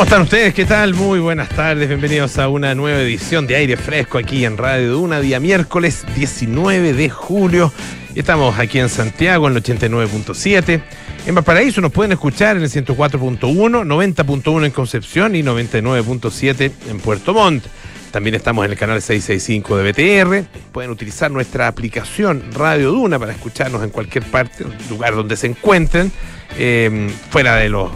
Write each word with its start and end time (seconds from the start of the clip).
¿Cómo 0.00 0.06
están 0.06 0.22
ustedes? 0.22 0.54
¿Qué 0.54 0.64
tal? 0.64 0.94
Muy 0.94 1.20
buenas 1.20 1.50
tardes. 1.50 1.86
Bienvenidos 1.86 2.38
a 2.38 2.48
una 2.48 2.74
nueva 2.74 3.02
edición 3.02 3.46
de 3.46 3.56
Aire 3.56 3.76
Fresco 3.76 4.16
aquí 4.16 4.46
en 4.46 4.56
Radio 4.56 4.92
Duna, 4.92 5.20
día 5.20 5.40
miércoles 5.40 6.06
19 6.16 6.94
de 6.94 7.10
julio. 7.10 7.70
Estamos 8.14 8.58
aquí 8.58 8.78
en 8.78 8.88
Santiago 8.88 9.46
en 9.46 9.56
el 9.56 9.62
89.7. 9.62 10.80
En 11.26 11.34
Valparaíso 11.34 11.82
nos 11.82 11.92
pueden 11.92 12.12
escuchar 12.12 12.56
en 12.56 12.62
el 12.62 12.70
104.1, 12.70 13.42
90.1 13.42 14.64
en 14.64 14.70
Concepción 14.70 15.36
y 15.36 15.42
99.7 15.42 16.72
en 16.88 16.98
Puerto 17.00 17.34
Montt. 17.34 17.66
También 18.10 18.34
estamos 18.34 18.64
en 18.64 18.70
el 18.70 18.78
canal 18.78 19.02
665 19.02 19.76
de 19.76 19.92
BTR. 19.92 20.48
Pueden 20.72 20.92
utilizar 20.92 21.30
nuestra 21.30 21.68
aplicación 21.68 22.42
Radio 22.54 22.90
Duna 22.90 23.18
para 23.18 23.32
escucharnos 23.32 23.82
en 23.82 23.90
cualquier 23.90 24.24
parte, 24.24 24.64
lugar 24.88 25.14
donde 25.14 25.36
se 25.36 25.46
encuentren, 25.46 26.10
eh, 26.56 27.10
fuera 27.28 27.56
de 27.56 27.68
los, 27.68 27.90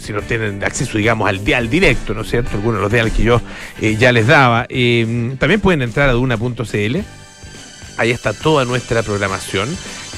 si 0.00 0.12
no 0.12 0.22
tienen 0.22 0.64
acceso, 0.64 0.98
digamos, 0.98 1.28
al 1.28 1.44
dial 1.44 1.68
directo, 1.68 2.14
¿no 2.14 2.22
es 2.22 2.30
cierto? 2.30 2.50
Algunos 2.54 2.78
de 2.78 2.82
los 2.82 2.92
diales 2.92 3.12
que 3.12 3.22
yo 3.22 3.40
eh, 3.80 3.96
ya 3.96 4.12
les 4.12 4.26
daba. 4.26 4.66
Eh, 4.68 5.34
también 5.38 5.60
pueden 5.60 5.82
entrar 5.82 6.08
a 6.08 6.12
duna.cl. 6.12 6.96
Ahí 8.00 8.10
está 8.12 8.32
toda 8.32 8.64
nuestra 8.64 9.02
programación. 9.02 9.68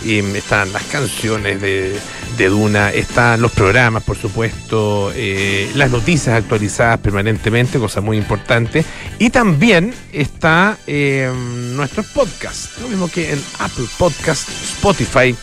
están 0.05 0.73
las 0.73 0.85
canciones 0.85 1.61
de, 1.61 1.99
Duna, 2.39 2.91
están 2.91 3.41
los 3.41 3.51
programas, 3.51 4.05
por 4.05 4.17
supuesto, 4.17 5.13
eh, 5.15 5.71
las 5.75 5.91
noticias 5.91 6.37
actualizadas 6.37 7.01
permanentemente, 7.01 7.81
cosa 7.81 8.01
muy 8.01 8.19
importante. 8.19 8.85
Y 9.19 9.31
también 9.31 9.93
está 10.13 10.79
eh, 10.87 11.29
nuestros 11.75 12.07
podcasts, 12.07 12.81
lo 12.81 12.89
mismo 12.89 13.09
que 13.11 13.33
en 13.33 13.43
Apple 13.59 13.87
Podcast, 13.99 14.49
Spotify 14.49 15.35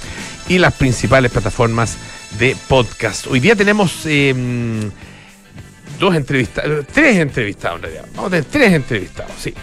y 0.47 0.59
las 0.59 0.73
principales 0.73 1.31
plataformas 1.31 1.97
de 2.37 2.55
podcast. 2.67 3.27
Hoy 3.27 3.39
día 3.39 3.55
tenemos 3.55 4.05
eh, 4.05 4.33
dos 5.99 6.15
entrevistados, 6.15 6.85
tres 6.93 7.17
entrevistados 7.17 7.77
en 7.77 7.83
realidad. 7.83 8.05
Vamos 8.15 8.27
a 8.27 8.29
tener 8.29 8.45
tres 8.45 8.73
entrevistados, 8.73 9.31
sí. 9.39 9.53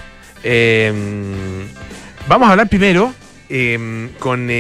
vamos 2.29 2.49
a 2.49 2.51
hablar 2.53 2.69
primero 2.69 3.15
eh, 3.49 4.11
con 4.19 4.51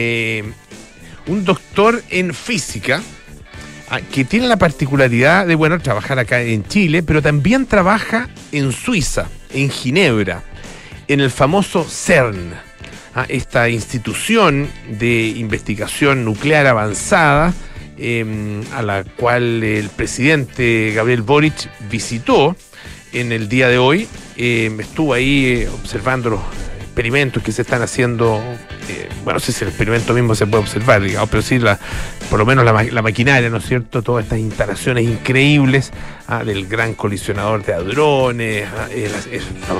un 1.26 1.44
doctor 1.44 2.02
en 2.10 2.32
física 2.34 3.02
ah, 3.90 4.00
que 4.00 4.24
tiene 4.24 4.46
la 4.46 4.56
particularidad 4.56 5.46
de, 5.46 5.54
bueno, 5.54 5.78
trabajar 5.80 6.18
acá 6.18 6.40
en 6.42 6.64
Chile, 6.66 7.02
pero 7.02 7.22
también 7.22 7.66
trabaja 7.66 8.28
en 8.52 8.72
Suiza, 8.72 9.28
en 9.52 9.70
Ginebra, 9.70 10.42
en 11.08 11.20
el 11.20 11.30
famoso 11.30 11.84
CERN, 11.84 12.52
ah, 13.14 13.26
esta 13.28 13.68
institución 13.68 14.68
de 14.88 15.28
investigación 15.28 16.24
nuclear 16.24 16.66
avanzada, 16.66 17.52
eh, 17.98 18.62
a 18.72 18.82
la 18.82 19.04
cual 19.04 19.62
el 19.62 19.88
presidente 19.88 20.92
Gabriel 20.94 21.22
Boric 21.22 21.70
visitó 21.90 22.56
en 23.12 23.32
el 23.32 23.48
día 23.48 23.68
de 23.68 23.78
hoy. 23.78 24.08
Em, 24.36 24.80
estuvo 24.80 25.14
ahí 25.14 25.46
eh, 25.46 25.68
observando 25.68 26.30
los 26.30 26.40
experimentos 26.96 27.42
que 27.42 27.52
se 27.52 27.60
están 27.60 27.82
haciendo, 27.82 28.42
eh, 28.88 29.10
bueno, 29.22 29.38
si 29.38 29.52
el 29.62 29.68
experimento 29.68 30.14
mismo 30.14 30.34
se 30.34 30.46
puede 30.46 30.62
observar, 30.62 31.02
digamos, 31.02 31.28
pero 31.28 31.42
sí, 31.42 31.58
la, 31.58 31.78
por 32.30 32.38
lo 32.38 32.46
menos 32.46 32.64
la, 32.64 32.72
la, 32.84 33.02
maquinaria, 33.02 33.50
¿no 33.50 33.58
es 33.58 33.66
cierto? 33.66 34.00
Todas 34.00 34.24
estas 34.24 34.38
instalaciones 34.38 35.04
increíbles 35.04 35.92
ah, 36.26 36.42
del 36.42 36.66
gran 36.66 36.94
colisionador 36.94 37.62
de 37.66 37.74
hadrones, 37.74 38.66
ah, 38.74 38.88
el, 38.90 39.10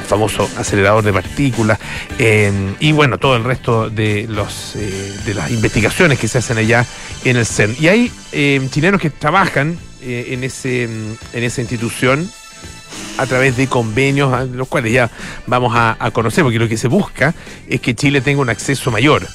famoso 0.03 0.47
acelerador 0.59 1.03
de 1.03 1.15
partículas, 1.15 1.79
eh, 2.19 2.53
y 2.81 2.93
bueno, 2.93 3.17
todo 3.17 3.35
el 3.35 3.45
resto 3.45 3.89
de, 3.89 4.27
los, 4.29 4.77
eh, 4.77 5.15
de 5.25 5.33
las 5.33 5.51
investigaciones 5.51 6.19
que 6.19 6.29
se 6.29 6.37
hacen 6.37 6.59
allá 6.59 6.85
en 7.25 7.39
el 7.39 7.47
CERN. 7.47 7.77
Y 7.81 7.89
hay 7.89 8.13
eh, 8.33 8.61
chilenos 8.71 9.01
que 9.01 9.09
trabajan 9.09 9.79
en, 10.03 10.45
ese, 10.45 10.83
en 10.83 11.17
esa 11.33 11.63
institución 11.63 12.31
a 13.19 13.27
través 13.27 13.57
de 13.57 13.67
convenios, 13.67 14.49
los 14.51 14.69
cuales 14.69 14.93
ya 14.93 15.11
vamos 15.47 15.73
a, 15.75 15.97
conocer, 16.13 16.45
porque 16.45 16.59
lo 16.59 16.69
que 16.69 16.77
se 16.77 16.89
busca 16.89 17.35
es 17.69 17.81
que 17.81 17.95
Chile 17.95 18.21
tenga 18.21 18.41
un 18.41 18.51
acceso 18.51 18.91
mayor 18.91 19.27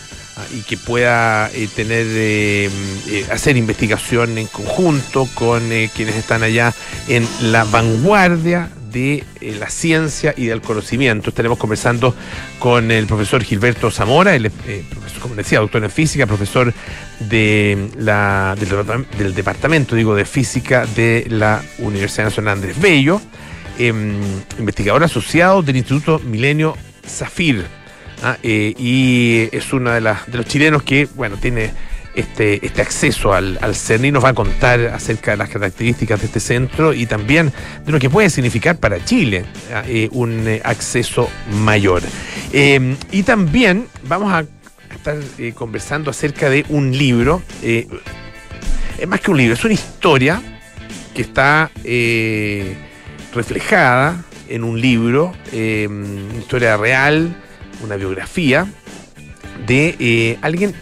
y 0.56 0.62
que 0.62 0.78
pueda 0.78 1.50
eh, 1.54 1.68
tener 1.76 2.06
eh, 2.08 2.70
eh, 3.10 3.26
hacer 3.32 3.58
investigación 3.58 4.38
en 4.38 4.48
conjunto 4.48 5.28
con 5.36 5.62
quienes 5.94 6.16
están 6.16 6.42
allá 6.42 6.74
en 7.08 7.28
la 7.42 7.64
vanguardia 7.66 8.70
de 8.92 9.24
la 9.60 9.70
ciencia 9.70 10.34
y 10.36 10.48
del 10.48 10.62
conocimiento. 10.62 11.30
Estaremos 11.30 11.58
conversando 11.58 12.14
con 12.60 12.92
el 12.92 13.08
profesor 13.08 13.42
Gilberto 13.44 13.90
Zamora, 13.90 14.36
el 14.36 14.52
profesor, 14.52 15.22
como 15.22 15.36
decía, 15.36 15.60
doctor 15.60 15.84
en 15.84 15.92
física, 15.92 16.26
profesor 16.26 16.74
de 17.20 17.90
la, 17.98 18.56
del, 18.60 19.06
del 19.18 19.34
departamento 19.34 19.96
digo, 19.96 20.16
de 20.16 20.26
física 20.26 20.86
de 20.88 21.26
la 21.30 21.62
Universidad 21.80 22.26
Nacional 22.26 22.56
Andrés 22.56 22.82
Bello 22.82 23.22
eh, 23.88 23.94
investigador 24.60 25.04
asociado 25.04 25.62
del 25.62 25.78
Instituto 25.78 26.20
Milenio 26.20 26.76
Zafir. 27.06 27.66
¿ah? 28.24 28.38
Eh, 28.44 28.74
y 28.78 29.50
es 29.52 29.74
uno 29.74 29.92
de, 29.92 30.02
los 30.02 30.46
chilenos 30.46 30.84
que, 30.84 31.08
bueno, 31.16 31.38
tiene 31.38 31.72
este, 32.16 32.66
este 32.66 32.82
acceso 32.82 33.34
al, 33.34 33.58
CERN 33.74 34.06
y 34.06 34.12
nos 34.12 34.24
va 34.24 34.30
a 34.30 34.34
contar 34.34 34.82
acerca 34.88 35.32
de 35.32 35.38
las 35.38 35.50
características 35.50 36.20
de 36.20 36.26
este 36.26 36.40
centro 36.40 36.94
y 36.94 37.06
también 37.06 37.54
de 37.86 37.92
lo 37.92 38.00
que 38.00 38.10
puede 38.10 38.30
significar 38.30 38.78
para 38.78 39.04
Chile 39.04 39.46
¿ah? 39.74 39.84
eh, 39.88 40.10
un 40.12 40.48
eh, 40.48 40.62
acceso 40.64 41.30
mayor. 41.64 42.02
Eh, 42.52 42.96
y 43.12 43.24
también 43.24 43.88
vamos 44.08 44.34
a 44.34 44.46
estar 44.94 45.18
conversando 45.56 46.12
acerca 46.12 46.50
de 46.50 46.66
un 46.70 46.96
libro, 46.96 47.42
es 47.64 47.88
más 49.08 49.22
que 49.22 49.32
un 49.32 49.38
libro, 49.38 49.54
es 49.54 49.64
una 49.64 49.74
historia 49.74 50.42
que 51.16 51.22
está 51.22 51.72
reflejada 53.34 54.24
en 54.48 54.64
un 54.64 54.80
libro, 54.80 55.34
eh, 55.52 55.88
historia 56.40 56.78
real, 56.78 57.36
una 57.84 57.96
biografía 57.96 58.68
de 59.66 59.96
eh, 60.00 60.38
alguien 60.42 60.74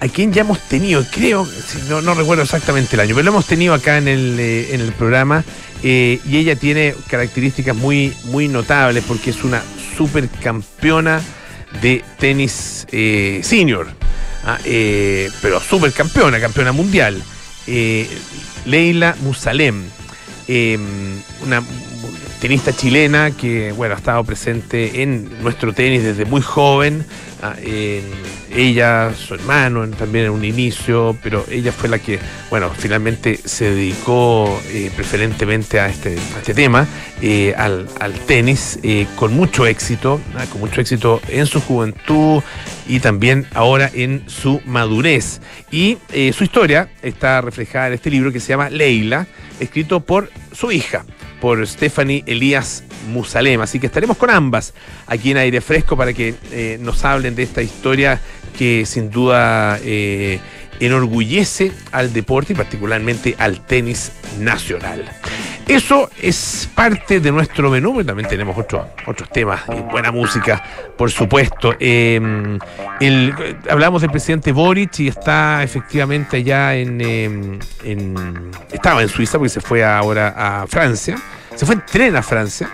a 0.00 0.08
quien 0.08 0.32
ya 0.32 0.42
hemos 0.42 0.60
tenido, 0.60 1.02
creo, 1.10 1.48
no, 1.88 2.14
recuerdo 2.14 2.42
exactamente 2.42 2.96
el 2.96 3.00
año, 3.00 3.14
pero 3.14 3.24
lo 3.24 3.30
hemos 3.30 3.46
tenido 3.46 3.72
acá 3.72 3.96
en 3.96 4.08
el, 4.08 4.38
eh, 4.38 4.74
en 4.74 4.82
el 4.82 4.92
programa 4.92 5.42
y 5.82 6.36
ella 6.36 6.56
tiene 6.56 6.94
características 7.08 7.76
muy, 7.76 8.12
muy 8.24 8.48
notables 8.48 9.04
porque 9.06 9.30
es 9.30 9.44
una 9.44 9.62
supercampeona 9.96 11.22
de 11.80 12.02
tenis 12.18 12.86
senior, 12.90 13.86
¿ah? 14.44 14.58
pero 14.64 15.60
supercampeona, 15.60 16.40
campeona 16.40 16.72
mundial. 16.72 17.22
Leila 18.64 19.14
Musalem. 19.20 19.84
Eh, 20.48 20.78
una 21.44 21.62
tenista 22.40 22.72
chilena 22.72 23.30
que 23.30 23.72
bueno 23.72 23.94
ha 23.94 23.98
estado 23.98 24.22
presente 24.24 25.02
en 25.02 25.42
nuestro 25.42 25.72
tenis 25.72 26.02
desde 26.02 26.24
muy 26.24 26.40
joven. 26.40 27.04
Eh, 27.58 28.02
ella 28.54 29.12
su 29.14 29.34
hermano 29.34 29.86
también 29.90 30.24
en 30.24 30.30
un 30.32 30.44
inicio 30.44 31.16
pero 31.22 31.44
ella 31.50 31.70
fue 31.70 31.88
la 31.88 31.98
que 31.98 32.18
bueno 32.50 32.70
finalmente 32.70 33.38
se 33.44 33.70
dedicó 33.70 34.60
eh, 34.70 34.90
preferentemente 34.96 35.78
a 35.78 35.88
este, 35.88 36.16
a 36.34 36.38
este 36.38 36.54
tema 36.54 36.86
eh, 37.20 37.54
al, 37.56 37.86
al, 38.00 38.14
tenis 38.14 38.80
con 39.16 39.34
mucho 39.34 39.66
éxito 39.66 40.20
con 40.50 40.60
mucho 40.60 40.80
éxito 40.80 41.20
en 41.28 41.46
su 41.46 41.60
juventud 41.60 42.42
y 42.88 43.00
también 43.00 43.46
ahora 43.54 43.90
en 43.92 44.24
su 44.26 44.60
madurez. 44.64 45.40
Y 45.70 45.98
su 46.32 46.44
historia 46.44 46.88
está 47.02 47.40
reflejada 47.40 47.88
en 47.88 47.94
este 47.94 48.10
libro 48.10 48.32
que 48.32 48.40
se 48.40 48.48
llama 48.48 48.70
Leila 48.70 49.26
escrito 49.60 50.00
por 50.00 50.30
su 50.52 50.72
hija 50.72 51.04
por 51.40 51.66
Stephanie 51.66 52.24
Elías 52.26 52.84
Musalem. 53.08 53.60
Así 53.60 53.78
que 53.78 53.86
estaremos 53.86 54.16
con 54.16 54.30
ambas 54.30 54.74
aquí 55.06 55.30
en 55.30 55.36
aire 55.36 55.60
fresco 55.60 55.96
para 55.96 56.12
que 56.12 56.34
eh, 56.50 56.78
nos 56.80 57.04
hablen 57.04 57.34
de 57.34 57.42
esta 57.42 57.62
historia 57.62 58.20
que 58.56 58.86
sin 58.86 59.10
duda 59.10 59.78
eh, 59.82 60.40
enorgullece 60.80 61.72
al 61.92 62.12
deporte 62.12 62.52
y 62.52 62.56
particularmente 62.56 63.34
al 63.38 63.64
tenis 63.66 64.12
nacional. 64.38 65.04
Eso 65.66 66.08
es 66.22 66.68
parte 66.76 67.18
de 67.18 67.32
nuestro 67.32 67.70
menú, 67.70 68.04
también 68.04 68.28
tenemos 68.28 68.56
otro, 68.56 68.88
otros 69.04 69.28
temas, 69.30 69.62
eh, 69.68 69.84
buena 69.90 70.12
música, 70.12 70.62
por 70.96 71.10
supuesto. 71.10 71.74
El, 71.80 72.60
hablamos 73.68 74.02
del 74.02 74.12
presidente 74.12 74.52
Boric 74.52 75.00
y 75.00 75.08
está 75.08 75.64
efectivamente 75.64 76.36
allá 76.36 76.76
en, 76.76 77.00
eh, 77.00 77.58
en, 77.82 78.50
Estaba 78.70 79.02
en 79.02 79.08
Suiza 79.08 79.38
porque 79.38 79.48
se 79.48 79.60
fue 79.60 79.84
ahora 79.84 80.34
a 80.36 80.66
Francia. 80.68 81.16
Se 81.56 81.66
fue 81.66 81.74
en 81.74 81.84
tren 81.84 82.14
a 82.14 82.22
Francia. 82.22 82.70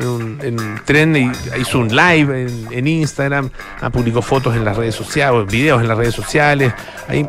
En, 0.00 0.06
un, 0.06 0.38
en 0.42 0.60
un 0.60 0.80
tren 0.84 1.32
hizo 1.58 1.78
un 1.80 1.88
live 1.88 2.46
en, 2.70 2.86
Instagram, 2.86 3.50
publicó 3.92 4.22
fotos 4.22 4.54
en 4.54 4.64
las 4.64 4.76
redes 4.76 4.94
sociales, 4.94 5.50
videos 5.50 5.80
en 5.82 5.88
las 5.88 5.98
redes 5.98 6.14
sociales, 6.14 6.72
ahí 7.08 7.28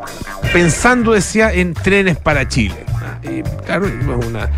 pensando, 0.54 1.14
decía, 1.14 1.52
en 1.52 1.74
trenes 1.74 2.18
para 2.18 2.48
Chile. 2.48 2.86
Claro, 3.66 3.88
es 3.88 4.26
una, 4.26 4.50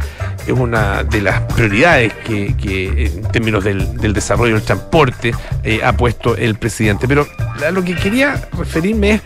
es 0.45 0.53
una 0.53 1.03
de 1.03 1.21
las 1.21 1.41
prioridades 1.53 2.13
que, 2.25 3.11
en 3.13 3.23
términos 3.31 3.63
del, 3.63 3.97
del, 3.97 4.13
desarrollo 4.13 4.55
del 4.55 4.63
transporte 4.63 5.33
eh, 5.63 5.81
ha 5.83 5.93
puesto 5.93 6.35
el 6.35 6.55
presidente. 6.55 7.07
Pero 7.07 7.27
a 7.65 7.71
lo 7.71 7.83
que 7.83 7.95
quería 7.95 8.41
referirme 8.57 9.11
es, 9.11 9.21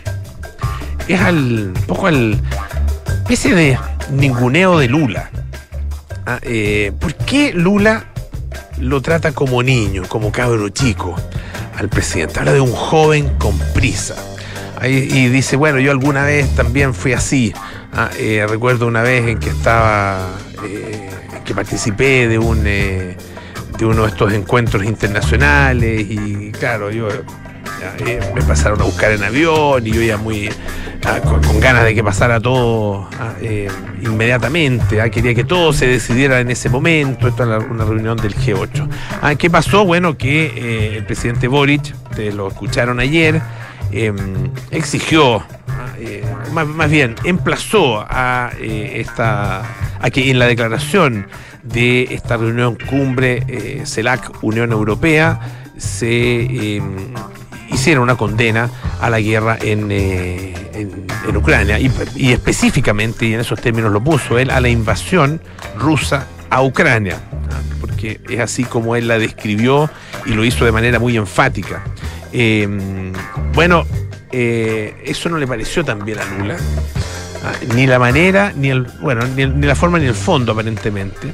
es 1.08 1.20
al 1.20 1.72
un 1.76 1.84
poco 1.86 2.06
al 2.06 2.40
ese 3.28 3.54
de 3.54 3.78
ninguneo 4.10 4.78
de 4.78 4.88
Lula. 4.88 5.30
ah, 6.26 6.38
eh, 6.42 6.92
¿por 6.98 7.14
qué 7.14 7.52
Lula 7.52 8.04
lo 8.80 9.00
trata 9.02 9.32
como 9.32 9.62
niño, 9.62 10.02
como 10.08 10.32
cabro 10.32 10.68
chico 10.68 11.16
al 11.76 11.88
presidente? 11.88 12.38
Habla 12.40 12.52
de 12.52 12.60
un 12.60 12.72
joven 12.72 13.30
con 13.38 13.58
prisa. 13.74 14.14
y 14.82 15.28
dice, 15.28 15.56
bueno, 15.56 15.78
yo 15.78 15.90
alguna 15.90 16.24
vez 16.24 16.54
también 16.54 16.94
fui 16.94 17.12
así. 17.12 17.52
Ah, 17.92 18.10
eh, 18.18 18.44
recuerdo 18.46 18.86
una 18.86 19.00
vez 19.00 19.26
en 19.26 19.38
que 19.38 19.48
estaba, 19.48 20.28
eh, 20.64 21.08
que 21.44 21.54
participé 21.54 22.28
de 22.28 22.38
un 22.38 22.62
de 22.62 23.84
uno 23.84 24.02
de 24.02 24.08
estos 24.08 24.32
encuentros 24.32 24.84
internacionales 24.84 26.06
y 26.08 26.52
claro, 26.52 26.90
yo 26.90 27.08
me 28.34 28.42
pasaron 28.42 28.80
a 28.80 28.84
buscar 28.84 29.12
en 29.12 29.22
avión 29.22 29.86
y 29.86 29.92
yo 29.92 30.02
ya 30.02 30.16
muy 30.16 30.48
ah, 31.04 31.20
con, 31.20 31.60
ganas 31.60 31.84
de 31.84 31.94
que 31.94 32.02
pasara 32.02 32.40
todo 32.40 33.08
ah, 33.18 33.34
eh, 33.40 33.68
inmediatamente. 34.02 35.00
Ah, 35.00 35.10
quería 35.10 35.34
que 35.34 35.44
todo 35.44 35.72
se 35.72 35.86
decidiera 35.86 36.40
en 36.40 36.50
ese 36.50 36.68
momento. 36.68 37.28
Esto 37.28 37.56
es 37.56 37.64
una 37.70 37.84
reunión 37.84 38.16
del 38.16 38.34
G8. 38.34 39.36
¿Qué 39.38 39.50
pasó? 39.50 39.84
Bueno, 39.84 40.16
que 40.16 40.46
eh, 40.46 40.96
el 40.98 41.04
presidente 41.04 41.48
Boric, 41.48 41.94
ustedes 42.10 42.34
lo 42.34 42.48
escucharon 42.48 43.00
ayer, 43.00 43.40
em, 43.92 44.50
exigió, 44.70 45.44
eh, 45.98 46.24
más, 46.52 46.90
bien, 46.90 47.14
emplazó 47.24 48.04
a 48.08 48.52
esta 48.60 49.62
a 50.00 50.10
que 50.10 50.30
en 50.30 50.38
la 50.38 50.46
declaración 50.46 51.26
de 51.62 52.04
esta 52.10 52.36
reunión 52.36 52.76
cumbre 52.88 53.82
CELAC 53.84 54.42
Unión 54.42 54.72
Europea 54.72 55.40
se 55.76 56.76
em, 56.76 57.14
hicieron 57.70 58.02
una 58.02 58.16
condena 58.16 58.70
a 59.00 59.10
la 59.10 59.20
guerra 59.20 59.58
en, 59.60 59.88
eh, 59.90 60.54
en, 60.72 61.36
Ucrania 61.36 61.78
y, 61.78 62.32
específicamente, 62.32 63.26
y 63.26 63.34
en 63.34 63.40
esos 63.40 63.60
términos 63.60 63.92
lo 63.92 64.02
puso 64.02 64.38
él, 64.38 64.50
a 64.50 64.60
la 64.60 64.68
invasión 64.68 65.40
rusa 65.76 66.26
a 66.50 66.62
Ucrania, 66.62 67.18
porque 67.80 68.20
es 68.28 68.40
así 68.40 68.64
como 68.64 68.96
él 68.96 69.08
la 69.08 69.18
describió 69.18 69.90
y 70.24 70.30
lo 70.30 70.44
hizo 70.44 70.64
de 70.64 70.72
manera 70.72 70.98
muy 70.98 71.16
enfática. 71.16 71.84
Em, 72.32 73.12
bueno, 73.52 73.84
eh, 74.32 74.94
eso 75.04 75.28
no 75.28 75.38
le 75.38 75.46
pareció 75.46 75.84
tan 75.84 76.04
bien 76.04 76.18
a 76.18 76.24
Lula, 76.24 76.56
ah, 77.44 77.52
ni 77.74 77.86
la 77.86 77.98
manera, 77.98 78.52
ni 78.56 78.70
el, 78.70 78.86
bueno, 79.00 79.26
ni 79.26 79.66
la 79.66 79.74
forma 79.74 79.98
ni 79.98 80.06
el 80.06 80.14
fondo 80.14 80.52
aparentemente. 80.52 81.32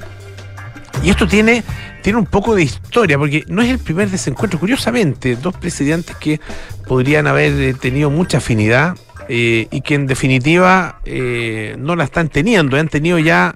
Y 1.03 1.11
esto 1.11 1.27
tiene 1.27 1.65
tiene 2.03 2.19
un 2.19 2.27
poco 2.27 2.55
de 2.55 2.65
historia, 2.65 3.17
porque 3.17 3.45
no 3.49 3.63
es 3.63 3.71
el 3.71 3.79
primer 3.79 4.11
desencuentro. 4.11 4.59
Curiosamente, 4.59 5.37
dos 5.37 5.57
presidentes 5.57 6.17
que 6.17 6.41
podrían 6.87 7.27
haber 7.27 7.53
eh, 7.53 7.75
tenido 7.75 8.11
mucha 8.11 8.39
afinidad 8.39 8.97
eh, 9.29 9.69
y 9.71 9.81
que 9.81 9.95
en 9.95 10.07
definitiva 10.07 11.01
eh, 11.05 11.77
no 11.79 11.97
la 11.97 12.05
están 12.05 12.29
teniendo, 12.29 12.77
han 12.77 12.89
tenido 12.89 13.19
ya 13.19 13.55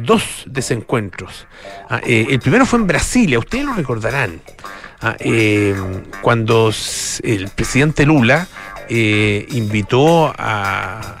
dos 0.00 0.42
desencuentros. 0.46 1.46
Ah, 1.88 2.00
el 2.04 2.40
primero 2.40 2.66
fue 2.66 2.80
en 2.80 2.88
Brasilia, 2.88 3.38
ustedes 3.38 3.64
lo 3.64 3.72
recordarán, 3.72 4.40
ah, 5.00 5.16
cuando 6.22 6.72
el 7.22 7.48
presidente 7.54 8.04
Lula 8.04 8.48
invitó 8.88 10.32
a 10.36 11.16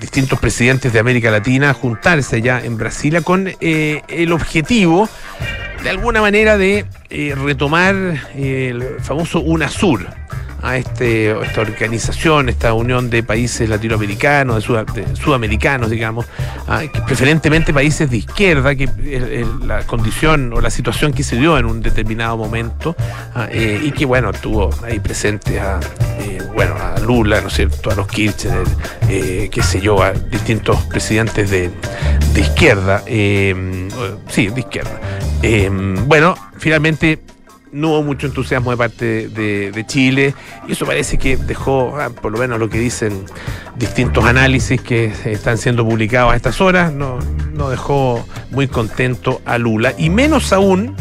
distintos 0.00 0.38
presidentes 0.38 0.92
de 0.92 0.98
América 0.98 1.30
Latina 1.30 1.74
juntarse 1.74 2.40
ya 2.40 2.64
en 2.64 2.76
Brasilia 2.76 3.20
con 3.22 3.48
eh, 3.60 4.02
el 4.08 4.32
objetivo, 4.32 5.08
de 5.82 5.90
alguna 5.90 6.20
manera, 6.20 6.56
de 6.58 6.84
eh, 7.10 7.34
retomar 7.36 7.94
el 8.34 8.84
famoso 9.00 9.40
UNASUR 9.40 10.06
a 10.62 10.78
este, 10.78 11.30
esta 11.42 11.60
organización, 11.60 12.48
esta 12.48 12.72
unión 12.72 13.08
de 13.08 13.22
países 13.22 13.68
latinoamericanos, 13.68 14.66
de, 14.94 15.16
sudamericanos, 15.16 15.90
digamos, 15.90 16.26
preferentemente 17.06 17.72
países 17.72 18.10
de 18.10 18.16
izquierda, 18.16 18.74
que 18.74 18.88
la 19.64 19.82
condición 19.84 20.52
o 20.52 20.60
la 20.60 20.70
situación 20.70 21.12
que 21.12 21.22
se 21.22 21.36
dio 21.36 21.56
en 21.56 21.66
un 21.66 21.82
determinado 21.82 22.36
momento, 22.36 22.96
eh, 23.50 23.80
y 23.80 23.92
que, 23.92 24.06
bueno, 24.06 24.32
tuvo 24.32 24.70
ahí 24.82 24.98
presente 24.98 25.60
a, 25.60 25.78
eh, 26.18 26.38
bueno, 26.52 26.74
a 26.74 26.98
Lula, 26.98 27.40
¿no 27.40 27.48
es 27.48 27.54
cierto?, 27.54 27.90
a 27.90 27.94
los 27.94 28.08
Kirchner, 28.08 28.64
qué 29.06 29.62
sé 29.62 29.80
yo, 29.80 30.02
a 30.02 30.12
distintos 30.12 30.82
presidentes 30.86 31.50
de, 31.50 31.70
de 32.32 32.40
izquierda, 32.40 33.02
sí, 33.06 34.48
de 34.48 34.60
izquierda. 34.60 35.00
Bueno, 36.06 36.34
finalmente 36.58 37.20
no 37.72 37.90
hubo 37.90 38.02
mucho 38.02 38.26
entusiasmo 38.26 38.70
de 38.70 38.76
parte 38.76 39.28
de, 39.28 39.84
Chile 39.86 40.34
y 40.66 40.72
eso 40.72 40.86
parece 40.86 41.18
que 41.18 41.36
dejó, 41.36 41.98
ah, 42.00 42.10
por 42.10 42.32
lo 42.32 42.38
menos 42.38 42.58
lo 42.58 42.70
que 42.70 42.78
dicen 42.78 43.24
distintos 43.76 44.24
análisis 44.24 44.80
que 44.80 45.12
están 45.26 45.58
siendo 45.58 45.84
publicados 45.84 46.32
a 46.32 46.36
estas 46.36 46.60
horas, 46.60 46.92
no, 46.92 47.18
no 47.52 47.68
dejó 47.68 48.26
muy 48.50 48.68
contento 48.68 49.42
a 49.44 49.58
Lula 49.58 49.94
y 49.98 50.10
menos 50.10 50.52
aún 50.52 50.96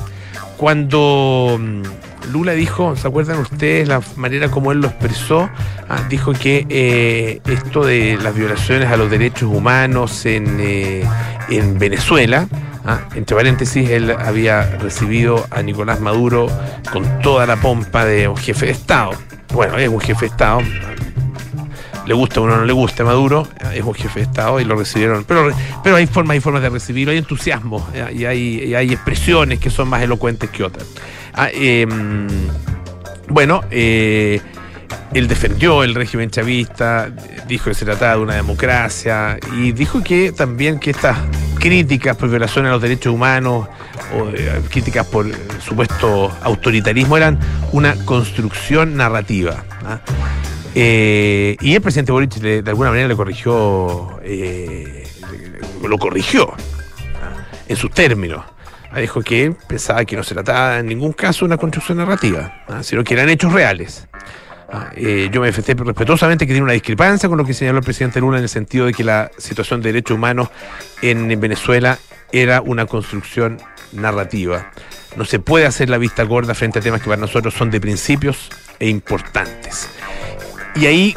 cuando 0.57 1.57
mm, 1.59 1.81
Lula 2.31 2.53
dijo, 2.53 2.95
¿se 2.95 3.07
acuerdan 3.07 3.39
ustedes 3.39 3.87
la 3.87 4.01
manera 4.15 4.49
como 4.49 4.71
él 4.71 4.79
lo 4.79 4.87
expresó? 4.87 5.49
Ah, 5.89 6.03
dijo 6.09 6.33
que 6.33 6.65
eh, 6.69 7.41
esto 7.45 7.85
de 7.85 8.17
las 8.21 8.35
violaciones 8.35 8.89
a 8.89 8.97
los 8.97 9.09
derechos 9.09 9.49
humanos 9.51 10.25
en, 10.25 10.57
eh, 10.59 11.03
en 11.49 11.77
Venezuela, 11.79 12.47
Ah, 12.87 12.99
entre 13.15 13.35
paréntesis, 13.35 13.89
él 13.89 14.11
había 14.11 14.61
recibido 14.77 15.47
a 15.49 15.63
Nicolás 15.63 16.01
Maduro 16.01 16.47
con 16.91 17.19
toda 17.21 17.47
la 17.47 17.55
pompa 17.55 18.05
de 18.05 18.27
un 18.27 18.37
jefe 18.37 18.67
de 18.67 18.73
Estado. 18.73 19.11
Bueno, 19.51 19.75
es 19.77 19.89
un 19.89 19.99
jefe 19.99 20.25
de 20.25 20.27
Estado. 20.27 20.59
Le 22.05 22.13
gusta 22.13 22.41
o 22.41 22.47
no 22.47 22.63
le 22.63 22.73
gusta 22.73 23.03
Maduro, 23.03 23.47
es 23.73 23.83
un 23.83 23.93
jefe 23.93 24.19
de 24.19 24.25
Estado 24.25 24.59
y 24.59 24.65
lo 24.65 24.75
recibieron. 24.75 25.23
Pero, 25.23 25.49
pero 25.83 25.95
hay 25.95 26.07
formas 26.07 26.37
y 26.37 26.39
formas 26.39 26.61
de 26.61 26.69
recibirlo, 26.69 27.11
hay 27.11 27.17
entusiasmo 27.17 27.87
y 28.13 28.25
hay, 28.25 28.75
hay 28.75 28.93
expresiones 28.93 29.59
que 29.59 29.69
son 29.69 29.87
más 29.87 30.01
elocuentes 30.03 30.49
que 30.49 30.63
otras. 30.63 30.85
Ah, 31.33 31.49
em, 31.51 32.27
bueno, 33.27 33.63
eh, 33.71 34.39
él 35.13 35.27
defendió 35.27 35.83
el 35.83 35.95
régimen 35.95 36.29
chavista, 36.29 37.09
dijo 37.47 37.65
que 37.69 37.73
se 37.73 37.85
trataba 37.85 38.15
de 38.15 38.21
una 38.21 38.35
democracia 38.35 39.37
y 39.57 39.71
dijo 39.71 40.03
que 40.03 40.31
también 40.31 40.79
que 40.79 40.91
estas 40.91 41.17
críticas 41.59 42.15
por 42.17 42.29
violación 42.29 42.65
a 42.65 42.71
los 42.71 42.81
derechos 42.81 43.13
humanos 43.13 43.67
o 44.13 44.27
eh, 44.29 44.61
críticas 44.69 45.07
por 45.07 45.27
eh, 45.27 45.33
supuesto 45.65 46.31
autoritarismo 46.41 47.17
eran 47.17 47.39
una 47.71 47.95
construcción 48.05 48.95
narrativa. 48.95 49.63
¿ah? 49.85 49.99
Eh, 50.77 51.55
y 51.61 51.73
el 51.73 51.81
presidente 51.81 52.11
Boric 52.11 52.33
de, 52.33 52.69
alguna 52.69 52.89
manera 52.89 53.07
le 53.07 53.15
corrigió, 53.15 54.19
lo 55.81 55.97
corrigió 55.97 56.53
en 57.67 57.75
sus 57.75 57.91
términos. 57.91 58.43
Ah, 58.91 58.99
dijo 58.99 59.21
que 59.21 59.53
pensaba 59.67 60.05
que 60.05 60.15
no 60.15 60.23
se 60.23 60.33
trataba 60.33 60.79
en 60.79 60.87
ningún 60.87 61.13
caso 61.13 61.39
de 61.39 61.47
una 61.47 61.57
construcción 61.57 61.97
narrativa, 61.97 62.63
sino 62.81 63.03
que 63.03 63.13
eran 63.13 63.29
hechos 63.29 63.51
reales. 63.51 64.07
Ah, 64.71 64.91
eh, 64.95 65.29
yo 65.31 65.41
me 65.41 65.47
manifesté 65.47 65.73
respetuosamente 65.73 66.45
que 66.47 66.53
tiene 66.53 66.63
una 66.63 66.73
discrepancia 66.73 67.29
con 67.29 67.37
lo 67.37 67.45
que 67.45 67.53
señaló 67.53 67.79
el 67.79 67.83
presidente 67.83 68.19
Lula 68.19 68.37
en 68.37 68.43
el 68.43 68.49
sentido 68.49 68.85
de 68.85 68.93
que 68.93 69.03
la 69.03 69.31
situación 69.37 69.81
de 69.81 69.91
derechos 69.91 70.15
humanos 70.15 70.49
en 71.01 71.39
Venezuela 71.39 71.99
era 72.31 72.61
una 72.61 72.85
construcción 72.85 73.57
narrativa. 73.91 74.71
No 75.15 75.25
se 75.25 75.39
puede 75.39 75.65
hacer 75.65 75.89
la 75.89 75.97
vista 75.97 76.23
gorda 76.23 76.53
frente 76.53 76.79
a 76.79 76.81
temas 76.81 77.01
que 77.01 77.09
para 77.09 77.21
nosotros 77.21 77.53
son 77.53 77.71
de 77.71 77.79
principios 77.79 78.49
e 78.79 78.89
importantes. 78.89 79.89
Y 80.75 80.85
ahí 80.87 81.15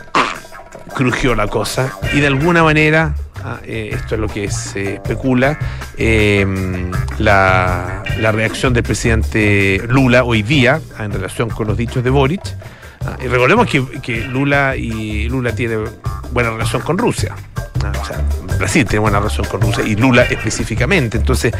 crujió 0.95 1.35
la 1.35 1.49
cosa. 1.49 1.93
Y 2.13 2.21
de 2.21 2.29
alguna 2.29 2.63
manera, 2.63 3.15
ah, 3.45 3.59
eh, 3.65 3.91
esto 3.93 4.15
es 4.15 4.21
lo 4.21 4.29
que 4.29 4.51
se 4.51 4.95
especula, 4.95 5.59
em, 5.97 6.91
la, 7.19 8.03
la, 8.19 8.33
reacción 8.33 8.73
del 8.73 8.85
presidente 8.85 9.81
Lula 9.89 10.25
hoy 10.25 10.43
día 10.43 10.81
en 10.99 11.13
relación 11.13 11.51
con 11.51 11.67
los 11.67 11.77
dichos 11.77 12.05
de 12.05 12.11
Boric, 12.11 12.43
y 13.23 13.27
recordemos 13.27 13.67
que, 13.67 14.17
Lula 14.29 14.77
y 14.77 15.29
Lula 15.29 15.55
tiene 15.55 15.79
buena 16.33 16.51
relación 16.51 16.83
con 16.83 16.99
Rusia. 16.99 17.35
Ah, 17.85 17.93
o 18.01 18.05
sea, 18.05 18.21
Brasil 18.59 18.85
tiene 18.85 19.01
buena 19.01 19.19
relación 19.19 19.47
con 19.47 19.61
Rusia 19.61 19.85
y 19.85 19.95
Lula 19.95 20.23
específicamente. 20.23 21.17
Entonces, 21.17 21.53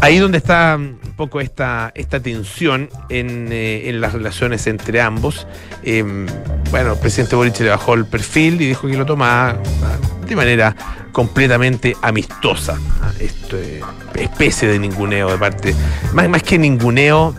ahí 0.00 0.18
donde 0.18 0.38
está 0.38 0.76
un 0.78 0.98
poco 1.16 1.40
esta, 1.40 1.92
esta 1.94 2.20
tensión 2.20 2.88
en, 3.08 3.48
eh, 3.50 3.90
las 3.94 4.12
relaciones 4.12 4.66
entre 4.66 5.00
ambos. 5.00 5.46
Em, 5.82 6.26
bueno, 6.70 6.92
el 6.92 6.98
presidente 6.98 7.36
Boric 7.36 7.60
le 7.60 7.70
bajó 7.70 7.94
el 7.94 8.06
perfil 8.06 8.60
y 8.60 8.66
dijo 8.68 8.88
que 8.88 8.96
lo 8.96 9.06
tomaba 9.06 9.50
ah, 9.50 10.26
de 10.26 10.36
manera 10.36 10.74
completamente 11.12 11.96
amistosa. 12.02 12.78
Esto, 13.18 13.58
especie 14.14 14.68
de 14.68 14.78
ninguneo 14.78 15.30
de 15.30 15.38
parte, 15.38 15.74
más, 16.14 16.28
más 16.28 16.42
que 16.42 16.58
ninguneo, 16.58 17.34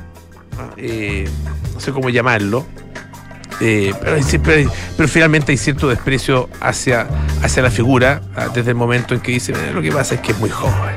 eh, 0.78 1.28
no 1.74 1.80
sé 1.80 1.92
cómo 1.92 2.10
llamarlo, 2.10 2.66
eh, 3.64 3.94
pero, 4.98 5.08
finalmente 5.08 5.52
hay 5.52 5.58
cierto 5.58 5.88
desprecio 5.88 6.50
hacia, 6.60 7.08
hacia 7.44 7.62
la 7.62 7.70
figura 7.70 8.22
ah, 8.36 8.48
desde 8.54 8.72
el 8.72 8.76
momento 8.76 9.14
en 9.14 9.20
que 9.20 9.34
dice, 9.34 9.54
lo 9.72 9.82
que 9.84 9.92
pasa 9.92 10.16
es 10.16 10.22
que 10.22 10.32
es 10.32 10.40
muy 10.40 10.50
joven, 10.50 10.96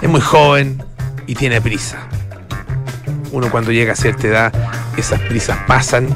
es 0.00 0.08
muy 0.08 0.20
joven 0.22 0.82
y 1.26 1.34
tiene 1.34 1.60
prisa. 1.60 1.98
Uno 3.30 3.50
cuando 3.50 3.72
llega 3.72 3.92
a 3.92 3.96
cierta 3.96 4.26
edad, 4.26 4.52
esas 4.96 5.20
prisas 5.20 5.58
pasan 5.66 6.08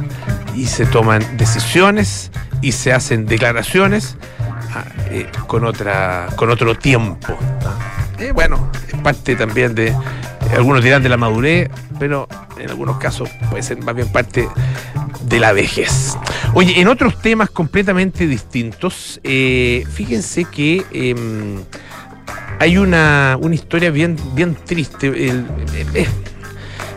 y 0.57 0.67
se 0.67 0.87
toman 0.87 1.37
decisiones 1.37 2.31
y 2.63 2.73
se 2.73 2.95
hacen 2.95 3.27
declaraciones 3.27 4.17
ah, 4.75 4.85
eh, 5.11 5.31
con, 5.47 5.67
otra, 5.67 6.29
con 6.37 6.49
otro 6.49 6.75
tiempo. 6.75 7.37
Eh, 8.19 8.33
bueno, 8.33 8.71
es 8.89 8.99
parte 9.01 9.37
también 9.37 9.75
de, 9.75 9.95
algunos 10.57 10.83
dirán 10.83 11.03
de 11.03 11.11
la 11.11 11.19
madurez, 11.19 11.69
pero 11.99 12.27
en 12.59 12.71
algunos 12.71 12.97
casos 12.97 13.29
puede 13.51 13.63
ser 13.63 13.83
más 13.83 13.95
bien 13.95 14.09
parte 14.09 14.49
de 15.33 15.41
la 15.41 15.53
vejez. 15.55 16.19
Oye, 16.53 16.79
en 16.79 16.89
otros 16.89 17.21
temas 17.23 17.49
completamente 17.49 18.27
distintos, 18.27 19.19
eh, 19.25 19.83
fíjense 19.91 20.45
que 20.45 20.85
em, 20.93 21.57
hay 22.59 22.77
una, 22.77 23.39
historia 23.51 23.91
bien, 23.91 24.17
bien 24.35 24.55
triste. 24.55 25.09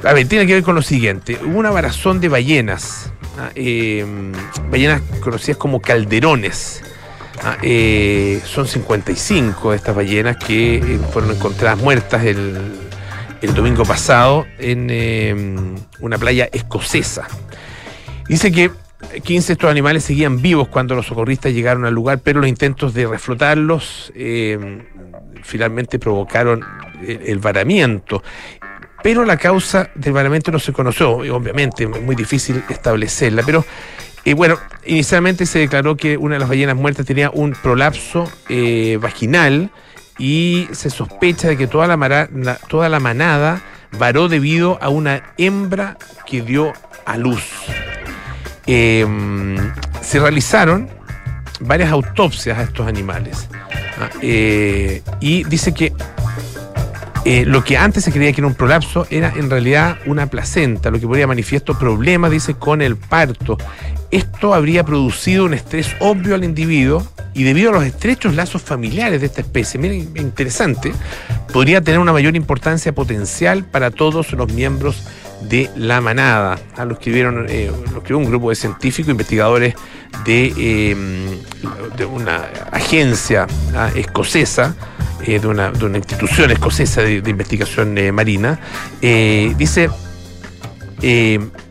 a 0.04 0.14
ver, 0.14 0.28
tiene 0.28 0.46
que 0.46 0.54
ver 0.54 0.64
con 0.64 0.76
lo 0.76 0.82
siguiente. 0.82 1.40
Hubo 1.46 1.58
una 1.58 1.72
varazón 1.72 2.20
de 2.20 2.28
ballenas, 2.28 3.14
¿ah? 3.40 3.52
em, 3.56 4.34
ballenas 4.70 5.02
conocidas 5.22 5.56
como 5.56 5.80
calderones. 5.80 6.84
¿ah? 7.42 7.56
Eh, 7.62 8.42
son 8.44 8.68
55 8.68 9.74
estas 9.74 9.96
ballenas 9.96 10.36
que 10.36 10.76
eh, 10.76 11.00
fueron 11.14 11.32
encontradas 11.32 11.80
muertas 11.80 12.26
el, 12.26 12.74
el 13.42 13.54
domingo 13.54 13.86
pasado 13.86 14.46
en 14.60 14.90
em, 14.90 15.76
una 16.02 16.18
playa 16.18 16.50
escocesa. 16.52 17.30
Dice 18.28 18.52
que 18.52 18.72
15 19.24 19.48
de 19.48 19.54
estos 19.54 19.70
animales 19.70 20.04
seguían 20.04 20.42
vivos 20.42 20.68
cuando 20.68 20.96
los 20.96 21.06
socorristas 21.06 21.54
llegaron 21.54 21.86
al 21.86 21.94
lugar, 21.94 22.20
pero 22.24 22.40
los 22.40 22.50
intentos 22.50 22.94
de 22.94 23.06
reflotarlos 23.08 24.12
em, 24.16 24.84
finalmente 25.44 26.00
provocaron 26.00 26.66
el, 27.06 27.40
varamiento. 27.40 28.24
Pero 29.04 29.26
la 29.26 29.38
causa 29.38 29.90
del 29.96 30.14
varamiento 30.14 30.52
no 30.52 30.60
se 30.60 30.74
conoció, 30.74 31.12
obviamente, 31.12 31.84
es 31.84 32.02
muy 32.02 32.16
difícil 32.16 32.64
establecerla, 32.70 33.44
pero 33.44 33.64
eh, 34.24 34.34
bueno, 34.34 34.58
inicialmente 34.86 35.46
se 35.46 35.60
declaró 35.60 35.96
que 35.96 36.18
una 36.18 36.36
de 36.36 36.40
las 36.40 36.50
ballenas 36.50 36.76
muertas 36.76 37.06
tenía 37.06 37.30
un 37.30 37.52
prolapso 37.52 38.28
eh, 38.50 38.98
vaginal 39.00 39.70
y 40.18 40.68
se 40.72 40.90
sospecha 40.90 41.48
de 41.48 41.58
que 41.58 41.68
toda 41.68 41.86
la, 41.86 42.58
toda 42.68 42.90
la 42.90 43.00
manada 43.00 43.62
varó 44.00 44.28
debido 44.30 44.80
a 44.82 44.90
una 44.90 45.22
hembra 45.38 45.98
que 46.26 46.42
dio 46.42 46.74
a 47.06 47.18
luz. 47.18 47.44
Em, 48.68 49.58
se 50.02 50.20
realizaron 50.20 50.90
varias 51.60 51.92
autopsias 51.92 52.58
a 52.58 52.64
estos 52.64 52.88
animales 52.88 53.48
ah, 54.00 54.10
eh, 54.22 55.02
y 55.20 55.44
dice 55.44 55.74
que 55.74 55.94
eh, 57.26 57.44
lo 57.46 57.64
que 57.64 57.78
antes 57.78 58.04
se 58.04 58.12
creía 58.12 58.32
que 58.34 58.42
era 58.42 58.48
un 58.48 58.54
prolapso 58.54 59.08
era 59.10 59.34
en 59.36 59.50
realidad 59.50 59.98
una 60.06 60.28
placenta, 60.28 60.92
lo 60.92 61.00
que 61.00 61.08
ponía 61.08 61.26
manifiesto 61.26 61.78
problemas, 61.78 62.30
dice, 62.30 62.54
con 62.54 62.84
el 62.84 62.98
parto. 62.98 63.58
Esto 64.12 64.54
habría 64.54 64.84
producido 64.84 65.46
un 65.46 65.56
estrés 65.56 65.96
obvio 66.00 66.36
al 66.36 66.44
individuo 66.44 67.06
y 67.34 67.44
debido 67.44 67.72
a 67.72 67.74
los 67.74 67.84
estrechos 67.84 68.36
lazos 68.36 68.62
familiares 68.62 69.22
de 69.22 69.28
esta 69.28 69.42
especie, 69.42 69.80
miren, 69.80 70.12
interesante, 70.16 70.94
podría 71.52 71.82
tener 71.82 72.00
una 72.00 72.14
mayor 72.14 72.36
importancia 72.36 72.94
potencial 72.94 73.66
para 73.66 73.90
todos 73.90 74.32
los 74.34 74.54
miembros 74.54 75.04
de 75.50 75.70
la 75.76 76.02
manada. 76.02 76.58
Ah, 76.78 76.86
lo 76.86 76.94
escribieron, 76.94 77.46
eh, 77.50 77.72
lo 77.92 77.98
escribió 77.98 78.18
un 78.18 78.26
grupo 78.26 78.50
de 78.50 78.56
científicos, 78.56 79.10
investigadores 79.10 79.76
de, 80.26 80.82
em, 80.82 81.40
una 82.12 82.46
agencia 82.72 83.48
ah, 83.76 83.90
escocesa, 83.96 84.76
eh, 85.26 85.40
de, 85.40 85.48
una, 85.48 85.72
de, 85.72 85.86
una, 85.86 85.98
institución 85.98 86.52
escocesa 86.52 87.02
de, 87.02 87.30
investigación 87.30 87.98
eh, 87.98 88.12
marina. 88.12 88.60
dice, 89.02 89.90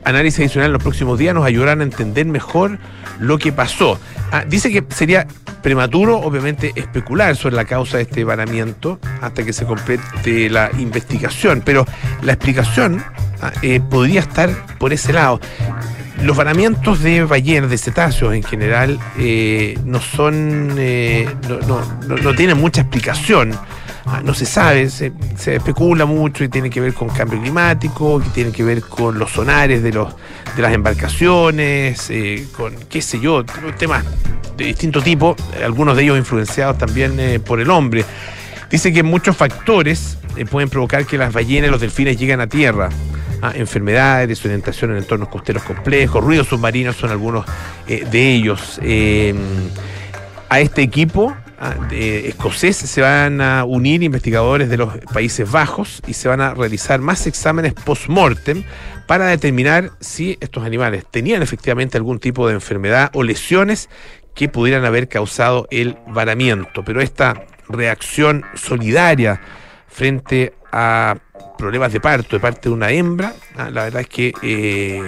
análisis 0.05 0.41
adicional 0.41 0.67
en 0.67 0.73
los 0.75 0.83
próximos 0.83 1.19
días 1.19 1.35
nos 1.35 1.45
ayudarán 1.45 1.81
a 1.81 1.85
entender 1.85 2.27
mejor 2.27 2.79
lo 3.19 3.39
que 3.39 3.53
pasó. 3.53 3.99
Ah, 4.31 4.45
dice 4.47 4.71
que 4.71 4.85
sería 4.95 5.27
prematuro, 5.63 6.19
obviamente, 6.19 6.73
especular 6.75 7.37
sobre 7.37 7.57
la 7.57 7.65
causa 7.65 7.97
de 7.97 8.03
este 8.03 8.25
varamiento 8.25 8.99
hasta 9.21 9.45
que 9.45 9.53
se 9.53 9.65
complete 9.65 10.51
la 10.51 10.71
investigación, 10.79 11.63
pero 11.65 11.87
la 12.23 12.33
explicación 12.33 13.03
eh, 13.63 13.81
podría 13.81 14.21
estar 14.21 14.51
por 14.79 14.93
ese 14.93 15.13
lado. 15.13 15.41
Los 16.23 16.37
varamientos 16.37 17.03
de 17.03 17.25
ballenas, 17.25 17.71
de 17.71 17.77
cetáceos 17.77 18.35
en 18.35 18.43
general, 18.43 18.99
eh, 19.19 19.79
no 19.85 20.01
son, 20.01 20.75
eh, 20.79 21.29
no, 21.67 22.35
tienen 22.35 22.59
mucha 22.59 22.83
explicación. 22.83 23.53
Ah, 24.07 24.21
no 24.23 24.35
se 24.35 24.45
sabe, 24.45 24.91
se, 24.91 25.13
especula 25.47 26.05
mucho 26.05 26.45
y 26.45 26.49
tiene 26.49 26.69
que 26.69 26.81
ver 26.81 26.93
con 26.93 27.09
cambio 27.09 27.41
climático, 27.41 28.21
que 28.21 28.29
tiene 28.31 28.53
que 28.53 28.63
ver 28.63 28.83
con 28.83 29.19
los 29.19 29.33
sonares 29.33 29.83
de, 29.83 29.93
los, 29.93 30.15
de 30.55 30.63
las 30.63 30.73
embarcaciones, 30.73 32.13
con 32.55 32.75
qué 32.89 33.01
sé 33.01 33.19
yo, 33.19 33.45
temas 33.79 34.05
de 34.59 34.67
distinto 34.67 35.01
tipo, 35.01 35.35
algunos 35.65 35.97
de 35.97 36.05
ellos 36.05 36.19
influenciados 36.19 36.77
también 36.77 37.43
por 37.45 37.61
el 37.61 37.71
hombre. 37.71 38.05
Dice 38.71 38.93
que 38.93 39.03
muchos 39.03 39.37
factores 39.37 40.19
pueden 40.51 40.69
provocar 40.69 41.07
que 41.07 41.17
las 41.17 41.33
ballenas 41.33 41.69
y 41.69 41.71
los 41.71 41.81
delfines 41.81 42.19
lleguen 42.19 42.41
a 42.41 42.47
tierra. 42.47 42.91
Ah, 43.47 43.53
enfermedades, 43.55 44.27
desorientación 44.27 44.93
en 44.93 44.97
entornos 44.97 45.29
costeros 45.29 45.63
complejos, 45.65 46.25
ruidos 46.25 46.47
submarinos 46.47 46.97
son 46.97 47.11
algunos 47.11 47.45
eh, 47.87 48.07
de 48.11 48.33
ellos. 48.33 48.81
a 50.49 50.61
este 50.61 50.81
equipo 50.81 51.37
ah, 51.61 51.75
de 51.91 52.31
escocés 52.31 52.75
se 52.75 53.03
van 53.03 53.43
a 53.43 53.65
unir 53.65 54.03
investigadores 54.03 54.71
de 54.71 54.79
los 54.79 54.97
Países 55.13 55.51
Bajos 55.51 56.01
y 56.07 56.15
se 56.15 56.27
van 56.27 56.41
a 56.41 56.55
realizar 56.55 57.03
más 57.03 57.27
exámenes 57.27 57.75
post-mortem 57.75 58.65
para 59.07 59.27
determinar 59.27 59.91
si 60.01 60.39
estos 60.41 60.65
animales 60.65 61.05
tenían 61.11 61.43
efectivamente 61.43 61.99
algún 61.99 62.21
tipo 62.21 62.49
de 62.49 62.55
enfermedad 62.55 63.11
o 63.13 63.23
lesiones 63.23 63.91
que 64.35 64.49
pudieran 64.49 64.87
haber 64.87 65.07
causado 65.07 65.69
el 65.71 65.99
varamiento. 66.07 66.83
Pero 66.83 67.03
esta 67.03 67.45
reacción 67.69 68.43
solidaria 68.55 69.39
frente 69.87 70.55
problemas 71.59 71.93
de 71.93 72.01
parto 72.01 72.37
de 72.37 72.41
parte 72.41 72.69
de 72.69 72.75
una 72.75 72.91
hembra, 72.91 73.33
ah, 73.57 73.71
la 73.71 73.85
verdad 73.85 74.03
es 74.03 74.09
que 74.09 74.35
eh, 74.43 75.03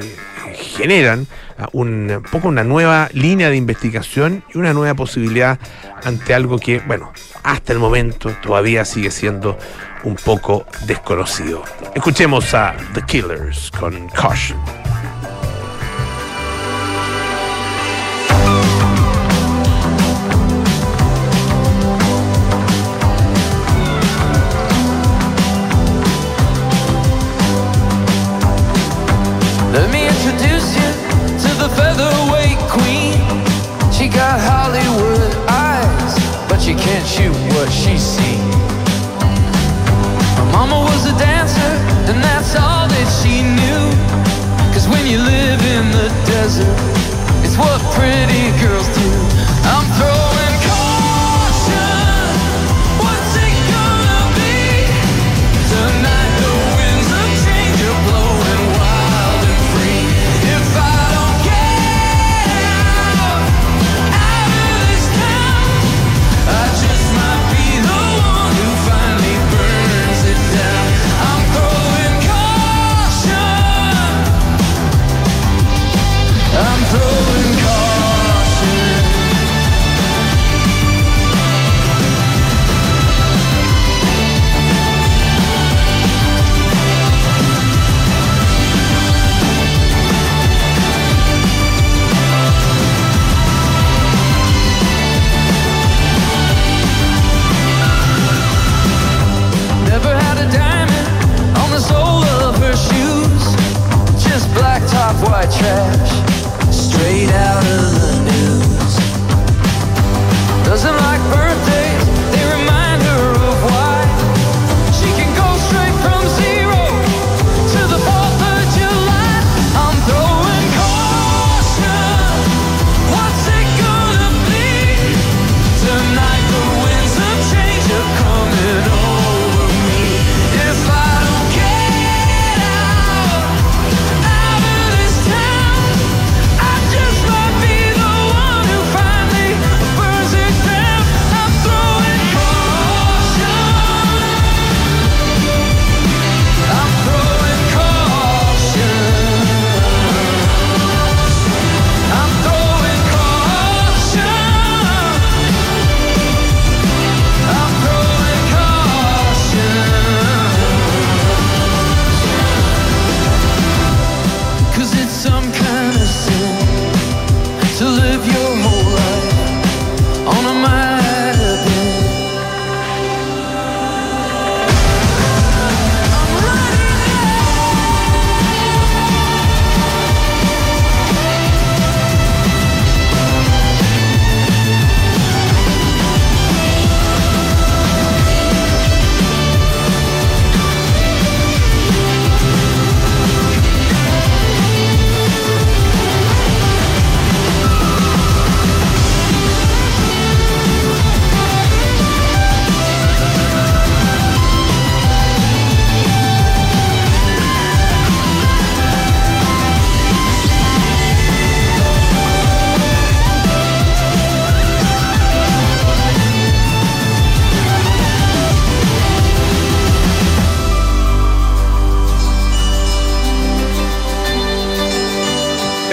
generan 0.77 1.27
ah, 1.59 1.69
un, 1.73 2.23
poco 2.31 2.49
una 2.49 2.65
nueva 2.65 3.09
línea 3.13 3.51
de 3.51 3.57
investigación 3.57 4.45
y 4.55 4.59
una 4.59 4.73
nueva 4.73 4.95
posibilidad 4.95 5.59
ante 6.05 6.35
algo 6.35 6.59
que, 6.59 6.81
bueno, 6.81 7.13
hasta 7.43 7.73
el 7.73 7.79
momento 7.79 8.31
todavía 8.43 8.85
sigue 8.85 9.11
siendo 9.11 9.59
un 10.05 10.17
poco 10.17 10.67
desconocido. 10.87 11.63
Escuchemos 11.95 12.55
a 12.55 12.75
The 12.95 13.03
Killers 13.03 13.71
con 13.73 14.09
Caution. 14.09 14.86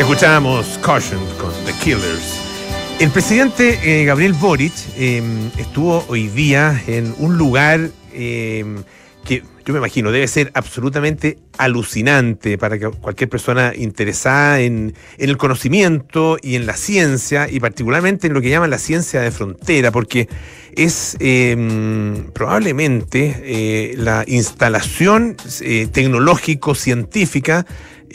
Escuchamos 0.04 0.78
Caution 0.84 1.22
con 1.40 1.54
The 1.64 1.72
Killers. 1.82 2.38
El 3.00 3.10
presidente 3.10 3.80
eh, 4.02 4.04
Gabriel 4.04 4.34
Boric 4.34 4.74
em, 4.98 5.50
estuvo 5.58 6.04
hoy 6.10 6.28
día 6.28 6.84
en 6.88 7.16
un 7.20 7.38
lugar 7.38 7.90
em, 8.12 8.84
que 9.24 9.44
yo 9.66 9.74
me 9.74 9.80
imagino 9.80 10.12
debe 10.12 10.28
ser 10.28 10.52
absolutamente 10.56 11.38
alucinante 11.58 12.58
para 12.58 12.78
cualquier 12.90 13.30
persona 13.30 13.72
interesada 13.78 14.60
en, 14.60 14.94
el 15.18 15.38
conocimiento 15.38 16.38
y 16.42 16.56
en 16.56 16.66
la 16.66 16.76
ciencia, 16.76 17.48
y 17.50 17.62
particularmente 17.62 18.28
en 18.28 18.34
lo 18.34 18.42
que 18.42 18.50
llaman 18.50 18.72
la 18.72 18.80
ciencia 18.80 19.22
de 19.22 19.32
frontera, 19.32 19.92
porque 19.92 20.28
es 20.76 21.16
em, 21.22 22.30
probablemente 22.34 23.42
eh, 23.42 23.94
la 23.96 24.26
instalación 24.28 25.38
eh, 25.62 25.88
tecnológico-científica 25.90 27.66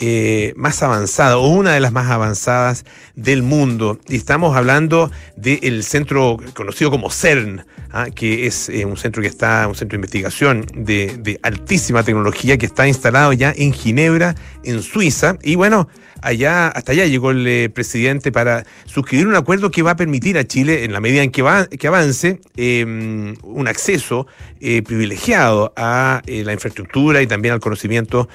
eh, 0.01 0.53
más 0.57 0.83
avanzada 0.83 1.39
o 1.39 1.49
una 1.49 1.73
de 1.73 1.81
las 1.81 1.93
más 1.93 2.11
avanzadas 2.11 2.85
del 3.17 3.43
mundo. 3.43 3.99
Y 4.09 4.17
estamos 4.17 4.57
hablando 4.57 5.11
del 5.37 5.83
centro 5.83 6.37
conocido 6.55 6.91
como 6.91 7.11
CERN, 7.11 7.65
¿ah? 7.91 8.07
que 8.15 8.47
es 8.47 8.69
eh, 8.69 8.85
un 8.85 8.97
centro 8.97 9.23
que 9.23 9.29
está, 9.29 9.67
un 9.67 9.75
centro 9.75 9.97
de 9.97 9.99
investigación 9.99 10.67
de, 10.75 11.41
altísima 11.43 12.03
tecnología 12.03 12.59
que 12.59 12.67
está 12.67 12.87
instalado 12.87 13.33
ya 13.33 13.53
en 13.57 13.73
Ginebra, 13.73 14.35
en 14.63 14.83
Suiza. 14.83 15.37
Y 15.43 15.57
bueno, 15.57 15.89
allá, 16.23 16.69
hasta 16.69 16.93
allá 16.93 17.07
llegó 17.07 17.31
el 17.31 17.47
eh, 17.47 17.71
presidente 17.71 18.33
para 18.33 18.65
suscribir 18.87 19.27
un 19.27 19.37
acuerdo 19.37 19.71
que 19.71 19.83
va 19.83 19.93
a 19.93 19.97
permitir 19.97 20.39
a 20.39 20.47
Chile, 20.47 20.85
en 20.85 20.93
la 20.93 21.01
medida 21.01 21.23
en 21.23 21.31
que, 21.31 21.43
va, 21.43 21.67
que 21.67 21.87
avance, 21.87 22.41
em, 22.57 23.35
un 23.43 23.69
acceso 23.69 24.27
privilegiado 24.59 25.73
a 25.77 26.21
la 26.27 26.53
infraestructura 26.53 27.23
y 27.23 27.29
también 27.29 27.55
al 27.55 27.61
conocimiento 27.61 28.29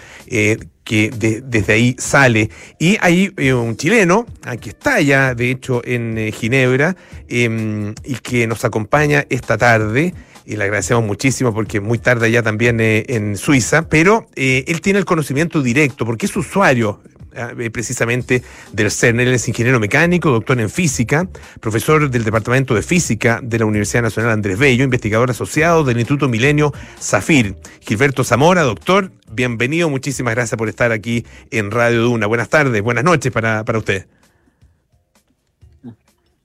que 0.84 1.12
desde 1.14 1.74
ahí 1.74 1.96
sale. 1.98 2.50
Y 2.80 2.98
hay 3.02 3.34
eh, 3.38 3.54
un 3.54 3.78
chileno, 3.78 4.26
que 4.62 4.70
está 4.70 5.00
ya 5.02 5.34
de 5.34 5.52
hecho 5.52 5.82
en 5.86 6.18
eh, 6.18 6.32
Ginebra, 6.32 6.96
em, 7.28 7.94
y 8.04 8.16
que 8.16 8.48
nos 8.48 8.66
acompaña 8.66 9.26
esta 9.30 9.58
tarde. 9.58 10.14
Y 10.46 10.58
le 10.58 10.66
agradecemos 10.66 11.06
muchísimo 11.06 11.54
porque 11.54 11.80
muy 11.80 12.00
tarde 12.00 12.30
ya 12.30 12.44
también 12.44 12.82
eh, 12.82 13.06
en 13.08 13.38
Suiza, 13.38 13.88
pero 13.88 14.28
él 14.36 14.82
tiene 14.82 15.00
el 15.00 15.06
conocimiento 15.06 15.62
directo 15.62 16.06
porque 16.06 16.26
es 16.26 16.36
usuario 16.36 17.00
Ah, 17.06 17.12
eh, 17.12 17.23
precisamente 17.72 18.44
del 18.72 18.92
CERN. 18.92 19.20
Él 19.20 19.34
es 19.34 19.48
ingeniero 19.48 19.80
mecánico, 19.80 20.30
doctor 20.30 20.60
en 20.60 20.70
física, 20.70 21.28
profesor 21.60 22.10
del 22.10 22.24
Departamento 22.24 22.76
de 22.76 22.82
Física 22.82 23.40
de 23.42 23.60
la 23.60 23.66
Universidad 23.66 24.04
Nacional 24.04 24.32
Andrés 24.32 24.58
Bello, 24.58 24.84
investigador 24.84 25.32
asociado 25.32 25.84
del 25.84 25.98
Instituto 25.98 26.28
Milenio 26.30 26.74
Zafir. 27.00 27.56
Gilberto 27.82 28.24
Zamora, 28.24 28.64
doctor, 28.64 29.12
bienvenido, 29.32 29.90
muchísimas 29.90 30.36
gracias 30.36 30.58
por 30.58 30.70
estar 30.70 30.92
aquí 30.92 31.26
en 31.52 31.72
Radio 31.72 32.04
Duna. 32.04 32.28
Buenas 32.28 32.50
tardes, 32.50 32.82
buenas 32.82 33.04
noches 33.04 33.32
para, 33.32 33.64
para 33.64 33.80
usted. 33.80 34.08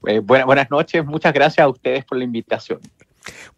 Eh, 0.07 0.21
buenas 0.21 0.71
noches, 0.71 1.05
muchas 1.05 1.33
gracias 1.33 1.65
a 1.65 1.69
ustedes 1.69 2.05
por 2.05 2.19
la 2.19 2.25
invitación. 2.25 2.81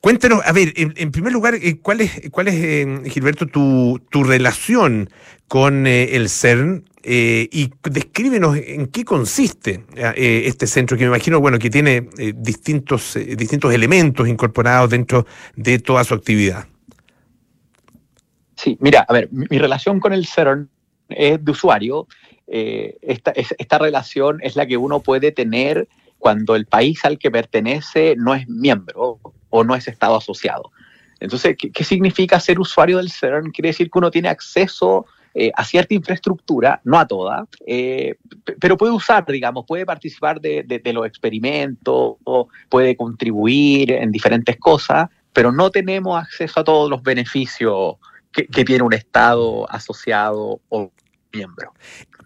Cuéntanos, 0.00 0.40
a 0.44 0.52
ver, 0.52 0.72
en, 0.76 1.10
primer 1.10 1.32
lugar, 1.32 1.54
eh, 1.54 1.78
¿cuál 1.80 2.00
es, 2.00 2.22
cuál 2.30 2.48
es 2.48 3.12
Gilberto, 3.12 3.46
tu, 3.46 4.00
tu 4.10 4.24
relación 4.24 5.10
con 5.48 5.86
el 5.86 6.28
CERN? 6.28 6.84
Eh, 7.02 7.48
y 7.50 7.70
descríbenos 7.82 8.58
en 8.58 8.86
qué 8.88 9.04
consiste 9.04 9.84
eh, 9.96 10.42
este 10.44 10.66
centro, 10.66 10.98
que 10.98 11.04
me 11.04 11.08
imagino, 11.08 11.40
bueno, 11.40 11.58
que 11.58 11.70
tiene 11.70 12.10
eh, 12.18 12.34
distintos, 12.36 13.14
distintos 13.14 13.72
elementos 13.72 14.28
incorporados 14.28 14.90
dentro 14.90 15.26
de 15.56 15.78
toda 15.78 16.04
su 16.04 16.12
actividad. 16.12 16.66
Sí, 18.54 18.76
mira, 18.80 19.06
a 19.08 19.12
ver, 19.14 19.30
mi, 19.32 19.58
relación 19.58 19.98
con 19.98 20.12
el 20.12 20.26
CERN 20.26 20.68
es 21.08 21.42
de 21.42 21.50
usuario. 21.50 22.06
Esta, 22.46 23.30
esta, 23.30 23.78
relación 23.78 24.40
es 24.42 24.56
la 24.56 24.66
que 24.66 24.76
uno 24.76 25.00
puede 25.00 25.30
tener 25.30 25.88
cuando 26.18 26.56
el 26.56 26.66
país 26.66 27.04
al 27.04 27.16
que 27.16 27.30
pertenece 27.30 28.14
no 28.18 28.34
es 28.34 28.48
miembro 28.48 29.20
o 29.50 29.64
no 29.64 29.74
es 29.74 29.86
estado 29.88 30.16
asociado. 30.16 30.72
Entonces, 31.20 31.56
¿qué, 31.56 31.84
significa 31.84 32.40
ser 32.40 32.58
usuario 32.58 32.96
del 32.96 33.10
CERN? 33.10 33.50
Quiere 33.50 33.68
decir 33.68 33.90
que 33.90 33.98
uno 33.98 34.10
tiene 34.10 34.28
acceso 34.28 35.04
eh, 35.34 35.52
a 35.54 35.64
cierta 35.64 35.94
infraestructura, 35.94 36.80
no 36.84 36.98
a 36.98 37.06
toda, 37.06 37.46
eh, 37.66 38.16
pero 38.58 38.76
puede 38.76 38.92
usar, 38.92 39.26
digamos, 39.26 39.66
puede 39.66 39.84
participar 39.84 40.40
de, 40.40 40.80
los 40.94 41.06
experimentos, 41.06 42.16
puede 42.68 42.96
contribuir 42.96 43.92
en 43.92 44.10
diferentes 44.10 44.56
cosas, 44.56 45.08
pero 45.32 45.52
no 45.52 45.70
tenemos 45.70 46.18
acceso 46.18 46.60
a 46.60 46.64
todos 46.64 46.88
los 46.88 47.02
beneficios 47.02 47.96
que, 48.32 48.64
tiene 48.64 48.82
un 48.82 48.94
Estado 48.94 49.70
asociado 49.70 50.60
o 50.68 50.90
miembro 51.32 51.72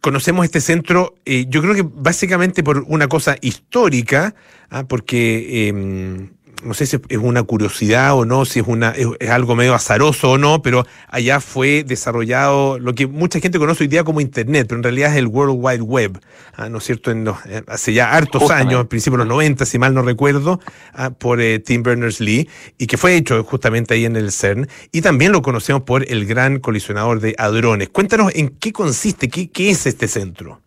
conocemos 0.04 0.44
este 0.44 0.60
centro, 0.60 1.14
eh, 1.24 1.46
yo 1.48 1.62
creo 1.62 1.74
que 1.74 1.82
básicamente 1.82 2.62
por 2.62 2.84
una 2.88 3.08
cosa 3.08 3.36
histórica, 3.40 4.34
¿ah? 4.68 4.84
porque 4.86 5.68
em, 5.68 6.33
no 6.62 6.74
sé 6.74 6.86
si 6.86 6.98
es 7.08 7.18
una 7.18 7.42
curiosidad 7.42 8.14
o 8.14 8.24
no, 8.24 8.44
si 8.44 8.60
es, 8.60 8.66
una, 8.66 8.90
es, 8.90 9.30
algo 9.30 9.54
medio 9.54 9.74
azaroso 9.74 10.32
o 10.32 10.38
no, 10.38 10.62
pero 10.62 10.86
allá 11.08 11.40
fue 11.40 11.84
desarrollado 11.84 12.78
lo 12.78 12.94
que 12.94 13.06
mucha 13.06 13.40
gente 13.40 13.58
conoce 13.58 13.84
hoy 13.84 13.88
día 13.88 14.04
como 14.04 14.20
Internet, 14.20 14.66
pero 14.68 14.78
en 14.78 14.82
realidad 14.82 15.12
es 15.12 15.18
el 15.18 15.26
World 15.26 15.56
Wide 15.58 15.82
Web, 15.82 16.20
¿ah? 16.56 16.68
¿no 16.68 16.78
es 16.78 16.84
cierto? 16.84 17.10
En 17.10 17.26
eh, 17.26 17.62
hace 17.66 17.92
ya 17.92 18.12
hartos 18.12 18.50
años, 18.50 18.80
al 18.80 18.88
principio 18.88 19.18
de 19.18 19.24
los 19.24 19.28
90, 19.28 19.66
si 19.66 19.78
mal 19.78 19.94
no 19.94 20.02
recuerdo, 20.02 20.60
¿ah? 20.94 21.10
por 21.10 21.40
eh, 21.40 21.58
Tim 21.58 21.82
Berners-Lee, 21.82 22.48
y 22.78 22.86
que 22.86 22.96
fue 22.96 23.16
hecho 23.16 23.42
justamente 23.44 23.94
ahí 23.94 24.04
en 24.04 24.16
el 24.16 24.32
CERN, 24.32 24.68
y 24.92 25.00
también 25.00 25.32
lo 25.32 25.42
conocemos 25.42 25.82
por 25.82 26.10
el 26.10 26.26
gran 26.26 26.60
colisionador 26.60 27.20
de 27.20 27.34
hadrones. 27.38 27.88
Cuéntanos 27.90 28.32
en 28.34 28.48
qué 28.48 28.72
consiste, 28.72 29.28
qué, 29.28 29.50
qué 29.50 29.70
es 29.70 29.86
este 29.86 30.08
centro. 30.08 30.63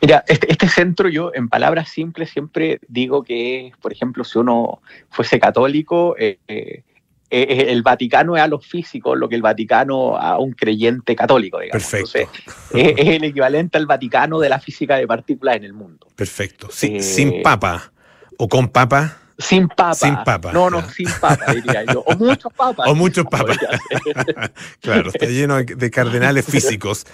Mira, 0.00 0.24
este, 0.26 0.50
este, 0.50 0.68
centro 0.68 1.08
yo 1.08 1.32
en 1.34 1.48
palabras 1.48 1.88
simples 1.88 2.30
siempre 2.30 2.80
digo 2.88 3.22
que, 3.22 3.72
por 3.80 3.92
ejemplo, 3.92 4.24
si 4.24 4.38
uno 4.38 4.80
fuese 5.10 5.38
católico, 5.40 6.16
eh, 6.18 6.38
eh, 6.48 6.82
eh, 7.30 7.66
el 7.68 7.82
Vaticano 7.82 8.36
es 8.36 8.42
a 8.42 8.46
los 8.46 8.66
físicos 8.66 9.18
lo 9.18 9.28
que 9.28 9.36
el 9.36 9.42
Vaticano 9.42 10.16
a 10.16 10.38
un 10.38 10.52
creyente 10.52 11.16
católico, 11.16 11.58
digamos. 11.58 11.90
Perfecto. 11.90 12.30
es, 12.74 12.94
el 12.96 13.24
equivalente 13.24 13.78
al 13.78 13.86
Vaticano 13.86 14.38
de 14.38 14.48
la 14.48 14.60
física 14.60 14.96
de 14.96 15.06
partículas 15.06 15.56
en 15.56 15.64
el 15.64 15.72
mundo. 15.72 16.06
Perfecto. 16.14 16.68
sin 16.70 17.42
papa 17.42 17.92
o 18.38 18.48
con 18.48 18.68
papa. 18.68 19.18
Sin 19.38 19.68
papa. 19.68 19.94
Sin 19.94 20.16
papa. 20.24 20.52
No, 20.52 20.70
no, 20.70 20.88
sin 20.90 21.08
papa, 21.20 21.52
diría 21.52 21.84
yo. 21.84 22.00
O 22.00 22.16
muchos 22.16 22.52
papas. 22.52 22.86
O 22.92 22.94
muchos 22.94 23.24
papas. 23.26 23.56
claro, 24.80 25.08
está 25.08 25.26
lleno 25.26 25.62
de 25.62 25.90
cardenales 25.90 26.46
físicos. 26.46 27.06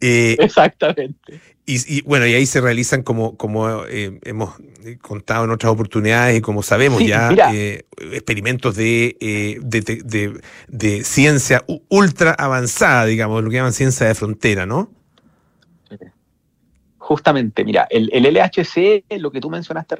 Exactamente. 0.00 1.40
Y, 1.66 2.02
bueno, 2.02 2.26
y 2.26 2.34
ahí 2.34 2.46
se 2.46 2.60
realizan, 2.60 3.04
como, 3.04 3.36
como 3.36 3.84
eh, 3.84 4.18
hemos 4.24 4.54
contado 5.02 5.44
en 5.44 5.50
otras 5.50 5.72
oportunidades 5.72 6.38
y 6.38 6.40
como 6.40 6.64
sabemos 6.64 7.04
ya, 7.04 7.30
eh, 7.54 7.84
experimentos 8.12 8.74
de, 8.74 9.16
de, 9.62 10.40
de, 10.66 11.04
ciencia 11.04 11.64
ultra 11.88 12.32
avanzada, 12.32 13.04
digamos, 13.04 13.44
lo 13.44 13.50
que 13.50 13.56
llaman 13.56 13.72
ciencia 13.72 14.08
de 14.08 14.16
frontera, 14.16 14.66
¿no? 14.66 14.90
Justamente, 16.98 17.64
mira, 17.64 17.86
el, 17.90 18.10
el 18.12 18.34
LHC, 18.34 19.04
lo 19.18 19.30
que 19.30 19.40
tú 19.40 19.48
mencionaste 19.48 19.96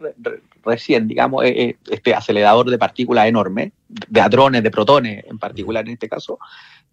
recién, 0.65 1.07
digamos, 1.07 1.45
este 1.45 2.15
acelerador 2.15 2.69
de 2.69 2.79
partículas 2.79 3.27
enorme, 3.27 3.73
de 3.89 4.21
hadrones, 4.21 4.63
de 4.63 4.71
protones 4.71 5.25
en 5.25 5.39
particular 5.39 5.87
en 5.87 5.93
este 5.93 6.09
caso, 6.09 6.39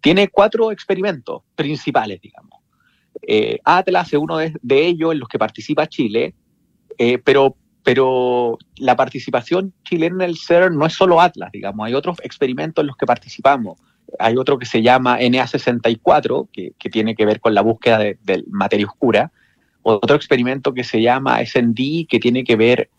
tiene 0.00 0.28
cuatro 0.28 0.70
experimentos 0.70 1.42
principales, 1.54 2.20
digamos. 2.20 2.47
Eh, 3.22 3.58
Atlas 3.64 4.12
es 4.12 4.18
uno 4.18 4.38
de, 4.38 4.52
ellos 4.70 5.12
en 5.12 5.20
los 5.20 5.28
que 5.28 5.38
participa 5.38 5.86
Chile, 5.86 6.34
eh, 6.98 7.18
pero, 7.18 7.56
la 8.76 8.96
participación 8.96 9.72
chilena 9.82 10.24
en 10.24 10.30
el 10.30 10.36
CERN 10.36 10.76
no 10.76 10.84
es 10.84 10.92
solo 10.92 11.22
Atlas, 11.22 11.50
digamos, 11.52 11.86
hay 11.86 11.94
otros 11.94 12.18
experimentos 12.22 12.82
en 12.82 12.88
los 12.88 12.96
que 12.96 13.06
participamos. 13.06 13.80
Hay 14.18 14.36
otro 14.36 14.58
que 14.58 14.66
se 14.66 14.82
llama 14.82 15.18
NA64, 15.18 16.48
que, 16.52 16.90
tiene 16.90 17.14
que 17.14 17.24
ver 17.24 17.40
con 17.40 17.54
la 17.54 17.62
búsqueda 17.62 17.98
de, 17.98 18.44
materia 18.50 18.86
oscura. 18.86 19.32
Otro 19.82 20.16
experimento 20.16 20.74
que 20.74 20.84
se 20.84 21.00
llama 21.00 21.42
SND, 21.44 22.06
que 22.06 22.18
tiene 22.20 22.44
que 22.44 22.56
ver 22.56 22.90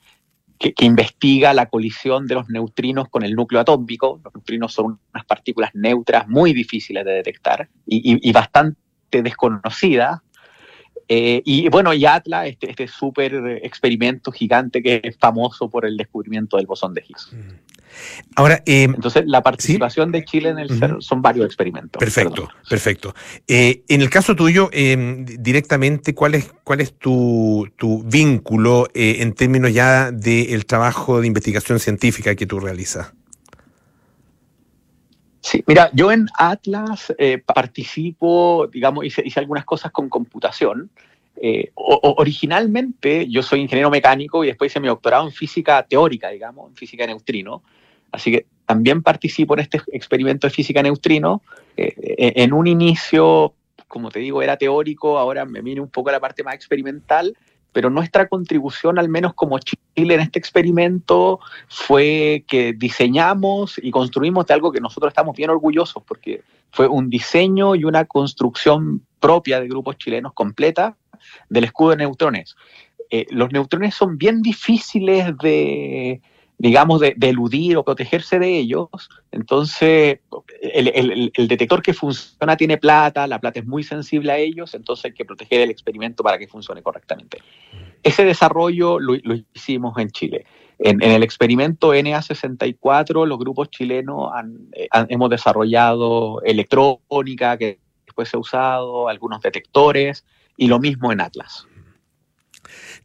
que, 0.58 0.74
investiga 0.86 1.54
la 1.54 1.68
colisión 1.68 2.26
de 2.26 2.36
los 2.36 2.50
neutrinos 2.50 3.10
con 3.10 3.24
el 3.24 3.36
núcleo 3.36 3.62
atómico. 3.62 4.20
Los 4.24 4.34
neutrinos 4.34 4.74
son 4.74 5.00
unas 5.14 5.26
partículas 5.26 5.70
neutras 5.76 6.28
muy 6.28 6.52
difíciles 6.54 7.06
de 7.06 7.12
detectar 7.12 7.70
y 7.86 8.32
bastante 8.32 8.80
desconocida. 9.12 10.24
Eh, 11.12 11.42
y 11.44 11.68
bueno, 11.70 11.92
y 11.92 12.06
Atlas, 12.06 12.48
este, 12.48 12.70
este 12.70 12.88
súper 12.88 13.60
experimento 13.64 14.32
gigante 14.32 14.84
que 14.84 15.02
es 15.04 15.18
famoso 15.18 15.68
por 15.68 15.86
el 15.86 15.98
descubrimiento 15.98 16.58
del 16.58 16.68
bosón 16.68 16.94
de 16.94 17.04
Higgs. 17.08 17.34
Mm. 17.34 17.70
Ahora, 18.36 18.62
eh, 18.68 18.84
entonces 18.84 19.24
la 19.26 19.42
participación 19.42 20.12
de 20.12 20.24
Chile 20.24 20.50
en 20.50 20.60
el 20.60 20.70
CERN 20.70 21.02
son 21.02 21.24
varios 21.24 21.48
experimentos. 21.48 22.00
Perfecto, 22.00 22.48
perfecto. 22.70 23.16
Eh, 23.48 23.82
en 23.88 24.02
el 24.02 24.12
caso 24.12 24.36
tuyo, 24.36 24.70
directamente, 24.72 26.14
¿cuál 26.14 26.36
es, 26.36 26.54
cuál 26.64 26.82
es 26.82 26.94
tu, 26.94 27.68
tu 27.76 28.04
vínculo 28.04 28.88
en 28.94 29.34
términos 29.34 29.74
ya 29.74 30.12
del 30.12 30.68
trabajo 30.68 31.20
de 31.20 31.26
investigación 31.26 31.80
científica 31.80 32.36
que 32.36 32.46
tú 32.46 32.60
realizas? 32.60 33.12
Sí, 35.42 35.64
mira, 35.68 35.90
yo 35.94 36.12
en 36.12 36.28
Atlas 36.38 37.14
eh, 37.18 37.38
participo, 37.38 38.68
digamos, 38.72 39.06
hice, 39.06 39.22
hice, 39.26 39.40
algunas 39.40 39.66
cosas 39.66 39.92
con 39.92 40.10
computación. 40.10 40.90
Eh, 41.42 41.72
o, 41.76 42.16
originalmente 42.18 43.26
yo 43.30 43.42
soy 43.42 43.62
ingeniero 43.62 43.90
mecánico 43.90 44.44
y 44.44 44.48
después 44.48 44.72
hice 44.72 44.82
mi 44.82 44.90
doctorado 44.90 45.26
en 45.26 45.32
física 45.32 45.82
teórica, 45.84 46.30
digamos, 46.30 46.70
en 46.70 46.76
física 46.76 47.04
de 47.04 47.08
neutrino. 47.08 47.64
Así 48.12 48.32
que 48.32 48.46
también 48.66 49.02
participo 49.02 49.54
en 49.54 49.62
este 49.62 49.82
experimento 49.94 50.48
de 50.48 50.52
física 50.52 50.84
neutrino. 50.84 51.42
Eh, 51.78 52.34
en 52.36 52.52
un 52.52 52.68
inicio, 52.68 53.54
como 53.88 54.12
te 54.12 54.20
digo, 54.20 54.42
era 54.42 54.58
teórico, 54.58 55.18
ahora 55.18 55.46
me 55.46 55.62
viene 55.62 55.80
un 55.80 55.90
poco 55.90 56.10
a 56.10 56.14
la 56.14 56.20
parte 56.20 56.44
más 56.44 56.56
experimental, 56.56 57.36
pero 57.72 57.90
nuestra 57.90 58.28
contribución, 58.28 59.00
al 59.00 59.10
menos 59.10 59.34
como 59.34 59.60
Chile 59.60 60.16
en 60.16 60.22
este 60.22 60.40
experimento, 60.40 61.40
fue 61.68 62.44
que 62.48 62.74
diseñamos 62.74 63.80
y 63.82 63.92
construimos 63.92 64.46
de 64.48 64.54
algo 64.54 64.72
que 64.72 64.82
nosotros 64.82 65.12
estamos 65.12 65.36
bien 65.36 65.50
orgullosos, 65.50 66.04
porque 66.04 66.42
fue 66.72 66.88
un 66.88 67.10
diseño 67.10 67.76
y 67.76 67.84
una 67.84 68.06
construcción 68.06 69.02
propia 69.20 69.60
de 69.60 69.68
grupos 69.68 69.98
chilenos 69.98 70.34
completa 70.34 70.96
del 71.50 71.66
escudo 71.66 71.92
de 71.92 71.98
neutrones. 71.98 72.56
Eh, 73.12 73.26
los 73.30 73.52
neutrones 73.52 73.96
son 73.96 74.18
bien 74.18 74.42
difíciles 74.42 75.36
de, 75.38 76.22
digamos, 76.60 77.00
de, 77.00 77.16
eludir 77.22 77.78
o 77.78 77.86
protegerse 77.86 78.38
de 78.38 78.60
ellos. 78.60 78.90
Entonces, 79.32 80.20
el, 80.62 81.32
detector 81.48 81.82
que 81.82 81.94
funciona 81.94 82.58
tiene 82.58 82.78
plata, 82.78 83.26
la 83.28 83.40
plata 83.40 83.62
es 83.62 83.66
muy 83.66 83.82
sensible 83.82 84.34
a 84.34 84.38
ellos, 84.38 84.74
entonces 84.74 85.06
hay 85.06 85.14
que 85.14 85.24
proteger 85.24 85.62
el 85.62 85.70
experimento 85.70 86.22
para 86.22 86.38
que 86.38 86.48
funcione 86.48 86.84
correctamente. 86.84 87.40
Ese 88.04 88.26
desarrollo 88.26 89.00
lo, 89.00 89.16
hicimos 89.54 89.98
en 89.98 90.10
Chile. 90.12 90.46
En, 90.80 91.02
el 91.02 91.24
experimento 91.24 91.96
NA64, 91.96 93.26
los 93.26 93.40
grupos 93.40 93.70
chilenos 93.70 94.30
eh, 94.74 94.90
hemos 95.08 95.30
desarrollado 95.30 96.42
electrónica 96.44 97.58
que 97.58 97.80
después 98.06 98.28
se 98.28 98.36
ha 98.36 98.40
usado, 98.40 99.08
algunos 99.08 99.42
detectores, 99.42 100.26
y 100.58 100.68
lo 100.68 100.78
mismo 100.78 101.14
en 101.14 101.22
Atlas. 101.22 101.69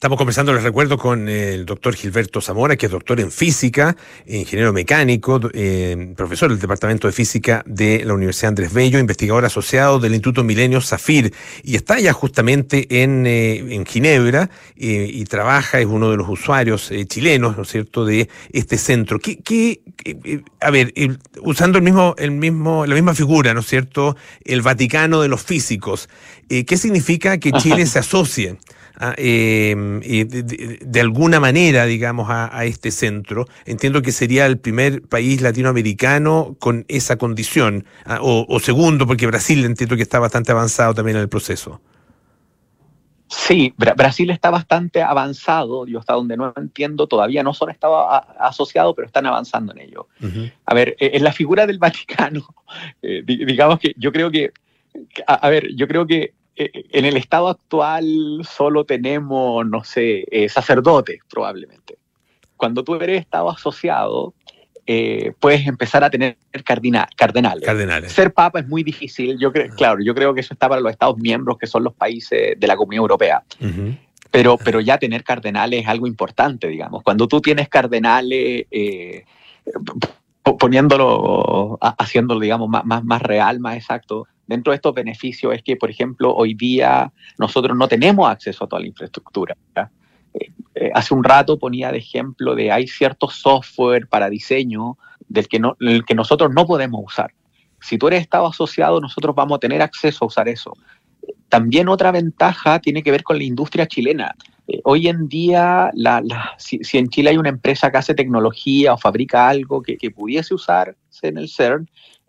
Estamos 0.04 0.18
conversando, 0.18 0.52
les 0.52 0.62
recuerdo, 0.62 0.98
con 0.98 1.30
el 1.30 1.64
doctor 1.64 1.94
Gilberto 1.94 2.42
Zamora, 2.42 2.76
que 2.76 2.84
es 2.84 2.92
doctor 2.92 3.20
en 3.20 3.32
física, 3.32 3.96
ingeniero 4.26 4.70
mecánico, 4.74 5.40
eh, 5.54 6.12
profesor 6.14 6.50
del 6.50 6.58
Departamento 6.58 7.06
de 7.06 7.14
Física 7.14 7.62
de 7.64 8.04
la 8.04 8.12
Universidad 8.12 8.50
Andrés 8.50 8.74
Bello, 8.74 8.98
investigador 8.98 9.46
asociado 9.46 9.98
del 9.98 10.12
Instituto 10.12 10.44
Milenio 10.44 10.82
Zafir, 10.82 11.32
y 11.62 11.76
está 11.76 11.98
ya 12.00 12.12
justamente 12.12 13.02
en, 13.02 13.24
eh, 13.26 13.82
Ginebra 13.88 14.50
eh, 14.76 15.08
y 15.10 15.24
trabaja, 15.24 15.80
es 15.80 15.86
uno 15.86 16.10
de 16.10 16.18
los 16.18 16.28
usuarios 16.28 16.92
chilenos, 17.08 17.56
¿no 17.56 17.62
es 17.62 17.70
cierto?, 17.70 18.04
de 18.04 18.28
este 18.52 18.76
centro. 18.76 19.18
¿Qué, 19.18 19.80
a 20.60 20.70
ver, 20.70 20.92
usando 21.40 21.78
el 21.78 21.84
mismo, 21.84 22.14
el 22.18 22.32
mismo, 22.32 22.84
la 22.84 22.94
misma 22.94 23.14
figura, 23.14 23.54
¿no 23.54 23.60
es 23.60 23.66
cierto?, 23.66 24.18
el 24.44 24.60
Vaticano 24.60 25.22
de 25.22 25.28
los 25.28 25.42
físicos, 25.42 26.10
¿qué 26.46 26.76
significa 26.76 27.38
que 27.38 27.52
Chile 27.52 27.86
se 27.86 28.00
asocie? 28.00 28.58
Eh, 29.16 29.74
de, 30.80 31.00
alguna 31.00 31.40
manera, 31.40 31.84
digamos, 31.84 32.28
a, 32.30 32.64
este 32.64 32.90
centro. 32.90 33.46
Entiendo 33.66 34.02
que 34.02 34.12
sería 34.12 34.46
el 34.46 34.58
primer 34.58 35.02
país 35.02 35.42
latinoamericano 35.42 36.56
con 36.58 36.84
esa 36.88 37.16
condición, 37.16 37.84
o, 38.20 38.60
segundo, 38.60 39.06
porque 39.06 39.26
Brasil 39.26 39.64
entiendo 39.64 39.96
que 39.96 40.02
está 40.02 40.18
bastante 40.18 40.52
avanzado 40.52 40.94
también 40.94 41.16
en 41.16 41.22
el 41.22 41.28
proceso. 41.28 41.80
Sí, 43.26 43.74
Brasil 43.76 44.30
está 44.30 44.50
bastante 44.50 45.02
avanzado, 45.02 45.86
yo 45.86 45.98
hasta 45.98 46.12
donde 46.12 46.36
no 46.36 46.52
entiendo, 46.56 47.08
todavía 47.08 47.42
no 47.42 47.52
solo 47.52 47.72
estaba 47.72 48.18
asociado, 48.18 48.94
pero 48.94 49.06
están 49.06 49.26
avanzando 49.26 49.72
en 49.72 49.80
ello. 49.80 50.08
A 50.66 50.74
ver, 50.74 50.94
e, 51.00 51.16
en 51.16 51.24
la 51.24 51.32
figura 51.32 51.66
del 51.66 51.78
Vaticano, 51.78 52.46
eh, 53.02 53.22
digamos 53.24 53.80
que 53.80 53.92
yo 53.96 54.12
creo 54.12 54.30
que, 54.30 54.52
a 55.26 55.48
ver, 55.48 55.74
yo 55.74 55.88
creo 55.88 56.06
que 56.06 56.34
en 56.56 57.04
el 57.04 57.16
estado 57.16 57.48
actual 57.48 58.40
solo 58.48 58.84
tenemos, 58.84 59.66
no 59.66 59.82
sé, 59.84 60.24
eh, 60.30 60.48
sacerdotes 60.48 61.20
probablemente. 61.28 61.98
Cuando 62.56 62.84
tú 62.84 62.94
eres 62.94 63.20
estado 63.20 63.50
asociado, 63.50 64.34
eh, 64.86 65.32
puedes 65.40 65.66
empezar 65.66 66.04
a 66.04 66.10
tener 66.10 66.36
cardenales. 66.64 67.14
cardenales. 67.16 68.12
Ser 68.12 68.32
papa 68.32 68.60
es 68.60 68.68
muy 68.68 68.82
difícil. 68.82 69.38
Yo 69.38 69.52
creo, 69.52 69.74
claro, 69.74 70.02
yo 70.02 70.14
creo 70.14 70.34
que 70.34 70.40
eso 70.40 70.54
está 70.54 70.68
para 70.68 70.80
los 70.80 70.92
Estados 70.92 71.18
miembros, 71.18 71.58
que 71.58 71.66
son 71.66 71.82
los 71.82 71.94
países 71.94 72.58
de 72.58 72.66
la 72.66 72.76
Comunidad 72.76 73.02
Europea. 73.02 73.42
pero, 74.30 74.56
pero 74.58 74.80
ya 74.80 74.98
tener 74.98 75.24
cardenales 75.24 75.82
es 75.82 75.88
algo 75.88 76.06
importante, 76.06 76.68
digamos. 76.68 77.02
Cuando 77.02 77.26
tú 77.26 77.40
tienes 77.40 77.68
cardenales, 77.68 78.66
poniéndolo, 80.42 81.78
haciéndolo, 81.80 82.40
digamos, 82.40 82.68
más, 82.68 82.84
más, 82.84 83.04
más 83.04 83.22
real, 83.22 83.60
más 83.60 83.76
exacto, 83.76 84.26
dentro 84.46 84.72
de 84.72 84.76
estos 84.76 84.94
beneficios 84.94 85.54
es 85.54 85.62
que, 85.62 85.76
por 85.76 85.90
ejemplo, 85.90 86.34
hoy 86.34 86.54
día 86.54 87.12
nosotros 87.38 87.76
no 87.76 87.88
tenemos 87.88 88.28
acceso 88.28 88.64
a 88.64 88.68
toda 88.68 88.80
la 88.80 88.88
infraestructura. 88.88 89.56
Eh, 90.34 90.50
eh, 90.74 90.90
hace 90.94 91.14
un 91.14 91.24
rato 91.24 91.58
ponía 91.58 91.92
de 91.92 91.98
ejemplo 91.98 92.54
de 92.54 92.72
hay 92.72 92.86
cierto 92.86 93.28
software 93.28 94.08
para 94.08 94.28
diseño 94.28 94.98
del 95.28 95.48
que, 95.48 95.58
no, 95.60 95.76
el 95.80 96.04
que 96.04 96.14
nosotros 96.14 96.52
no 96.52 96.66
podemos 96.66 97.02
usar. 97.04 97.32
Si 97.80 97.98
tú 97.98 98.08
eres 98.08 98.22
Estado 98.22 98.46
asociado, 98.46 99.00
nosotros 99.00 99.34
vamos 99.34 99.56
a 99.56 99.60
tener 99.60 99.82
acceso 99.82 100.24
a 100.24 100.28
usar 100.28 100.48
eso. 100.48 100.72
También 101.48 101.88
otra 101.88 102.10
ventaja 102.10 102.80
tiene 102.80 103.02
que 103.02 103.10
ver 103.10 103.22
con 103.22 103.38
la 103.38 103.44
industria 103.44 103.86
chilena. 103.86 104.34
Eh, 104.66 104.80
hoy 104.84 105.08
en 105.08 105.28
día, 105.28 105.90
si, 106.58 106.80
en 106.94 107.08
Chile 107.08 107.30
hay 107.30 107.36
una 107.36 107.50
empresa 107.50 107.90
que 107.90 107.98
hace 107.98 108.14
tecnología 108.14 108.94
o 108.94 108.98
fabrica 108.98 109.48
algo 109.48 109.82
que, 109.82 109.96
que 109.96 110.10
pudiese 110.10 110.54
usarse 110.54 110.96
en 111.22 111.38
el 111.38 111.48
CERN, 111.48 111.88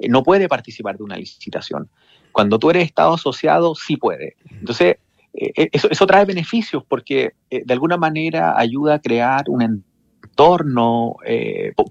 no 0.10 0.24
puede 0.24 0.48
participar 0.48 0.98
de 0.98 1.04
una 1.04 1.18
licitación. 1.18 1.90
Cuando 2.36 2.60
tú 2.60 2.70
eres 2.70 2.84
Estado 2.84 3.14
asociado, 3.14 3.76
sí 3.76 3.96
puede. 3.96 4.36
Entonces, 4.52 4.98
eh, 5.34 5.54
eh, 5.56 5.70
eso, 5.72 6.06
trae 6.06 6.26
beneficios 6.26 6.84
porque 6.86 7.32
eh, 7.50 7.64
de 7.66 7.74
alguna 7.74 7.96
manera 7.96 8.60
ayuda 8.60 8.96
a 8.96 9.00
crear 9.00 9.46
un 9.48 9.62
entorno 9.62 11.16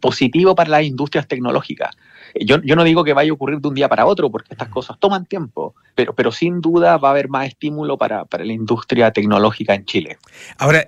positivo 0.03 0.55
para 0.55 0.69
las 0.69 0.83
industrias 0.83 1.27
tecnológicas. 1.27 1.97
Yo, 2.39 2.59
no 2.59 2.85
digo 2.85 3.05
que 3.05 3.15
vaya 3.15 3.31
a 3.31 3.33
ocurrir 3.33 3.59
de 3.61 3.69
un 3.69 3.75
día 3.75 3.89
para 3.89 4.05
otro, 4.05 4.31
porque 4.31 4.49
estas 4.51 4.69
cosas 4.69 4.99
toman 5.01 5.25
tiempo, 5.25 5.75
pero, 5.95 6.15
pero 6.15 6.31
sin 6.31 6.61
duda 6.61 6.99
va 6.99 7.09
a 7.09 7.13
haber 7.13 7.31
más 7.31 7.49
estímulo 7.49 7.97
para, 7.97 8.27
la 8.31 8.53
industria 8.53 9.13
tecnológica 9.13 9.75
en 9.75 9.87
Chile. 9.87 10.19
Ahora, 10.59 10.87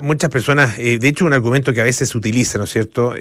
muchas 0.00 0.30
personas, 0.30 0.78
de 0.78 1.06
hecho, 1.06 1.26
un 1.26 1.34
argumento 1.34 1.74
que 1.74 1.82
a 1.82 1.84
veces 1.84 2.08
se 2.08 2.16
utiliza, 2.16 2.56
¿no 2.56 2.64
es 2.64 2.70
cierto? 2.70 3.12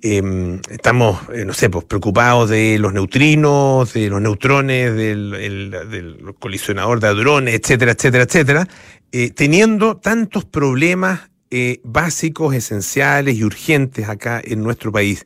Em, 0.00 0.60
estamos, 0.70 1.18
eh, 1.34 1.44
no 1.44 1.52
sé, 1.52 1.70
pues, 1.70 1.84
preocupados 1.84 2.48
de 2.50 2.78
los 2.78 2.92
neutrinos, 2.92 3.92
de 3.92 4.08
los 4.08 4.20
neutrones, 4.20 4.94
del, 4.94 6.34
colisionador 6.38 7.00
de 7.00 7.08
hadrones, 7.08 7.54
etcétera, 7.54 7.92
etcétera, 7.92 8.24
etcétera, 8.24 8.68
eh, 9.10 9.30
teniendo 9.30 9.96
tantos 9.96 10.44
problemas 10.44 11.30
eh, 11.50 11.80
básicos, 11.82 12.54
esenciales 12.54 13.36
y 13.36 13.42
urgentes 13.42 14.08
acá 14.08 14.40
en 14.44 14.62
nuestro 14.62 14.92
país. 14.92 15.24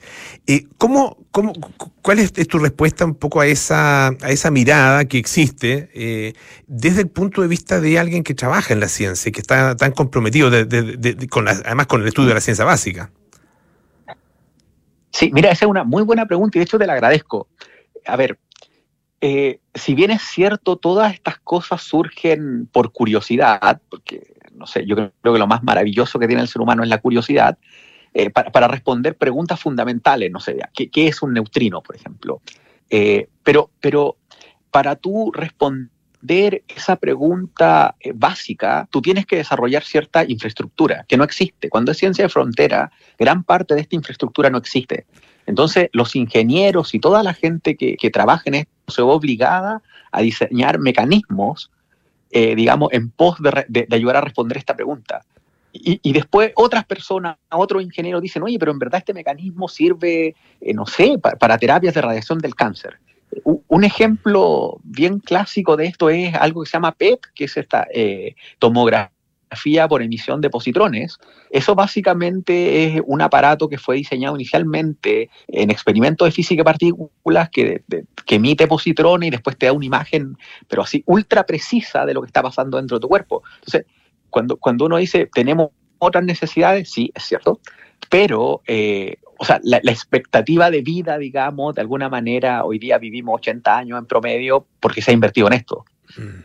¿cómo, 0.79 1.19
cómo, 1.33 1.53
¿Cuál 2.01 2.21
es, 2.21 2.33
tu 2.33 2.59
respuesta 2.59 3.05
un 3.05 3.17
poco 3.17 3.41
a 3.41 3.47
esa, 3.47 4.09
a 4.09 4.31
esa 4.31 4.51
mirada 4.51 5.05
que 5.05 5.19
existe 5.19 6.35
desde 6.67 7.01
el 7.01 7.09
punto 7.09 7.43
de 7.43 7.49
vista 7.49 7.81
de 7.81 7.99
alguien 7.99 8.23
que 8.23 8.35
trabaja 8.35 8.73
en 8.73 8.81
la 8.81 8.89
ciencia 8.89 9.29
y 9.29 9.33
que 9.33 9.41
está 9.41 9.77
tan 9.77 9.93
comprometido, 9.93 10.49
además 10.49 11.87
con 11.89 12.01
el 12.01 12.09
estudio 12.09 12.29
de 12.29 12.35
la 12.35 12.41
ciencia 12.41 12.65
básica? 12.65 13.11
Sí, 15.13 15.31
mira, 15.33 15.51
esa 15.51 15.67
es 15.67 15.71
una 15.71 15.85
muy 15.85 16.03
buena 16.03 16.27
pregunta 16.27 16.57
y 16.57 16.61
de 16.61 16.65
hecho 16.65 16.79
te 16.79 16.87
la 16.87 16.95
agradezco. 16.95 17.49
A 18.07 18.17
ver, 18.17 18.39
eh, 19.21 19.61
si 19.75 19.95
bien 19.95 20.11
es 20.11 20.23
cierto, 20.23 20.77
todas 20.77 21.13
estas 21.13 21.39
cosas 21.39 21.83
surgen 21.83 22.67
por 22.73 22.93
curiosidad, 22.93 23.81
porque, 23.89 24.35
no 24.53 24.67
sé, 24.67 24.85
yo 24.87 24.97
creo 24.97 25.13
que 25.23 25.39
lo 25.39 25.47
más 25.47 25.63
maravilloso 25.63 26.19
que 26.19 26.27
tiene 26.27 26.43
el 26.43 26.49
ser 26.49 26.63
humano 26.63 26.83
es 26.83 26.89
la 26.89 26.99
curiosidad, 26.99 27.59
eh, 28.15 28.31
para, 28.31 28.69
responder 28.69 29.17
preguntas 29.17 29.61
fundamentales, 29.61 30.31
no 30.31 30.41
sé, 30.41 30.59
¿qué, 30.75 31.07
es 31.07 31.23
un 31.23 31.35
neutrino, 31.35 31.83
por 31.83 31.95
ejemplo? 31.95 32.43
Eh, 32.91 33.29
pero, 33.43 33.71
pero 33.81 34.17
para 34.71 34.97
tú 34.97 35.31
responder 35.33 35.92
esa 36.29 36.97
pregunta 36.97 37.97
eh, 38.01 38.13
básica, 38.15 38.89
tú 38.91 39.03
tienes 39.03 39.27
que 39.27 39.37
desarrollar 39.37 39.83
cierta 39.83 40.25
infraestructura 40.25 41.05
que 41.09 41.17
no 41.17 41.25
existe. 41.25 41.69
Cuando 41.69 41.93
es 41.93 41.99
ciencia 41.99 42.25
de 42.25 42.29
frontera, 42.29 42.91
gran 43.19 43.43
parte 43.43 43.75
de 43.75 43.81
esta 43.81 43.97
infraestructura 43.97 44.49
no 44.51 44.59
existe. 44.59 45.07
Entonces, 45.47 45.89
los 45.93 46.15
ingenieros 46.15 46.95
y 46.95 47.01
toda 47.01 47.23
la 47.23 47.35
gente 47.35 47.77
que, 47.77 48.11
trabaja 48.11 48.45
en 48.47 48.55
esto 48.55 48.73
se 48.89 49.03
ve 49.03 49.09
obligada 49.09 49.83
a 50.13 50.21
diseñar 50.23 50.79
mecanismos, 50.79 51.71
eh, 52.31 52.55
digamos, 52.55 52.93
en 52.93 53.11
pos 53.11 53.39
de, 53.41 53.87
ayudar 53.91 54.17
a 54.17 54.21
responder 54.21 54.59
esta 54.59 54.77
pregunta. 54.77 55.25
Y, 55.75 56.13
después 56.13 56.53
otras 56.55 56.85
personas, 56.85 57.39
otros 57.51 57.83
ingenieros 57.83 58.21
dicen, 58.21 58.43
oye, 58.43 58.59
pero 58.59 58.73
en 58.73 58.79
verdad 58.79 58.99
este 58.99 59.15
mecanismo 59.15 59.69
sirve, 59.69 60.37
eh, 60.61 60.75
no 60.75 60.85
sé, 60.85 61.19
para 61.19 61.57
terapias 61.57 61.95
de 61.95 62.03
radiación 62.03 62.39
del 62.39 62.55
cáncer. 62.55 62.99
Un 63.45 63.85
ejemplo 63.85 64.79
bien 64.83 65.19
clásico 65.19 65.77
de 65.77 65.87
esto 65.87 66.11
es 66.11 66.35
algo 66.35 66.63
que 66.63 66.69
se 66.69 66.75
llama 66.75 66.93
PET, 66.93 67.21
que 67.35 67.45
es 67.45 67.57
esta 67.57 67.87
eh, 67.93 68.35
tomografía 68.59 69.13
tomografía 69.53 69.89
por 69.89 70.03
emisión 70.03 70.41
de 70.41 70.51
positrones. 70.51 71.19
Eso 71.51 71.75
básicamente 71.75 72.85
es 72.85 73.03
un 73.07 73.21
aparato 73.21 73.69
que 73.69 73.79
fue 73.79 73.97
diseñado 73.97 74.35
inicialmente 74.35 75.29
en 75.49 75.71
experimentos 75.71 76.27
de 76.27 76.33
física 76.33 76.61
de 76.61 76.65
partículas 76.65 77.51
que, 77.51 77.83
que 78.27 78.35
emite 78.37 78.67
positrones 78.67 79.29
y 79.29 79.31
después 79.31 79.57
te 79.57 79.67
da 79.67 79.73
una 79.73 79.85
imagen, 79.85 80.37
pero 80.69 80.83
así 80.83 81.03
ultra 81.07 81.45
precisa 81.45 82.07
de 82.07 82.15
lo 82.15 82.23
que 82.23 82.27
está 82.27 82.43
pasando 82.43 82.79
dentro 82.79 82.97
de 82.97 83.03
tu 83.03 83.09
cuerpo. 83.09 83.43
Entonces, 83.57 83.87
cuando, 84.31 84.57
cuando 84.57 84.87
uno 84.87 84.97
dice 84.97 85.29
tenemos 85.33 85.71
otras 85.99 86.25
necesidades, 86.25 86.91
sí, 86.91 87.13
es 87.15 87.23
cierto, 87.25 87.61
pero 88.09 88.63
eh, 88.67 89.19
o 89.43 89.45
sea, 89.45 89.61
la, 89.65 89.79
expectativa 89.79 90.71
de 90.71 90.83
vida, 90.83 91.19
digamos, 91.19 91.75
de 91.75 91.81
alguna 91.81 92.09
manera, 92.09 92.65
hoy 92.65 92.79
día 92.79 92.97
vivimos 92.99 93.35
80 93.39 93.77
años 93.77 93.99
en 93.99 94.07
promedio 94.07 94.65
porque 94.79 95.03
se 95.03 95.11
ha 95.11 95.15
invertido 95.15 95.49
en 95.49 95.55
esto. 95.55 95.85
Mm. 96.17 96.45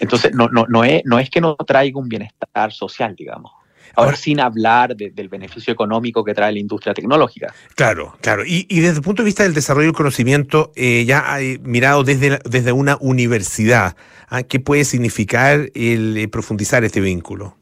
Entonces, 0.00 0.34
no, 0.34 0.48
no, 0.48 0.66
no, 0.68 0.82
es, 0.82 1.02
no 1.04 1.20
es 1.20 1.30
que 1.30 1.40
no 1.40 1.54
traiga 1.54 1.96
un 1.96 2.08
bienestar 2.08 2.72
social, 2.72 3.14
digamos. 3.14 3.52
Ahora, 3.94 4.16
sin 4.16 4.40
hablar 4.40 4.96
del 4.96 5.28
beneficio 5.28 5.72
económico 5.72 6.24
que 6.24 6.34
trae 6.34 6.50
la 6.50 6.58
industria 6.58 6.92
tecnológica. 6.92 7.54
Claro, 7.76 8.16
claro. 8.20 8.42
Y, 8.44 8.64
desde 8.80 8.96
el 8.96 9.02
punto 9.02 9.22
de 9.22 9.26
vista 9.26 9.44
del 9.44 9.54
desarrollo 9.54 9.86
del 9.86 9.94
conocimiento, 9.94 10.72
eh, 10.74 11.04
ya 11.04 11.38
mirado 11.62 12.02
desde, 12.02 12.40
desde 12.50 12.72
una 12.72 12.98
universidad, 13.00 13.94
¿ah? 14.26 14.42
¿qué 14.42 14.58
puede 14.58 14.84
significar 14.84 15.70
el 15.76 16.16
eh, 16.16 16.26
profundizar 16.26 16.82
este 16.82 17.00
vínculo? 17.00 17.56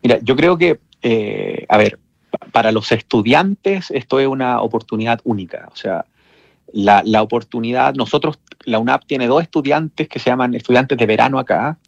Mira, 0.00 0.20
yo 0.22 0.36
creo 0.36 0.56
que, 0.56 0.78
eh, 1.02 1.66
a 1.68 1.76
ver, 1.76 1.98
para 2.52 2.72
los 2.72 2.90
estudiantes 2.92 3.90
esto 3.90 4.20
es 4.20 4.26
una 4.26 4.60
oportunidad 4.60 5.20
única. 5.24 5.68
O 5.72 5.76
sea, 5.76 6.04
la, 6.72 7.02
la, 7.04 7.22
oportunidad, 7.22 7.94
nosotros, 7.94 8.38
la 8.64 8.78
UNAP 8.78 9.04
tiene 9.06 9.26
dos 9.26 9.42
estudiantes 9.42 10.08
que 10.08 10.18
se 10.18 10.30
llaman 10.30 10.54
estudiantes 10.54 10.98
de 10.98 11.06
verano 11.06 11.38
acá. 11.38 11.78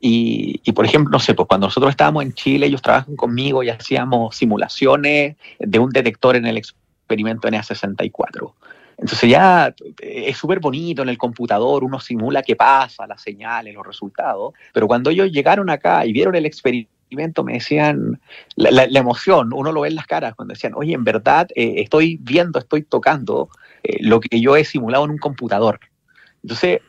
Y, 0.00 0.60
y, 0.64 0.72
por 0.72 0.84
ejemplo, 0.84 1.10
no 1.10 1.18
sé, 1.18 1.34
pues 1.34 1.48
cuando 1.48 1.66
nosotros 1.66 1.90
estábamos 1.90 2.24
en 2.24 2.34
Chile, 2.34 2.66
ellos 2.66 2.82
trabajan 2.82 3.16
conmigo 3.16 3.62
y 3.62 3.70
hacíamos 3.70 4.36
simulaciones 4.36 5.36
de 5.58 5.78
un 5.78 5.90
detector 5.90 6.36
en 6.36 6.46
el 6.46 6.58
experimento 6.58 7.48
NA64. 7.48 8.52
Entonces 8.96 9.28
ya 9.28 9.74
es 9.98 10.36
súper 10.36 10.60
bonito 10.60 11.02
en 11.02 11.08
el 11.08 11.18
computador, 11.18 11.84
uno 11.84 11.98
simula 12.00 12.42
qué 12.42 12.54
pasa, 12.56 13.06
las 13.06 13.20
señales, 13.20 13.74
los 13.74 13.86
resultados, 13.86 14.54
pero 14.72 14.86
cuando 14.86 15.10
ellos 15.10 15.30
llegaron 15.32 15.68
acá 15.68 16.06
y 16.06 16.12
vieron 16.12 16.34
el 16.36 16.46
experimento, 16.46 16.90
me 17.44 17.54
decían, 17.54 18.20
la, 18.56 18.84
emoción, 18.84 19.52
uno 19.52 19.72
lo 19.72 19.82
ve 19.82 19.88
en 19.88 19.94
las 19.94 20.06
caras 20.06 20.34
cuando 20.34 20.54
decían, 20.54 20.72
oye, 20.74 20.94
en 20.94 21.04
verdad 21.04 21.48
eh, 21.54 21.74
estoy 21.78 22.18
viendo, 22.20 22.58
estoy 22.58 22.82
tocando 22.82 23.48
eh, 23.82 23.98
lo 24.00 24.20
que 24.20 24.40
yo 24.40 24.56
he 24.56 24.64
simulado 24.64 25.04
en 25.04 25.12
un 25.12 25.18
computador. 25.18 25.80
Entonces, 26.42 26.80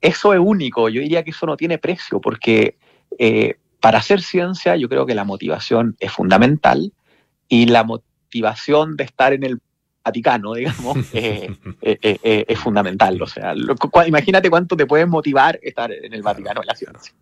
eso 0.00 0.34
es 0.34 0.40
único, 0.40 0.88
yo 0.88 1.00
diría 1.00 1.22
que 1.22 1.30
eso 1.30 1.46
no 1.46 1.56
tiene 1.56 1.78
precio, 1.78 2.20
porque 2.20 2.76
eh, 3.18 3.56
para 3.80 3.98
hacer 3.98 4.20
ciencia 4.20 4.76
yo 4.76 4.88
creo 4.88 5.06
que 5.06 5.14
la 5.14 5.24
motivación 5.24 5.96
es 6.00 6.12
fundamental 6.12 6.92
y 7.48 7.66
la 7.66 7.84
motivación 7.84 8.96
de 8.96 9.04
estar 9.04 9.32
en 9.32 9.44
el 9.44 9.60
Vaticano, 10.04 10.54
digamos, 10.54 10.98
es 11.12 12.58
fundamental. 12.58 13.22
O 13.22 13.26
sea, 13.26 13.54
imagínate 14.06 14.50
cuánto 14.50 14.76
te 14.76 14.86
puede 14.86 15.06
motivar 15.06 15.60
estar 15.62 15.92
en 15.92 16.12
el 16.12 16.22
Vaticano 16.22 16.60
de 16.60 16.66
la 16.66 16.74
ciencia. 16.74 17.14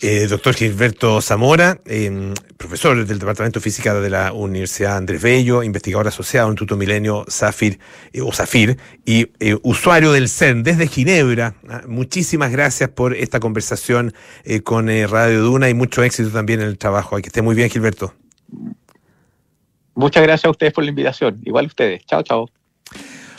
Eh, 0.00 0.26
doctor 0.28 0.54
Gilberto 0.54 1.22
Zamora, 1.22 1.80
em, 1.86 2.34
profesor 2.56 3.04
del 3.06 3.18
Departamento 3.18 3.60
de 3.60 3.64
Física 3.64 3.94
de 3.94 4.10
la 4.10 4.32
Universidad 4.32 4.96
Andrés 4.96 5.22
Bello, 5.22 5.62
investigador 5.62 6.08
asociado 6.08 6.48
en 6.48 6.52
Instituto 6.52 6.76
Milenio 6.76 7.24
Zafir, 7.30 7.78
eh, 8.12 8.20
o 8.20 8.32
Zafir 8.32 8.76
y 9.04 9.28
eh, 9.40 9.56
usuario 9.62 10.12
del 10.12 10.28
CERN 10.28 10.62
desde 10.62 10.88
Ginebra. 10.88 11.54
Ah, 11.68 11.82
muchísimas 11.86 12.50
gracias 12.50 12.90
por 12.90 13.14
esta 13.14 13.40
conversación 13.40 14.12
con 14.64 14.88
Radio 14.88 15.42
Duna 15.42 15.68
y 15.68 15.74
mucho 15.74 16.02
éxito 16.02 16.30
también 16.30 16.60
en 16.60 16.68
el 16.68 16.78
trabajo. 16.78 17.16
Que 17.16 17.28
esté 17.28 17.42
muy 17.42 17.54
bien, 17.54 17.70
Gilberto. 17.70 18.14
Muchas 19.94 20.22
gracias 20.22 20.44
a 20.44 20.50
ustedes 20.50 20.72
por 20.72 20.84
la 20.84 20.90
invitación. 20.90 21.40
Igual 21.44 21.66
ustedes. 21.66 22.04
Chao, 22.06 22.22
chao. 22.22 22.50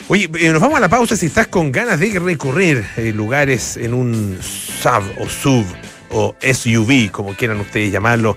Oye, 0.08 0.28
nos 0.28 0.60
vamos 0.60 0.78
a 0.78 0.80
la 0.80 0.88
pausa 0.88 1.16
si 1.16 1.26
estás 1.26 1.46
con 1.46 1.70
ganas 1.70 2.00
de 2.00 2.18
recorrer 2.18 2.84
lugares 3.14 3.76
en 3.76 3.94
un 3.94 4.38
sub 4.40 5.04
o 5.20 5.28
sub 5.28 5.64
o 6.10 6.34
SUV, 6.40 7.10
como 7.10 7.34
quieran 7.34 7.60
ustedes 7.60 7.92
llamarlo, 7.92 8.36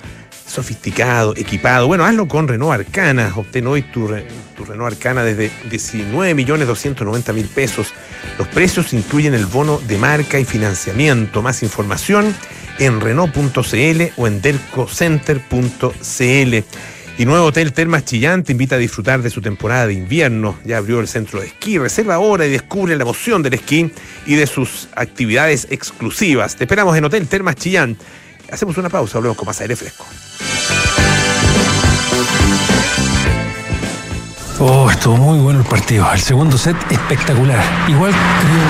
sofisticado, 0.51 1.33
equipado. 1.35 1.87
Bueno, 1.87 2.05
hazlo 2.05 2.27
con 2.27 2.47
Renault 2.47 2.73
Arcana. 2.73 3.31
Obtén 3.35 3.67
hoy 3.67 3.83
tu, 3.83 4.09
tu 4.55 4.65
Renault 4.65 4.93
Arcana 4.93 5.23
desde 5.23 5.49
19.290.000 5.69 7.47
pesos. 7.47 7.93
Los 8.37 8.47
precios 8.49 8.93
incluyen 8.93 9.33
el 9.33 9.45
bono 9.45 9.79
de 9.87 9.97
marca 9.97 10.39
y 10.39 10.45
financiamiento. 10.45 11.41
Más 11.41 11.63
información 11.63 12.35
en 12.79 12.99
Renault.cl 12.99 14.01
o 14.17 14.27
en 14.27 14.41
delcocenter.cl. 14.41 16.55
Y 17.21 17.25
nuevo 17.27 17.45
Hotel 17.45 17.71
Termas 17.71 18.03
Chillán 18.05 18.43
te 18.43 18.51
invita 18.51 18.77
a 18.77 18.79
disfrutar 18.79 19.21
de 19.21 19.29
su 19.29 19.43
temporada 19.43 19.85
de 19.85 19.93
invierno. 19.93 20.57
Ya 20.65 20.77
abrió 20.77 20.99
el 20.99 21.07
centro 21.07 21.39
de 21.39 21.45
esquí. 21.45 21.77
Reserva 21.77 22.15
ahora 22.15 22.47
y 22.47 22.49
descubre 22.49 22.95
la 22.95 23.03
emoción 23.03 23.43
del 23.43 23.53
esquí 23.53 23.91
y 24.25 24.33
de 24.33 24.47
sus 24.47 24.87
actividades 24.95 25.67
exclusivas. 25.69 26.55
Te 26.55 26.63
esperamos 26.63 26.97
en 26.97 27.05
Hotel 27.05 27.27
Termas 27.27 27.57
Chillán. 27.57 27.95
Hacemos 28.51 28.75
una 28.79 28.89
pausa, 28.89 29.19
volvemos 29.19 29.37
con 29.37 29.45
más 29.45 29.61
aire 29.61 29.75
fresco. 29.75 30.03
Oh, 34.57 34.89
estuvo 34.89 35.15
muy 35.17 35.37
bueno 35.41 35.59
el 35.59 35.65
partido. 35.67 36.11
El 36.11 36.21
segundo 36.21 36.57
set 36.57 36.75
espectacular. 36.89 37.63
Igual 37.87 38.13
creo 38.13 38.63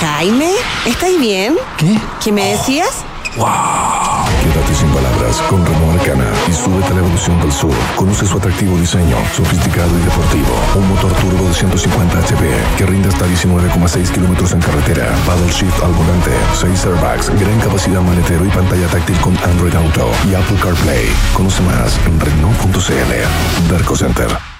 que... 0.00 0.06
Jaime, 0.06 0.52
¿estás 0.86 1.20
bien? 1.20 1.56
¿Qué? 1.76 2.00
¿Qué 2.24 2.32
me 2.32 2.52
decías? 2.52 3.04
¡Wow! 3.36 4.13
Quédate 4.54 4.74
sin 4.76 4.88
palabras 4.90 5.42
con 5.50 5.66
Renault 5.66 5.98
Arcana 5.98 6.30
y 6.48 6.52
súbete 6.52 6.86
a 6.86 6.94
la 6.94 7.00
evolución 7.00 7.40
del 7.40 7.50
sur. 7.50 7.74
Conoce 7.96 8.24
su 8.24 8.38
atractivo 8.38 8.78
diseño, 8.78 9.16
sofisticado 9.34 9.90
y 9.98 10.02
deportivo. 10.02 10.54
Un 10.76 10.88
motor 10.90 11.12
turbo 11.14 11.48
de 11.48 11.54
150 11.54 12.18
HP 12.20 12.44
que 12.78 12.86
rinde 12.86 13.08
hasta 13.08 13.26
19,6 13.26 14.12
kilómetros 14.12 14.52
en 14.52 14.60
carretera. 14.60 15.12
Paddle 15.26 15.50
shift 15.50 15.82
al 15.82 15.92
volante, 15.94 16.30
6 16.54 16.86
airbags, 16.86 17.30
gran 17.40 17.58
capacidad 17.58 18.00
maletero 18.00 18.44
y 18.44 18.50
pantalla 18.50 18.86
táctil 18.86 19.18
con 19.18 19.36
Android 19.38 19.74
Auto 19.74 20.12
y 20.30 20.34
Apple 20.36 20.58
CarPlay. 20.62 21.08
Conoce 21.32 21.60
más 21.64 21.98
en 22.06 22.20
Renault.cl. 22.20 23.72
Darko 23.72 23.96
Center. 23.96 24.53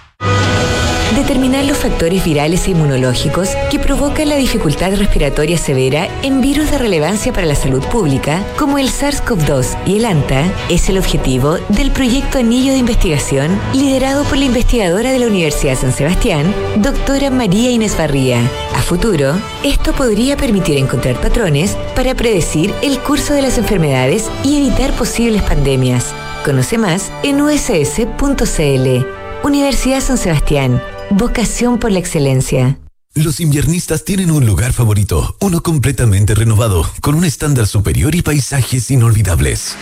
Determinar 1.16 1.64
los 1.64 1.79
factores 1.79 2.24
virales 2.24 2.66
e 2.66 2.72
inmunológicos 2.72 3.50
que 3.70 3.79
provocan 3.79 4.29
la 4.29 4.35
dificultad 4.35 4.96
respiratoria 4.96 5.57
severa 5.57 6.09
en 6.22 6.40
virus 6.40 6.72
de 6.72 6.79
relevancia 6.79 7.33
para 7.33 7.46
la 7.46 7.55
salud 7.55 7.85
pública, 7.87 8.44
como 8.59 8.79
el 8.79 8.88
SARS-CoV-2 8.88 9.87
y 9.87 9.98
el 9.98 10.07
ANTA, 10.07 10.42
es 10.68 10.88
el 10.88 10.98
objetivo 10.98 11.59
del 11.68 11.92
proyecto 11.92 12.38
Anillo 12.38 12.72
de 12.72 12.79
Investigación 12.79 13.61
liderado 13.72 14.24
por 14.24 14.38
la 14.38 14.46
investigadora 14.46 15.12
de 15.12 15.20
la 15.20 15.29
Universidad 15.29 15.79
San 15.79 15.92
Sebastián, 15.92 16.53
doctora 16.79 17.31
María 17.31 17.70
Inés 17.70 17.96
Barría. 17.96 18.40
A 18.74 18.83
futuro, 18.83 19.37
esto 19.62 19.92
podría 19.92 20.37
permitir 20.37 20.79
encontrar 20.79 21.20
patrones 21.20 21.77
para 21.94 22.16
predecir 22.16 22.74
el 22.83 22.98
curso 22.98 23.35
de 23.35 23.42
las 23.42 23.57
enfermedades 23.57 24.29
y 24.42 24.57
evitar 24.57 24.92
posibles 24.94 25.42
pandemias. 25.42 26.12
Conoce 26.44 26.77
más 26.77 27.12
en 27.22 27.40
uss.cl. 27.40 29.07
Universidad 29.44 30.00
San 30.00 30.18
Sebastián 30.18 30.83
Vocación 31.10 31.78
por 31.78 31.92
la 31.92 31.98
excelencia. 31.98 32.78
Los 33.14 33.38
inviernistas 33.38 34.04
tienen 34.04 34.30
un 34.30 34.46
lugar 34.46 34.72
favorito, 34.72 35.36
uno 35.40 35.62
completamente 35.62 36.34
renovado, 36.34 36.90
con 37.00 37.14
un 37.14 37.24
estándar 37.24 37.66
superior 37.66 38.14
y 38.14 38.22
paisajes 38.22 38.90
inolvidables. 38.90 39.76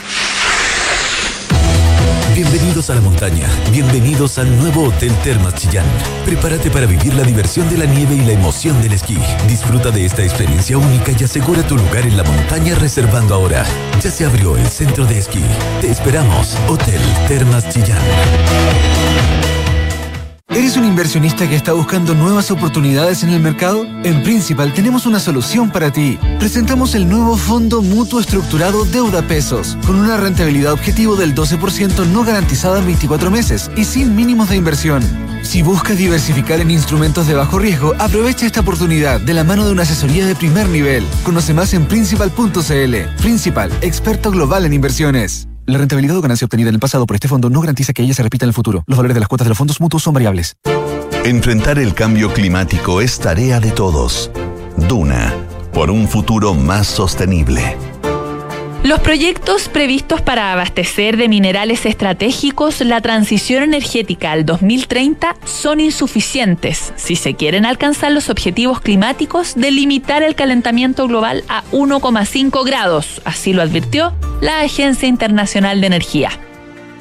Bienvenidos 2.34 2.90
a 2.90 2.94
la 2.94 3.00
montaña, 3.00 3.46
bienvenidos 3.70 4.38
al 4.38 4.54
nuevo 4.58 4.84
Hotel 4.84 5.12
Termas 5.22 5.54
Chillán. 5.54 5.86
Prepárate 6.24 6.70
para 6.70 6.86
vivir 6.86 7.14
la 7.14 7.22
diversión 7.22 7.68
de 7.70 7.78
la 7.78 7.86
nieve 7.86 8.16
y 8.16 8.20
la 8.20 8.32
emoción 8.32 8.82
del 8.82 8.92
esquí. 8.92 9.18
Disfruta 9.46 9.90
de 9.90 10.04
esta 10.04 10.22
experiencia 10.22 10.76
única 10.76 11.12
y 11.18 11.24
asegura 11.24 11.66
tu 11.66 11.76
lugar 11.76 12.04
en 12.06 12.16
la 12.16 12.24
montaña 12.24 12.74
reservando 12.74 13.34
ahora. 13.34 13.64
Ya 14.02 14.10
se 14.10 14.24
abrió 14.24 14.56
el 14.56 14.66
centro 14.66 15.06
de 15.06 15.18
esquí. 15.18 15.42
Te 15.80 15.90
esperamos, 15.90 16.56
Hotel 16.68 17.00
Termas 17.28 17.68
Chillán. 17.68 18.02
¿Eres 20.54 20.76
un 20.76 20.84
inversionista 20.84 21.48
que 21.48 21.56
está 21.56 21.72
buscando 21.72 22.14
nuevas 22.14 22.50
oportunidades 22.50 23.22
en 23.22 23.30
el 23.30 23.40
mercado? 23.40 23.86
En 24.04 24.22
Principal 24.22 24.74
tenemos 24.74 25.06
una 25.06 25.18
solución 25.18 25.70
para 25.70 25.90
ti. 25.90 26.18
Presentamos 26.38 26.94
el 26.94 27.08
nuevo 27.08 27.38
Fondo 27.38 27.80
Mutuo 27.80 28.20
Estructurado 28.20 28.84
Deuda 28.84 29.22
Pesos, 29.22 29.78
con 29.86 29.96
una 29.96 30.18
rentabilidad 30.18 30.74
objetivo 30.74 31.16
del 31.16 31.34
12% 31.34 32.06
no 32.08 32.22
garantizada 32.22 32.80
en 32.80 32.84
24 32.84 33.30
meses 33.30 33.70
y 33.76 33.84
sin 33.84 34.14
mínimos 34.14 34.50
de 34.50 34.56
inversión. 34.56 35.02
Si 35.42 35.62
buscas 35.62 35.96
diversificar 35.96 36.60
en 36.60 36.70
instrumentos 36.70 37.26
de 37.26 37.32
bajo 37.34 37.58
riesgo, 37.58 37.94
aprovecha 37.98 38.44
esta 38.44 38.60
oportunidad 38.60 39.22
de 39.22 39.32
la 39.32 39.44
mano 39.44 39.64
de 39.64 39.72
una 39.72 39.84
asesoría 39.84 40.26
de 40.26 40.34
primer 40.34 40.68
nivel. 40.68 41.06
Conoce 41.24 41.54
más 41.54 41.72
en 41.72 41.86
principal.cl. 41.86 43.22
Principal, 43.22 43.72
experto 43.80 44.30
global 44.30 44.66
en 44.66 44.74
inversiones. 44.74 45.48
La 45.64 45.78
rentabilidad 45.78 46.16
o 46.16 46.20
ganancia 46.20 46.44
obtenida 46.44 46.68
en 46.68 46.74
el 46.74 46.80
pasado 46.80 47.06
por 47.06 47.14
este 47.14 47.28
fondo 47.28 47.48
no 47.48 47.60
garantiza 47.60 47.92
que 47.92 48.02
ella 48.02 48.14
se 48.14 48.22
repita 48.22 48.44
en 48.44 48.48
el 48.48 48.54
futuro. 48.54 48.82
Los 48.86 48.96
valores 48.96 49.14
de 49.14 49.20
las 49.20 49.28
cuotas 49.28 49.44
de 49.46 49.50
los 49.50 49.58
fondos 49.58 49.80
mutuos 49.80 50.02
son 50.02 50.14
variables. 50.14 50.56
Enfrentar 51.24 51.78
el 51.78 51.94
cambio 51.94 52.32
climático 52.32 53.00
es 53.00 53.18
tarea 53.20 53.60
de 53.60 53.70
todos. 53.70 54.30
Duna 54.76 55.32
por 55.72 55.90
un 55.90 56.08
futuro 56.08 56.52
más 56.54 56.88
sostenible. 56.88 57.76
Los 58.84 58.98
proyectos 58.98 59.68
previstos 59.68 60.22
para 60.22 60.52
abastecer 60.52 61.16
de 61.16 61.28
minerales 61.28 61.86
estratégicos 61.86 62.80
la 62.80 63.00
transición 63.00 63.62
energética 63.62 64.32
al 64.32 64.44
2030 64.44 65.36
son 65.44 65.78
insuficientes 65.78 66.92
si 66.96 67.14
se 67.14 67.34
quieren 67.34 67.64
alcanzar 67.64 68.10
los 68.10 68.28
objetivos 68.28 68.80
climáticos 68.80 69.54
de 69.54 69.70
limitar 69.70 70.24
el 70.24 70.34
calentamiento 70.34 71.06
global 71.06 71.44
a 71.48 71.62
1,5 71.70 72.66
grados, 72.66 73.22
así 73.24 73.52
lo 73.52 73.62
advirtió 73.62 74.14
la 74.40 74.62
Agencia 74.62 75.06
Internacional 75.06 75.80
de 75.80 75.86
Energía. 75.86 76.30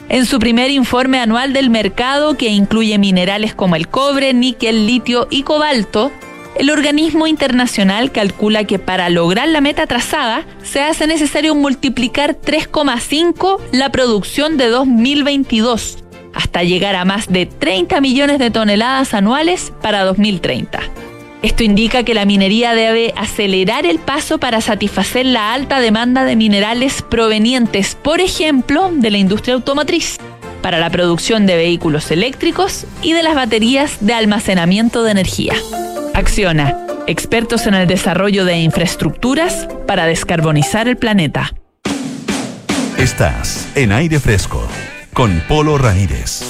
En 0.07 0.27
su 0.27 0.37
primer 0.37 0.69
informe 0.69 1.19
anual 1.19 1.51
del 1.51 1.71
mercado, 1.71 2.37
que 2.37 2.49
incluye 2.49 2.99
minerales 2.99 3.55
como 3.55 3.75
el 3.75 3.87
cobre, 3.87 4.35
níquel, 4.35 4.85
litio 4.85 5.27
y 5.31 5.41
cobalto, 5.41 6.11
el 6.55 6.69
organismo 6.69 7.27
internacional 7.27 8.11
calcula 8.11 8.65
que 8.65 8.79
para 8.79 9.09
lograr 9.09 9.47
la 9.47 9.61
meta 9.61 9.87
trazada 9.87 10.45
se 10.63 10.81
hace 10.81 11.07
necesario 11.07 11.55
multiplicar 11.55 12.37
3,5 12.39 13.59
la 13.71 13.91
producción 13.91 14.57
de 14.57 14.67
2022 14.67 15.97
hasta 16.33 16.63
llegar 16.63 16.95
a 16.95 17.05
más 17.05 17.31
de 17.31 17.45
30 17.45 17.99
millones 18.01 18.39
de 18.39 18.51
toneladas 18.51 19.13
anuales 19.13 19.73
para 19.81 20.03
2030. 20.03 20.79
Esto 21.41 21.63
indica 21.63 22.03
que 22.03 22.13
la 22.13 22.25
minería 22.25 22.75
debe 22.75 23.13
acelerar 23.17 23.85
el 23.85 23.99
paso 23.99 24.37
para 24.37 24.61
satisfacer 24.61 25.25
la 25.25 25.53
alta 25.53 25.79
demanda 25.79 26.23
de 26.23 26.35
minerales 26.35 27.01
provenientes, 27.01 27.95
por 27.95 28.21
ejemplo, 28.21 28.91
de 28.93 29.09
la 29.09 29.17
industria 29.17 29.55
automotriz, 29.55 30.17
para 30.61 30.77
la 30.77 30.91
producción 30.91 31.47
de 31.47 31.55
vehículos 31.55 32.11
eléctricos 32.11 32.85
y 33.01 33.13
de 33.13 33.23
las 33.23 33.33
baterías 33.33 33.97
de 34.01 34.13
almacenamiento 34.13 35.03
de 35.03 35.11
energía. 35.11 35.55
Acciona, 36.21 36.77
expertos 37.07 37.65
en 37.65 37.73
el 37.73 37.87
desarrollo 37.87 38.45
de 38.45 38.55
infraestructuras 38.57 39.67
para 39.87 40.05
descarbonizar 40.05 40.87
el 40.87 40.95
planeta. 40.95 41.51
Estás 42.95 43.67
en 43.73 43.91
aire 43.91 44.19
fresco 44.19 44.67
con 45.13 45.41
Polo 45.47 45.79
Ramírez. 45.79 46.43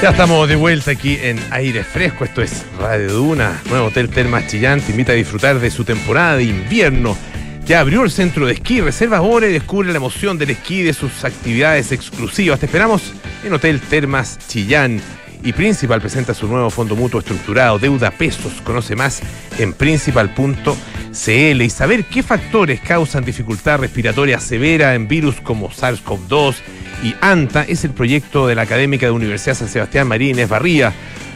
Ya 0.00 0.12
estamos 0.12 0.48
de 0.48 0.56
vuelta 0.56 0.92
aquí 0.92 1.18
en 1.20 1.38
aire 1.50 1.84
fresco. 1.84 2.24
Esto 2.24 2.40
es 2.40 2.64
Radio 2.80 3.12
Duna, 3.12 3.60
nuevo 3.68 3.88
hotel 3.88 4.08
Termas 4.08 4.46
Chillán. 4.46 4.80
Te 4.80 4.92
invita 4.92 5.12
a 5.12 5.16
disfrutar 5.16 5.58
de 5.58 5.70
su 5.70 5.84
temporada 5.84 6.38
de 6.38 6.44
invierno. 6.44 7.18
Ya 7.66 7.80
abrió 7.80 8.02
el 8.02 8.10
centro 8.10 8.46
de 8.46 8.54
esquí. 8.54 8.80
Reserva 8.80 9.18
ahora 9.18 9.46
y 9.46 9.52
descubre 9.52 9.90
la 9.90 9.98
emoción 9.98 10.38
del 10.38 10.48
esquí 10.48 10.80
y 10.80 10.84
de 10.84 10.94
sus 10.94 11.22
actividades 11.26 11.92
exclusivas. 11.92 12.60
Te 12.60 12.64
esperamos 12.64 13.12
en 13.44 13.52
Hotel 13.52 13.78
Termas 13.78 14.38
Chillán. 14.48 15.02
Y 15.44 15.52
Principal 15.52 16.00
presenta 16.00 16.34
su 16.34 16.46
nuevo 16.46 16.70
fondo 16.70 16.94
mutuo 16.94 17.18
estructurado, 17.18 17.78
Deuda 17.78 18.12
Pesos. 18.12 18.60
Conoce 18.62 18.94
más 18.94 19.20
en 19.58 19.72
principal.cl 19.72 21.62
y 21.62 21.70
saber 21.70 22.04
qué 22.04 22.22
factores 22.22 22.80
causan 22.80 23.24
dificultad 23.24 23.80
respiratoria 23.80 24.38
severa 24.38 24.94
en 24.94 25.08
virus 25.08 25.40
como 25.40 25.70
SARS-CoV-2 25.70 26.54
y 27.02 27.16
ANTA 27.20 27.64
es 27.64 27.84
el 27.84 27.90
proyecto 27.90 28.46
de 28.46 28.54
la 28.54 28.62
académica 28.62 29.06
de 29.06 29.12
Universidad 29.12 29.56
San 29.56 29.68
Sebastián 29.68 30.06
Marínez 30.06 30.48
Barría, 30.48 30.92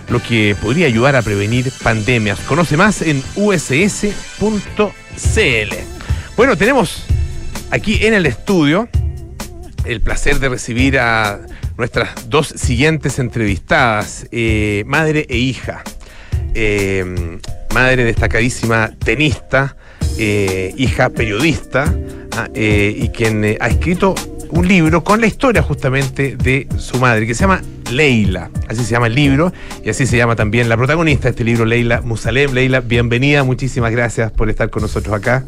lo 0.09 0.23
que 0.23 0.55
podría 0.61 0.87
ayudar 0.87 1.16
a 1.16 1.23
prevenir 1.23 1.73
pandemias. 1.83 2.38
Conoce 2.40 2.77
más 2.77 3.03
en 3.03 3.21
uss.cl. 3.35 4.12
Bueno, 6.37 6.57
tenemos 6.57 7.05
aquí 7.71 8.07
en 8.07 8.14
el 8.14 8.27
estudio 8.27 8.88
el 9.85 10.01
placer 10.01 10.38
de 10.38 10.49
recibir 10.49 10.99
a 10.99 11.40
nuestras 11.77 12.29
dos 12.29 12.49
siguientes 12.49 13.19
entrevistadas, 13.19 14.27
eh, 14.31 14.85
madre 14.87 15.27
e 15.29 15.37
hija. 15.37 15.83
Eh, 16.55 17.39
madre 17.75 18.05
destacadísima 18.05 18.93
tenista, 19.05 19.77
eh, 20.19 20.73
hija 20.77 21.11
periodista, 21.11 21.95
ah, 22.33 22.49
y 22.55 23.09
quien 23.11 23.45
ha 23.61 23.67
escrito 23.67 24.15
un 24.51 24.67
libro 24.67 25.05
con 25.05 25.21
la 25.21 25.27
historia 25.27 25.62
justamente 25.62 26.37
de 26.37 26.67
su 26.79 26.99
madre, 26.99 27.27
que 27.27 27.35
se 27.35 27.43
llama 27.43 27.61
Leila. 27.91 28.51
Así 28.69 28.85
se 28.85 28.93
llama 28.93 29.09
el 29.09 29.15
libro 29.15 29.53
y 29.85 29.91
así 29.91 30.07
se 30.07 30.17
llama 30.17 30.37
también 30.37 30.69
la 30.69 30.77
protagonista 30.77 31.25
de 31.25 31.31
este 31.31 31.45
libro, 31.45 31.65
Leila 31.65 32.01
Musalem. 32.03 32.53
Leila, 32.53 32.81
bienvenida, 32.81 33.45
muchísimas 33.45 33.93
gracias 33.93 34.33
por 34.33 34.49
estar 34.49 34.71
con 34.71 34.83
nosotros 34.83 35.15
acá. 35.15 35.45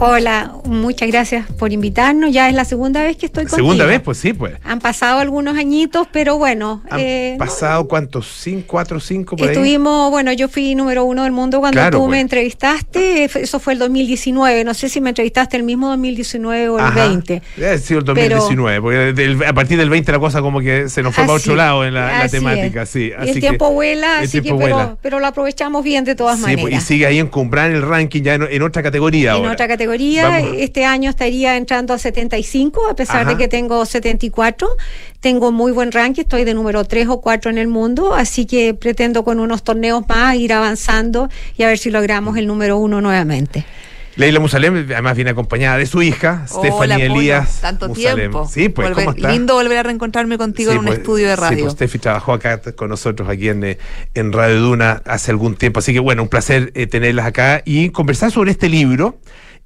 Hola, 0.00 0.52
muchas 0.64 1.08
gracias 1.08 1.46
por 1.58 1.72
invitarnos. 1.72 2.30
Ya 2.32 2.48
es 2.48 2.54
la 2.54 2.64
segunda 2.64 3.02
vez 3.02 3.16
que 3.16 3.26
estoy 3.26 3.44
contigo. 3.46 3.56
¿Segunda 3.56 3.84
vez? 3.84 4.00
Pues 4.00 4.18
sí, 4.18 4.32
pues. 4.32 4.54
Han 4.62 4.78
pasado 4.78 5.18
algunos 5.18 5.58
añitos, 5.58 6.06
pero 6.12 6.38
bueno. 6.38 6.82
¿Han 6.88 7.00
eh, 7.00 7.34
pasado 7.36 7.88
cuántos? 7.88 8.28
¿Cinco, 8.28 8.64
cuatro, 8.68 9.00
cinco 9.00 9.34
por 9.34 9.48
ahí? 9.48 9.52
Estuvimos, 9.54 10.12
bueno, 10.12 10.32
yo 10.32 10.48
fui 10.48 10.76
número 10.76 11.04
uno 11.04 11.24
del 11.24 11.32
mundo 11.32 11.58
cuando 11.58 11.80
Claro, 11.80 11.98
tú 11.98 12.04
pues. 12.04 12.10
me 12.12 12.20
entrevistaste. 12.20 13.24
Eso 13.24 13.58
fue 13.58 13.72
el 13.72 13.80
2019. 13.80 14.62
No 14.62 14.72
sé 14.72 14.88
si 14.88 15.00
me 15.00 15.08
entrevistaste 15.08 15.56
el 15.56 15.64
mismo 15.64 15.88
2019 15.88 16.68
o 16.68 16.78
el 16.78 16.84
Ajá. 16.84 17.08
20. 17.08 17.42
Debe 17.56 17.66
haber 17.68 17.80
sido 17.80 17.98
el 17.98 18.04
2019, 18.04 18.80
porque 18.80 18.96
del- 19.14 19.42
a 19.42 19.52
partir 19.52 19.78
del 19.78 19.90
20 19.90 20.12
la 20.12 20.20
cosa 20.20 20.40
como 20.40 20.60
que 20.60 20.88
se 20.88 21.02
nos 21.02 21.12
fue 21.12 21.24
para 21.24 21.38
Así- 21.38 21.48
otro 21.48 21.56
lado 21.56 21.84
en 21.84 21.94
la, 21.94 22.28
temática, 22.28 22.82
es. 22.82 22.88
sí. 22.88 23.10
Así 23.18 23.30
el 23.30 23.34
que- 23.34 23.40
tiempo 23.40 23.72
vuela, 23.72 24.18
el 24.20 24.24
así 24.26 24.40
tiempo 24.40 24.58
que, 24.60 24.64
pero, 24.66 24.76
vuela. 24.76 24.96
pero 25.02 25.18
lo 25.18 25.26
aprovechamos 25.26 25.82
bien 25.82 26.04
de 26.04 26.14
todas 26.14 26.36
Sí, 26.36 26.42
maneras. 26.42 26.62
pues, 26.62 26.74
y 26.74 26.80
sigue 26.86 27.04
ahí 27.06 27.18
en 27.18 27.26
el 27.74 27.82
ranking 27.82 28.22
ya 28.22 28.34
en, 28.34 28.44
en 28.48 28.62
otra 28.62 28.80
categoría 28.84 29.30
en 29.30 29.36
ahora. 29.38 29.52
otra 29.54 29.66
categoría. 29.66 29.77
Vamos. 29.86 30.56
Este 30.58 30.84
año 30.84 31.10
estaría 31.10 31.56
entrando 31.56 31.94
a 31.94 31.98
75, 31.98 32.88
a 32.88 32.94
pesar 32.96 33.22
Ajá. 33.22 33.30
de 33.30 33.36
que 33.36 33.48
tengo 33.48 33.84
74. 33.84 34.68
Tengo 35.20 35.52
muy 35.52 35.72
buen 35.72 35.92
ranking, 35.92 36.22
estoy 36.22 36.44
de 36.44 36.54
número 36.54 36.84
3 36.84 37.08
o 37.08 37.20
4 37.20 37.50
en 37.50 37.58
el 37.58 37.68
mundo, 37.68 38.14
así 38.14 38.46
que 38.46 38.74
pretendo 38.74 39.24
con 39.24 39.40
unos 39.40 39.62
torneos 39.64 40.02
más 40.08 40.36
ir 40.36 40.52
avanzando 40.52 41.28
y 41.56 41.62
a 41.64 41.68
ver 41.68 41.78
si 41.78 41.90
logramos 41.90 42.36
el 42.36 42.46
número 42.46 42.76
uno 42.78 43.00
nuevamente. 43.00 43.64
Leila 44.16 44.40
Musalem, 44.40 44.74
además 44.90 45.14
viene 45.14 45.30
acompañada 45.30 45.78
de 45.78 45.86
su 45.86 46.02
hija, 46.02 46.44
Hola, 46.50 46.68
Stephanie 46.68 47.06
Elías. 47.06 47.60
Tanto 47.60 47.88
Musalem. 47.88 48.16
tiempo. 48.16 48.48
Sí, 48.52 48.68
pues, 48.68 48.88
Volver- 48.88 48.94
¿cómo 48.94 49.10
está? 49.12 49.30
Lindo 49.30 49.54
volver 49.54 49.78
a 49.78 49.82
reencontrarme 49.84 50.36
contigo 50.38 50.72
Sí, 50.72 50.74
en 50.74 50.80
un 50.80 50.86
pues, 50.86 50.98
estudio 50.98 51.28
de 51.28 51.36
Sí, 51.36 51.40
radio. 51.40 51.64
pues 51.66 51.72
Steffi 51.74 52.00
trabajó 52.00 52.32
acá 52.32 52.60
con 52.74 52.88
nosotros 52.90 53.28
aquí 53.28 53.48
en, 53.48 53.62
eh, 53.62 53.78
en 54.14 54.32
Radio 54.32 54.60
Duna 54.60 55.02
hace 55.06 55.30
algún 55.30 55.54
tiempo. 55.54 55.78
Así 55.78 55.92
que 55.92 56.00
bueno, 56.00 56.22
un 56.24 56.28
placer 56.28 56.72
eh, 56.74 56.88
tenerlas 56.88 57.26
acá 57.26 57.62
y 57.64 57.90
conversar 57.90 58.32
sobre 58.32 58.50
este 58.50 58.68
libro, 58.68 59.18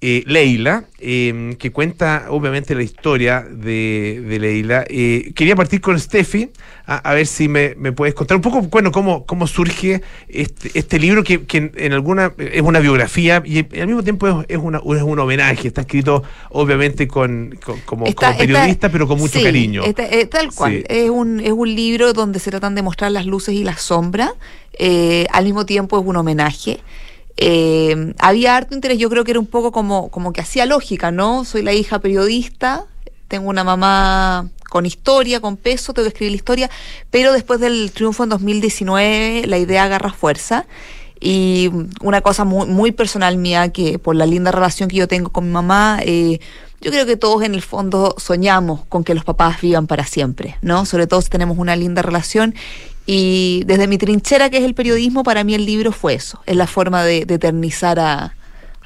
eh, 0.05 0.25
Leila, 0.27 0.85
eh, 0.99 1.55
que 1.61 1.71
cuenta 1.71 2.27
obviamente 2.29 2.75
la 2.75 2.83
historia 2.83 3.47
de, 3.49 4.21
de 4.27 4.39
Leila. 4.41 4.85
Eh, 4.89 5.31
quería 5.37 5.55
partir 5.55 5.81
con 5.81 5.99
Steffi, 5.99 6.51
a, 6.87 6.97
a 6.97 7.15
ver 7.15 7.25
si 7.29 7.47
me, 7.47 7.77
me 7.79 7.93
puedes 7.93 8.13
contar 8.13 8.37
un 8.37 8.43
poco, 8.43 8.63
bueno, 8.63 8.91
cómo, 8.91 9.25
cómo 9.27 9.47
surge 9.47 10.03
este, 10.29 10.73
este 10.75 10.99
libro 10.99 11.23
que, 11.23 11.45
que 11.45 11.59
en, 11.59 11.73
en 11.77 11.93
alguna 11.93 12.33
es 12.37 12.63
una 12.63 12.81
biografía 12.81 13.41
y 13.47 13.59
al 13.81 13.87
mismo 13.87 14.03
tiempo 14.03 14.27
es, 14.29 14.35
es 14.49 14.59
una, 14.59 14.79
es 14.79 15.03
un 15.03 15.19
homenaje. 15.21 15.69
Está 15.69 15.83
escrito 15.83 16.25
obviamente 16.51 17.07
con, 17.07 17.57
con- 17.65 17.79
como, 17.87 18.07
Está- 18.07 18.27
como 18.29 18.39
periodista, 18.39 18.71
está- 18.73 18.89
pero 18.91 19.07
con 19.07 19.19
mucho 19.21 19.39
sí, 19.39 19.45
cariño. 19.45 19.85
está- 19.85 20.09
eh, 20.11 20.27
tal 20.27 20.53
cual. 20.53 20.79
Sí. 20.79 20.85
Es, 20.89 21.11
un, 21.11 21.39
es 21.39 21.53
un 21.53 21.73
libro 21.73 22.13
donde 22.13 22.41
se 22.41 22.51
tratan 22.51 22.75
de 22.75 22.83
mostrar 22.83 23.13
las 23.13 23.25
luces 23.25 23.55
y 23.55 23.63
las 23.63 23.81
sombras. 23.81 24.33
eh, 24.79 25.27
al 25.33 25.45
mismo 25.45 25.65
tiempo 25.65 26.01
es 26.01 26.05
un 26.05 26.17
homenaje. 26.17 26.81
Eh, 27.37 28.15
había 28.19 28.57
harto 28.57 28.75
interés, 28.75 28.99
yo 28.99 29.09
creo 29.11 29.25
que 29.25 29.33
era 29.33 29.41
un 29.41 29.47
poco 29.47 29.73
como, 29.73 30.11
como 30.11 30.33
que 30.33 30.41
hacía 30.41 30.67
lógica, 30.67 31.11
¿no? 31.11 31.45
Soy 31.45 31.63
la 31.63 31.73
hija 31.73 31.99
periodista, 31.99 32.87
tengo 33.29 33.49
una 33.49 33.65
mamá 33.65 34.51
con 34.69 34.87
historia, 34.87 35.41
con 35.41 35.57
peso, 35.57 35.93
tengo 35.93 36.05
que 36.05 36.09
escribir 36.09 36.33
la 36.33 36.37
historia, 36.37 36.71
pero 37.11 37.33
después 37.33 37.61
del 37.61 37.93
triunfo 37.93 38.25
en 38.25 38.31
2019 38.31 39.47
la 39.47 39.59
idea 39.59 39.85
agarra 39.85 40.13
fuerza. 40.13 40.67
Y 41.25 41.71
una 42.01 42.21
cosa 42.21 42.45
muy, 42.45 42.67
muy 42.67 42.91
personal 42.91 43.37
mía, 43.37 43.69
que 43.69 44.01
por 44.01 44.17
la 44.17 44.27
linda 44.27 44.51
relación 44.51 44.89
que 44.89 44.97
yo 44.97 45.07
tengo 45.07 45.31
con 45.31 45.45
mi 45.45 45.53
mamá, 45.53 46.01
eh, 46.03 46.41
yo 46.81 46.91
creo 46.91 47.07
que 47.07 47.17
todos 47.17 47.43
en 47.45 47.55
el 47.55 47.63
fondo 47.63 48.17
soñamos 48.19 48.85
con 48.89 49.05
que 49.05 49.15
los 49.15 49.25
papás 49.25 49.61
vivan 49.61 49.87
para 49.87 50.05
siempre, 50.05 50.57
¿no? 50.63 50.85
Sobre 50.85 51.07
todo 51.07 51.23
si 51.23 51.29
tenemos 51.29 51.59
una 51.59 51.77
linda 51.77 52.03
relación. 52.03 52.57
Y 53.07 53.65
desde 53.67 53.87
mi 53.89 53.99
trinchera, 53.99 54.49
que 54.51 54.59
es 54.59 54.65
el 54.65 54.75
periodismo, 54.75 55.23
para 55.25 55.43
mí 55.45 55.55
el 55.55 55.67
libro 55.67 55.93
fue 55.93 56.15
eso. 56.15 56.41
Es 56.47 56.57
la 56.57 56.67
forma 56.67 57.03
de, 57.05 57.25
de 57.27 57.35
eternizar 57.35 57.99
a, 57.99 58.35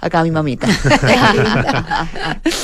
acá 0.00 0.20
a 0.20 0.24
mi 0.24 0.30
mamita. 0.30 0.66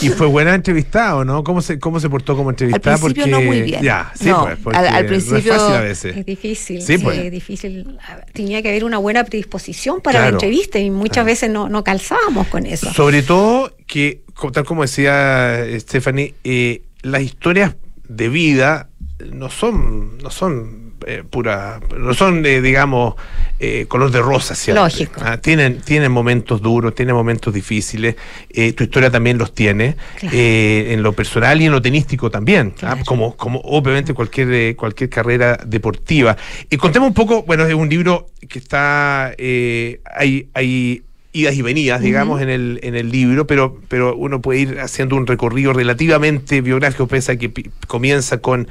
Y 0.01 0.09
fue 0.09 0.27
buena 0.27 0.55
entrevistada, 0.55 1.17
¿o 1.17 1.25
no? 1.25 1.45
¿Cómo 1.45 1.63
se, 1.63 1.79
cómo 1.79 2.01
se 2.01 2.09
portó 2.11 2.37
como 2.37 2.51
entrevistada? 2.51 2.97
Al 2.97 3.01
principio 3.01 3.25
porque, 3.25 3.31
no 3.31 3.41
muy 3.47 3.63
bien. 3.63 3.83
Ya, 3.83 4.11
sí, 4.15 4.29
No, 4.29 4.43
pues, 4.43 4.59
porque 4.63 4.79
al- 4.79 4.87
al 4.89 4.93
no 5.07 5.13
es 5.13 5.25
principio- 5.25 5.55
fácil 5.55 5.75
a 5.77 5.81
veces. 5.81 6.17
Es 6.17 6.27
difícil, 6.27 6.83
Sí, 6.83 6.99
pues. 6.99 7.19
es 7.19 7.31
difícil. 7.31 7.99
Tenía 8.33 8.63
que 8.63 8.69
haber 8.71 8.85
una 8.85 8.99
buena 8.99 9.25
predisposición 9.25 10.01
para 10.01 10.21
la 10.21 10.29
entrevista 10.29 10.79
y 10.79 10.91
muchas 10.91 11.25
veces 11.25 11.51
no, 11.51 11.69
no 11.69 11.85
calzábamos 11.85 12.49
con 12.49 12.67
eso. 12.67 12.93
Sobre 12.93 13.23
todo 13.23 13.77
que, 13.87 14.23
co- 14.35 14.51
tal 14.51 14.65
como 14.65 14.83
decía 14.83 15.61
eh, 15.65 15.79
Stephanie, 15.79 16.35
eh, 16.45 16.83
las 17.03 17.23
historias 17.23 17.77
de 18.09 18.29
vida 18.29 18.89
no 19.33 19.51
son, 19.51 20.19
no 20.19 20.31
son 20.31 20.92
eh, 21.07 21.23
pura, 21.29 21.81
no 21.99 22.15
son, 22.15 22.45
eh, 22.47 22.61
digamos, 22.61 23.15
eh, 23.59 23.87
color 23.89 24.11
de 24.11 24.21
rosa, 24.21 24.55
¿cierto? 24.55 24.83
Lógico. 24.83 25.21
Ah, 25.25 25.37
tienen, 25.39 25.81
tienen 25.81 26.11
momentos 26.11 26.61
duros, 26.63 26.95
tienen 26.95 27.15
momentos 27.15 27.53
difíciles. 27.55 28.17
eh, 28.51 28.73
tu 28.73 28.85
historia 28.85 29.11
también 29.11 29.39
los 29.39 29.55
tiene, 29.55 29.97
Claro. 30.19 30.37
en 30.37 31.03
lo 31.03 31.13
personal 31.13 31.61
y 31.61 31.67
en 31.67 31.73
lo 31.73 31.81
tenístico 31.83 32.31
también, 32.31 32.75
ah, 32.83 32.97
como, 33.05 33.37
como 33.37 33.61
obviamente 33.61 34.15
cualquier, 34.15 34.77
cualquier 34.77 35.11
carrera 35.11 35.59
deportiva. 35.67 36.37
Y 36.71 36.77
contemos 36.77 37.09
un 37.09 37.15
poco, 37.15 37.43
bueno, 37.45 37.67
es 37.67 37.75
un 37.75 37.89
libro 37.89 38.27
que 38.49 38.59
está, 38.59 39.35
hay, 39.39 40.49
hay 40.55 41.03
idas 41.35 41.55
y 41.55 41.63
venidas, 41.63 42.03
digamos, 42.03 42.43
en, 42.43 42.51
el, 42.51 42.79
en 42.83 42.95
el 42.95 43.11
libro, 43.11 43.47
pero, 43.47 43.81
pero 43.89 44.15
uno 44.15 44.43
puede 44.43 44.61
ir 44.61 44.81
haciendo 44.81 45.17
un 45.17 45.27
recorrido 45.27 45.73
relativamente 45.73 46.61
biográfico, 46.61 47.07
pese 47.07 47.33
a 47.33 47.37
que 47.37 47.51
comienza 47.87 48.39
con, 48.43 48.69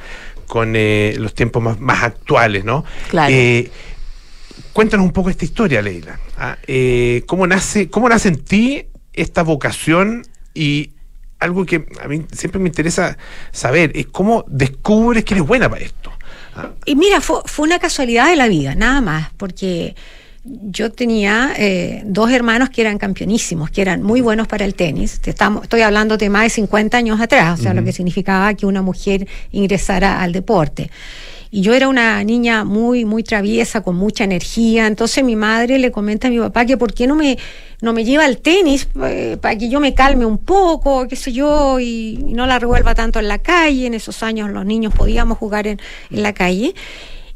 con 0.52 0.74
eh, 0.76 1.16
los 1.18 1.34
tiempos 1.34 1.64
más, 1.64 1.80
más 1.80 2.04
actuales, 2.04 2.66
¿no? 2.66 2.84
Claro. 3.10 3.34
Eh, 3.34 3.72
cuéntanos 4.74 5.06
un 5.06 5.14
poco 5.14 5.30
esta 5.30 5.46
historia, 5.46 5.82
Leila. 5.82 6.20
Ah, 6.38 6.58
eh, 6.68 7.24
¿cómo, 7.26 7.48
nace, 7.48 7.90
¿Cómo 7.90 8.10
nace 8.10 8.28
en 8.28 8.44
ti 8.44 8.86
esta 9.14 9.44
vocación 9.44 10.24
y 10.54 10.92
algo 11.40 11.66
que 11.66 11.86
a 12.04 12.08
mí 12.10 12.26
siempre 12.34 12.60
me 12.60 12.68
interesa 12.68 13.18
saber 13.54 13.94
es 13.96 14.08
cómo 14.08 14.44
descubres 14.50 15.24
que 15.24 15.36
eres 15.36 15.48
buena 15.48 15.70
para 15.70 15.86
esto? 15.86 16.12
Ah, 16.54 16.72
Y 16.84 16.98
mira, 16.98 17.22
fue, 17.22 17.38
fue 17.46 17.66
una 17.66 17.80
casualidad 17.80 18.28
de 18.28 18.36
la 18.36 18.50
vida, 18.50 18.76
nada 18.76 19.00
más, 19.00 19.30
porque 19.38 19.96
yo 20.44 20.92
tenía 20.92 21.54
eh, 21.58 22.02
dos 22.06 22.32
hermanos 22.32 22.70
que 22.70 22.82
eran 22.82 22.98
campeonísimos, 22.98 23.70
que 23.70 23.82
eran 23.82 24.02
muy 24.02 24.22
buenos 24.22 24.48
para 24.48 24.66
el 24.66 24.74
tenis. 24.74 25.20
Te 25.20 25.30
estamos, 25.30 25.64
estoy 25.64 25.82
hablando 25.82 26.18
de 26.18 26.30
más 26.30 26.44
de 26.44 26.50
50 26.50 26.98
años 26.98 27.22
atrás, 27.22 27.60
o 27.60 27.64
sea, 27.64 27.74
lo 27.74 27.84
que 27.84 27.92
significaba 27.92 28.54
que 28.56 28.66
una 28.66 28.82
mujer 28.82 29.28
ingresara 29.52 30.22
al 30.22 30.32
deporte. 30.32 30.90
Y 31.54 31.62
yo 31.62 31.74
era 31.74 31.90
una 31.90 32.24
niña 32.24 32.64
muy, 32.64 33.04
muy 33.04 33.24
traviesa, 33.24 33.82
con 33.82 33.98
mucha 33.98 34.24
energía. 34.24 34.88
Entonces 34.88 35.22
mi 35.22 35.36
madre 35.36 35.80
le 35.80 35.92
comenta 35.92 36.30
a 36.30 36.32
mi 36.32 36.40
papá 36.40 36.66
que 36.66 36.78
por 36.78 36.94
qué 36.94 37.08
no 37.08 37.16
me, 37.16 37.38
no 37.82 37.92
me 37.92 38.06
lleva 38.06 38.24
al 38.24 38.38
tenis 38.38 38.88
eh, 39.04 39.38
para 39.40 39.58
que 39.58 39.68
yo 39.68 39.82
me 39.82 39.94
calme 39.94 40.26
un 40.26 40.38
poco, 40.38 41.10
qué 41.10 41.18
sé 41.18 41.34
yo, 41.34 41.78
y, 41.80 42.20
y 42.26 42.34
no 42.34 42.48
la 42.48 42.58
revuelva 42.58 42.96
tanto 42.96 43.20
en 43.20 43.28
la 43.28 43.40
calle. 43.40 43.86
En 43.86 43.94
esos 43.94 44.24
años 44.24 44.50
los 44.50 44.66
niños 44.66 44.94
podíamos 44.96 45.38
jugar 45.38 45.68
en, 45.68 45.80
en 46.10 46.24
la 46.24 46.34
calle. 46.34 46.74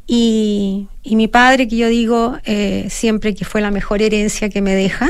Y, 0.08 0.88
y 1.02 1.16
mi 1.16 1.26
padre, 1.26 1.66
que 1.66 1.76
yo 1.76 1.88
digo 1.88 2.38
eh, 2.44 2.86
siempre 2.90 3.34
que 3.34 3.44
fue 3.44 3.60
la 3.60 3.72
mejor 3.72 4.02
herencia 4.02 4.48
que 4.48 4.62
me 4.62 4.74
deja, 4.74 5.08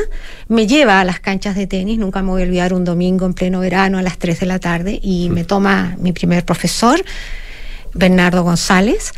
me 0.49 0.67
lleva 0.67 1.01
a 1.01 1.05
las 1.05 1.21
canchas 1.21 1.55
de 1.55 1.67
tenis. 1.67 1.99
Nunca 1.99 2.23
me 2.23 2.31
voy 2.31 2.43
a 2.43 2.45
olvidar 2.47 2.73
un 2.73 2.85
domingo 2.85 3.27
en 3.27 3.35
pleno 3.35 3.61
verano 3.61 3.99
a 3.99 4.03
las 4.03 4.19
3 4.19 4.41
de 4.41 4.47
la 4.47 4.59
tarde 4.59 4.99
y 5.03 5.29
me 5.29 5.45
toma 5.45 5.97
mi 5.99 6.13
primer 6.13 6.45
profesor, 6.45 7.05
Bernardo 7.93 8.43
González. 8.43 9.13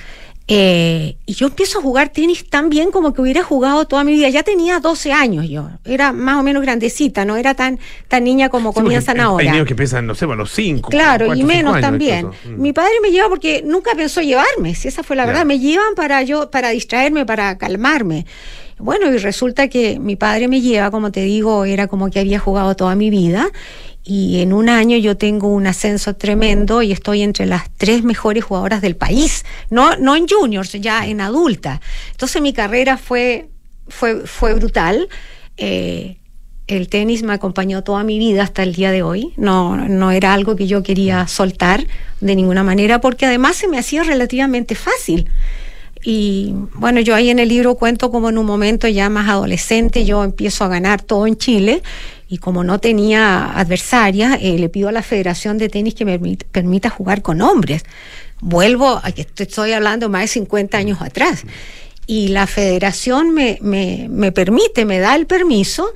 Eh, 0.51 1.19
y 1.27 1.35
yo 1.35 1.49
empiezo 1.49 1.79
a 1.79 1.83
jugar 1.83 2.09
tenis 2.09 2.49
tan 2.49 2.71
bien 2.71 2.91
como 2.91 3.13
que 3.13 3.21
hubiera 3.21 3.43
jugado 3.43 3.87
toda 3.87 4.03
mi 4.03 4.15
vida. 4.15 4.31
Ya 4.31 4.43
tenía 4.43 4.81
12 4.81 5.13
años 5.13 5.47
yo. 5.47 5.69
Era 5.85 6.13
más 6.13 6.37
o 6.37 6.43
menos 6.43 6.63
grandecita, 6.63 7.27
no 7.27 7.37
era 7.37 7.53
tan, 7.53 7.79
tan 8.09 8.25
niña 8.25 8.49
como 8.49 8.73
sí, 8.73 8.81
comienzan 8.81 9.21
ahora. 9.21 9.45
Hay 9.45 9.51
niños 9.51 9.67
que 9.69 9.75
pesan, 9.75 10.07
no 10.07 10.15
sé, 10.15 10.25
bueno, 10.25 10.45
los 10.45 10.53
cinco. 10.53 10.89
Claro, 10.89 11.27
cuatro, 11.27 11.43
y 11.43 11.45
menos 11.45 11.75
años 11.75 11.83
también. 11.83 12.27
Mm. 12.27 12.63
Mi 12.63 12.73
padre 12.73 12.95
me 13.03 13.11
lleva 13.11 13.29
porque 13.29 13.63
nunca 13.63 13.91
pensó 13.95 14.23
llevarme, 14.23 14.75
si 14.75 14.89
esa 14.89 15.03
fue 15.03 15.17
la 15.17 15.27
verdad. 15.27 15.45
Me 15.45 15.59
llevan 15.59 15.95
para 15.95 16.23
yo, 16.23 16.51
para 16.51 16.71
distraerme, 16.71 17.27
para 17.27 17.59
calmarme. 17.59 18.25
Bueno, 18.79 19.13
y 19.13 19.19
resulta 19.19 19.69
que 19.69 19.99
mi 19.99 20.17
padre 20.17 20.49
me 20.49 20.63
lleva, 20.63 20.91
como 20.91 21.13
te 21.13 21.21
digo, 21.23 21.67
era 21.67 21.89
como 21.89 22.09
que 22.11 22.21
había 22.21 22.39
jugado 22.39 22.75
toda 22.75 22.95
mi 22.95 23.11
vida. 23.11 23.51
Y 24.11 24.41
en 24.41 24.55
un 24.55 24.71
año 24.71 24.97
yo 24.97 25.19
tengo 25.19 25.49
un 25.49 25.67
ascenso 25.67 26.17
tremendo 26.17 26.81
y 26.81 26.93
estoy 26.93 27.21
entre 27.21 27.45
las 27.45 27.69
tres 27.77 28.03
mejores 28.05 28.43
jugadoras 28.43 28.81
del 28.81 28.97
país. 28.97 29.45
No, 29.69 29.97
no 29.97 30.17
en 30.17 30.27
juniors, 30.27 30.73
ya 30.73 31.07
en 31.07 31.21
adulta. 31.21 31.83
Entonces 32.13 32.41
mi 32.41 32.55
carrera 32.55 32.97
fue, 32.97 33.51
fue, 33.87 34.27
fue 34.27 34.55
brutal. 34.55 35.11
Eh, 35.59 36.17
el 36.69 36.89
tenis 36.89 37.23
me 37.23 37.35
acompañó 37.35 37.85
toda 37.85 38.03
mi 38.03 38.19
vida 38.19 38.45
hasta 38.45 38.63
el 38.63 38.75
día 38.75 38.93
de 38.93 39.03
hoy. 39.03 39.35
No, 39.37 39.77
no 39.77 40.11
era 40.11 40.33
algo 40.33 40.57
que 40.57 40.67
yo 40.67 40.83
quería 40.83 41.27
soltar 41.29 41.87
de 42.23 42.35
ninguna 42.35 42.65
manera, 42.65 43.03
porque 43.03 43.27
además 43.27 43.57
se 43.57 43.69
me 43.69 43.79
hacía 43.79 44.05
relativamente 44.05 44.75
fácil. 44.75 45.29
Y 46.03 46.55
bueno, 46.73 47.01
yo 47.01 47.15
ahí 47.15 47.29
en 47.29 47.41
el 47.41 47.51
libro 47.51 47.75
cuento 47.75 48.11
como 48.11 48.31
en 48.31 48.39
un 48.39 48.47
momento 48.47 48.89
ya 48.89 49.11
más 49.11 49.29
adolescente 49.29 50.07
yo 50.07 50.25
empiezo 50.25 50.65
a 50.65 50.69
ganar 50.69 51.03
todo 51.03 51.27
en 51.27 51.37
Chile 51.37 51.83
y 52.29 52.39
como 52.39 52.63
no 52.63 52.79
tenía 52.79 53.59
adversaria, 53.59 54.39
eh, 54.41 54.59
le 54.59 54.69
pido 54.69 54.89
a 54.89 54.93
la 54.93 55.03
Federación 55.03 55.57
de 55.59 55.69
Tenis 55.69 55.95
que 55.95 56.05
me 56.05 56.21
permit- 56.21 56.45
permita 56.53 56.91
jugar 56.91 57.23
con 57.23 57.41
hombres. 57.41 57.85
Vuelvo 58.41 59.01
a 59.03 59.09
estoy 59.09 59.73
hablando 59.73 60.09
más 60.09 60.23
de 60.23 60.29
50 60.29 60.77
años 60.79 61.01
atrás. 61.01 61.45
Y 62.07 62.29
la 62.29 62.47
federación 62.47 63.33
me, 63.35 63.59
me, 63.61 64.07
me 64.11 64.33
permite, 64.33 64.85
me 64.85 64.99
da 64.99 65.15
el 65.15 65.27
permiso 65.27 65.91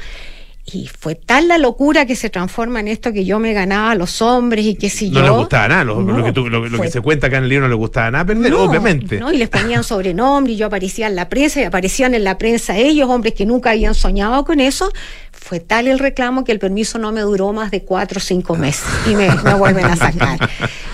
y 0.65 0.87
fue 0.87 1.17
tal 1.17 1.49
la 1.49 1.59
locura 1.59 2.07
que 2.07 2.15
se 2.15 2.31
transforma 2.31 2.79
en 2.79 2.87
esto 2.87 3.13
que 3.13 3.25
yo 3.25 3.41
me 3.41 3.53
ganaba 3.53 3.91
a 3.91 3.95
los 3.97 4.23
hombres 4.23 4.65
y 4.65 4.77
que 4.77 4.89
si 4.91 5.11
No 5.11 5.19
yo... 5.21 5.23
les 5.27 5.33
gustaba 5.33 5.67
nada, 5.69 5.85
lo, 5.85 6.01
lo 6.01 6.19
No, 6.19 6.25
que, 6.25 6.33
tú- 6.33 6.49
lo, 6.49 6.63
que 6.81 6.89
se 6.91 7.01
cuenta 7.01 7.27
acá 7.27 7.39
en 7.39 7.45
el 7.45 7.49
libro 7.51 7.65
no 7.67 7.71
les 7.71 7.79
gustaba 7.79 8.11
nada 8.13 8.25
perder, 8.27 8.53
no, 8.53 8.63
obviamente. 8.63 9.19
no, 9.19 9.33
y 9.33 9.39
les 9.39 9.49
ponían 9.49 9.83
sobrenombre 9.83 10.53
y 10.53 10.57
yo 10.57 10.67
aparecía 10.67 11.09
en 11.09 11.17
la 11.17 11.29
prensa 11.29 11.61
y 11.61 11.65
aparecían 11.65 12.15
en 12.15 12.23
la 12.23 12.39
prensa 12.39 12.77
ellos, 12.77 13.09
hombres 13.11 13.35
que 13.35 13.45
nunca 13.45 13.71
habían 13.71 13.95
soñado 13.95 14.45
con 14.45 14.61
eso. 14.61 14.93
Fue 15.33 15.59
tal 15.59 15.89
el 15.89 15.99
reclamo 15.99 16.45
que 16.45 16.53
el 16.53 16.61
permiso 16.61 16.99
no 17.01 17.11
me 17.11 17.23
duró 17.23 17.53
más 17.53 17.73
de 17.73 17.83
cuatro 17.83 18.19
o 18.19 18.21
cinco 18.21 18.55
meses 18.55 18.85
y 19.11 19.17
me, 19.17 19.29
me 19.43 19.55
vuelven 19.55 19.85
a 19.87 19.97
sacar. 19.97 20.39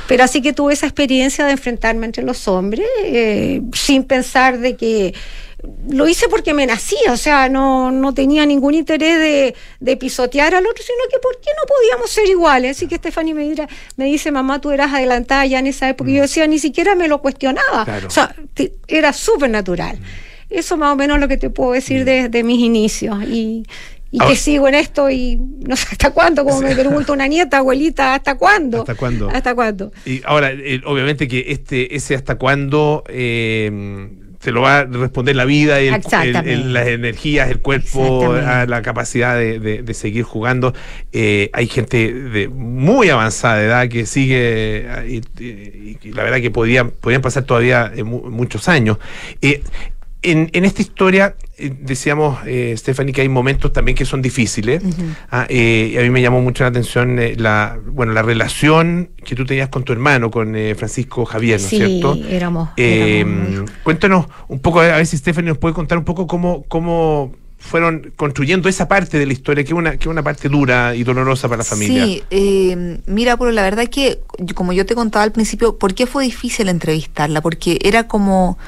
Pero 0.07 0.25
así 0.25 0.41
que 0.41 0.55
tuve 0.55 0.73
esa 0.73 0.87
experiencia 0.87 1.45
de 1.45 1.53
enfrentarme 1.53 2.07
entre 2.07 2.23
los 2.25 2.49
hombres 2.49 2.87
eh, 3.05 3.61
sin 3.75 4.05
pensar 4.05 4.59
de 4.59 4.77
que 4.77 5.15
lo 5.91 6.07
hice 6.07 6.29
porque 6.29 6.55
me 6.55 6.67
nacía, 6.67 7.13
o 7.13 7.17
sea, 7.17 7.49
no, 7.49 7.91
no 7.91 8.15
tenía 8.15 8.47
ningún 8.47 8.75
interés 8.75 9.19
de, 9.19 9.55
de 9.81 9.97
pisotear 9.97 10.55
al 10.55 10.65
otro, 10.65 10.85
sino 10.85 10.99
que 11.11 11.19
por 11.19 11.35
qué 11.41 11.51
no 11.61 11.67
podíamos 11.67 12.11
ser 12.11 12.27
iguales. 12.29 12.77
Así 12.77 12.87
que 12.87 12.97
Stephanie 12.97 13.35
me, 13.35 13.43
dirá- 13.45 13.69
me 13.97 14.05
dice, 14.05 14.31
mamá, 14.31 14.61
tú 14.61 14.71
eras 14.71 14.93
adelantada 14.95 15.45
ya 15.47 15.59
en 15.59 15.67
esa 15.67 15.89
época. 15.89 16.11
Y 16.11 16.15
yo 16.15 16.23
decía, 16.23 16.47
ni 16.47 16.59
siquiera 16.61 16.95
me 16.95 17.09
lo 17.09 17.21
cuestionaba. 17.21 17.85
Claro. 17.85 18.07
O 18.07 18.11
sea, 18.11 18.35
te- 18.55 18.73
era 18.87 19.13
súper 19.13 19.51
natural. 19.51 19.99
Eso 20.49 20.77
más 20.77 20.93
o 20.93 20.97
menos 20.97 21.19
lo 21.19 21.27
que 21.29 21.37
te 21.37 21.51
puedo 21.51 21.73
decir 21.73 22.05
de, 22.05 22.29
de 22.29 22.45
mis 22.45 22.61
inicios. 22.61 23.19
Y, 23.25 23.65
y 24.13 24.21
Ahora- 24.21 24.31
que 24.33 24.37
sigo 24.39 24.69
en 24.69 24.75
esto 24.77 25.11
y 25.11 25.37
no 25.37 25.75
sé 25.75 25.89
hasta 25.91 26.13
cuándo, 26.13 26.45
como 26.45 26.61
me 26.61 26.75
pregunta 26.77 27.13
una 27.13 27.27
nieta, 27.27 27.59
abuelita, 27.59 28.15
¿hasta 28.15 28.37
cuándo? 28.37 28.79
¿Hasta 28.83 28.95
cuándo? 28.95 29.29
¿Hasta 29.29 29.55
cuándo? 29.57 29.93
Y 30.07 30.23
ahora, 30.25 30.53
eh, 30.53 30.81
obviamente 30.87 31.27
que 31.27 31.47
este, 31.49 31.97
ese 31.97 32.15
hasta 32.15 32.37
cuándo 32.37 33.03
eh, 33.09 34.09
se 34.41 34.53
lo 34.53 34.61
va 34.63 34.79
a 34.81 34.85
responder 34.85 35.35
la 35.35 35.45
vida, 35.45 35.81
el- 35.81 35.95
el- 36.47 36.73
las 36.73 36.87
energías, 36.87 37.51
el 37.51 37.59
cuerpo, 37.61 38.35
Exactamente. 38.37 38.47
a 38.51 38.67
la 38.67 38.83
capacidad 38.83 39.37
de, 39.37 39.59
de- 39.59 39.83
de 39.83 39.95
seguir 39.95 40.23
jugando. 40.23 40.75
Eh, 41.13 41.51
hay 41.53 41.67
gente 41.67 42.13
de 42.13 42.49
muy 42.49 43.09
avanzada 43.11 43.63
edad 43.63 43.89
que 43.89 44.07
sigue 44.07 44.37
eh, 44.87 45.23
y, 45.41 45.43
y- 45.45 45.99
y 46.03 46.13
la 46.13 46.23
verdad 46.23 46.41
que 46.41 46.51
podían, 46.53 46.91
podían 46.91 47.21
pasar 47.23 47.45
todavía 47.45 47.93
eh, 47.97 48.05
mu- 48.05 48.31
muchos 48.31 48.69
años. 48.69 48.99
Eh, 49.43 49.63
en, 50.23 50.51
en 50.53 50.65
esta 50.65 50.83
historia, 50.83 51.35
decíamos, 51.59 52.39
eh, 52.47 52.75
Stephanie, 52.77 53.13
que 53.13 53.23
hay 53.23 53.29
momentos 53.29 53.73
también 53.73 53.97
que 53.97 54.05
son 54.05 54.23
difíciles. 54.23 54.83
Ah, 55.31 55.47
eh, 55.49 55.91
y 55.95 55.99
a 55.99 56.03
mí 56.03 56.11
me 56.11 56.23
llamó 56.23 56.41
mucho 56.41 56.65
la 56.65 56.69
atención 56.71 57.19
eh, 57.19 57.35
la, 57.37 57.79
bueno, 57.87 58.13
la 58.13 58.23
relación 58.23 59.11
que 59.25 59.35
tú 59.35 59.45
tenías 59.45 59.69
con 59.69 59.83
tu 59.85 59.93
hermano, 59.93 60.31
con 60.31 60.55
eh, 60.57 60.75
Francisco 60.75 61.25
Javier, 61.25 61.61
¿no 61.61 61.65
es 61.67 61.71
Sí, 61.71 61.77
cierto? 61.79 62.19
éramos, 62.29 62.71
Eh, 62.77 63.21
éramos 63.21 63.71
cuéntanos 63.83 64.27
un 64.49 64.61
poco, 64.61 64.81
a 64.81 64.85
ver 64.97 65.07
si 65.07 65.17
Stephanie 65.19 65.49
nos 65.49 65.59
puede 65.59 65.75
contar 65.75 65.99
un 65.99 66.05
poco 66.05 66.27
cómo, 66.27 66.65
cómo 66.69 67.33
fueron 67.61 68.13
construyendo 68.15 68.69
esa 68.69 68.87
parte 68.87 69.19
de 69.19 69.27
la 69.27 69.33
historia, 69.33 69.65
que 69.65 69.71
es 69.73 69.77
una, 69.77 69.91
que 69.93 70.05
es 70.05 70.07
una 70.07 70.23
parte 70.23 70.49
dura 70.49 70.95
y 70.95 71.03
dolorosa 71.03 71.49
para 71.49 71.59
la 71.59 71.65
familia. 71.65 72.05
Sí, 72.05 72.23
eh, 72.31 73.01
mira, 73.07 73.37
pero 73.37 73.51
la 73.51 73.63
verdad 73.63 73.89
que, 73.89 74.21
yo- 74.39 74.55
como 74.55 74.73
yo 74.73 74.87
te 74.87 74.95
contaba 74.95 75.25
al 75.25 75.33
principio, 75.33 75.77
¿por 75.77 75.93
qué 75.95 76.07
fue 76.07 76.23
difícil 76.23 76.69
entrevistarla? 76.69 77.41
Porque 77.41 77.79
era 77.83 78.07
como 78.07 78.59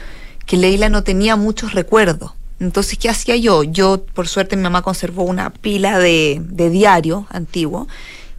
que 0.45 0.57
Leila 0.57 0.89
no 0.89 1.05
tenía 1.05 1.37
muchos 1.37 1.73
recuerdos. 1.75 2.33
Entonces, 2.61 2.99
¿qué 2.99 3.09
hacía 3.09 3.37
yo? 3.37 3.63
Yo, 3.65 4.05
por 4.15 4.29
suerte, 4.29 4.55
mi 4.57 4.63
mamá 4.63 4.83
conservó 4.83 5.23
una 5.25 5.51
pila 5.51 5.99
de, 5.99 6.41
de 6.45 6.71
diario 6.71 7.27
antiguo. 7.31 7.89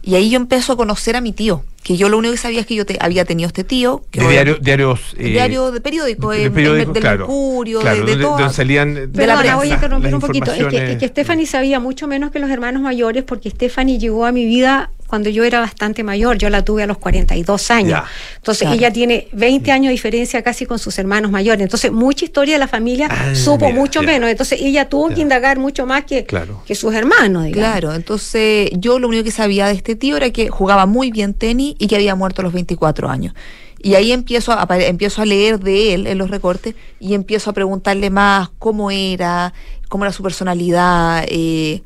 Y 0.04 0.14
ahí 0.16 0.30
yo 0.30 0.36
empiezo 0.36 0.72
a 0.72 0.76
conocer 0.76 1.14
a 1.14 1.20
mi 1.20 1.30
tío, 1.32 1.62
que 1.84 1.96
yo 1.96 2.08
lo 2.08 2.18
único 2.18 2.32
que 2.32 2.38
sabía 2.38 2.58
es 2.60 2.66
que 2.66 2.74
yo 2.74 2.84
te- 2.84 2.98
había 3.00 3.24
tenido 3.24 3.46
este 3.46 3.62
tío. 3.62 4.02
Que 4.10 4.20
De 4.20 4.28
diario- 4.30 4.58
diarios. 4.60 5.14
eh, 5.16 5.28
diario 5.30 5.70
de 5.70 5.80
periódico, 5.80 6.30
de 6.32 6.46
eh, 6.46 6.50
periódicos, 6.50 6.92
del 6.94 7.02
claro. 7.02 7.18
Mercurio, 7.28 7.80
Claro, 7.80 8.04
de, 8.04 8.16
donde 8.16 8.50
salían 8.50 8.94
de 8.94 9.06
de 9.06 9.26
la 9.28 9.36
voy 9.56 9.70
a 9.70 9.74
interrumpir 9.74 10.12
un 10.12 10.20
poquito. 10.20 10.52
Es 10.52 10.66
que, 10.66 10.92
es 10.92 10.98
que 10.98 11.06
Stephanie 11.08 11.46
sabía 11.46 11.78
mucho 11.78 12.08
menos 12.08 12.32
que 12.32 12.40
los 12.40 12.50
hermanos 12.50 12.82
mayores 12.82 13.22
porque 13.22 13.48
Stephanie 13.50 13.98
llegó 13.98 14.26
a 14.26 14.32
mi 14.32 14.44
vida 14.44 14.90
cuando 15.12 15.28
yo 15.28 15.44
era 15.44 15.60
bastante 15.60 16.02
mayor. 16.02 16.38
Yo 16.38 16.48
la 16.48 16.64
tuve 16.64 16.84
a 16.84 16.86
los 16.86 16.96
42 16.96 17.70
años. 17.70 17.90
Ya. 17.90 18.04
Entonces 18.36 18.62
Claro. 18.62 18.76
ella 18.78 18.90
tiene 18.94 19.28
20 19.32 19.70
años 19.70 19.88
de 19.88 19.92
diferencia 19.92 20.40
casi 20.40 20.64
con 20.64 20.78
sus 20.78 20.98
hermanos 20.98 21.30
mayores. 21.30 21.60
Entonces 21.62 21.92
mucha 21.92 22.24
historia 22.24 22.54
de 22.54 22.60
la 22.60 22.66
familia 22.66 23.08
Ah, 23.10 23.34
supo 23.34 23.66
mira, 23.66 23.78
mucho 23.78 24.00
ya. 24.00 24.06
menos. 24.06 24.30
Entonces 24.30 24.58
ella 24.62 24.88
tuvo 24.88 25.10
Ya. 25.10 25.16
que 25.16 25.20
indagar 25.20 25.58
mucho 25.58 25.84
más 25.84 26.06
que, 26.06 26.24
Claro. 26.24 26.62
que 26.66 26.74
sus 26.74 26.94
hermanos. 26.94 27.44
digamos. 27.44 27.52
Claro, 27.72 27.94
entonces 27.94 28.70
yo 28.78 28.98
lo 28.98 29.08
único 29.08 29.22
que 29.24 29.30
sabía 29.32 29.66
de 29.66 29.74
este 29.74 29.96
tío 29.96 30.16
era 30.16 30.30
que 30.30 30.48
jugaba 30.48 30.86
muy 30.86 31.10
bien 31.10 31.34
tenis 31.34 31.74
y 31.78 31.88
que 31.88 31.96
había 31.96 32.14
muerto 32.14 32.40
a 32.40 32.44
los 32.44 32.54
24 32.54 33.10
años. 33.10 33.34
Y 33.82 33.96
ahí 33.96 34.12
empiezo 34.12 34.52
a, 34.52 34.66
apare- 34.66 34.86
empiezo 34.88 35.20
a 35.20 35.26
leer 35.26 35.60
de 35.60 35.92
él 35.92 36.06
en 36.06 36.16
los 36.16 36.30
recortes 36.30 36.74
y 37.00 37.12
empiezo 37.12 37.50
a 37.50 37.52
preguntarle 37.52 38.08
más 38.08 38.48
cómo 38.58 38.90
era, 38.90 39.52
cómo 39.90 40.04
era 40.04 40.12
su 40.12 40.22
personalidad, 40.22 41.26
eh, 41.28 41.82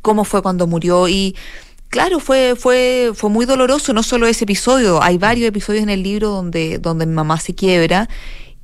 cómo 0.00 0.24
fue 0.24 0.40
cuando 0.40 0.66
murió. 0.66 1.06
Y 1.08 1.36
claro, 1.92 2.20
fue, 2.20 2.56
fue, 2.56 3.12
fue 3.14 3.28
muy 3.28 3.44
doloroso, 3.44 3.92
no 3.92 4.02
solo 4.02 4.26
ese 4.26 4.44
episodio, 4.44 5.02
hay 5.02 5.18
varios 5.18 5.46
episodios 5.46 5.82
en 5.82 5.90
el 5.90 6.02
libro 6.02 6.30
donde, 6.30 6.78
donde 6.78 7.04
mi 7.04 7.12
mamá 7.12 7.38
se 7.38 7.54
quiebra. 7.54 8.08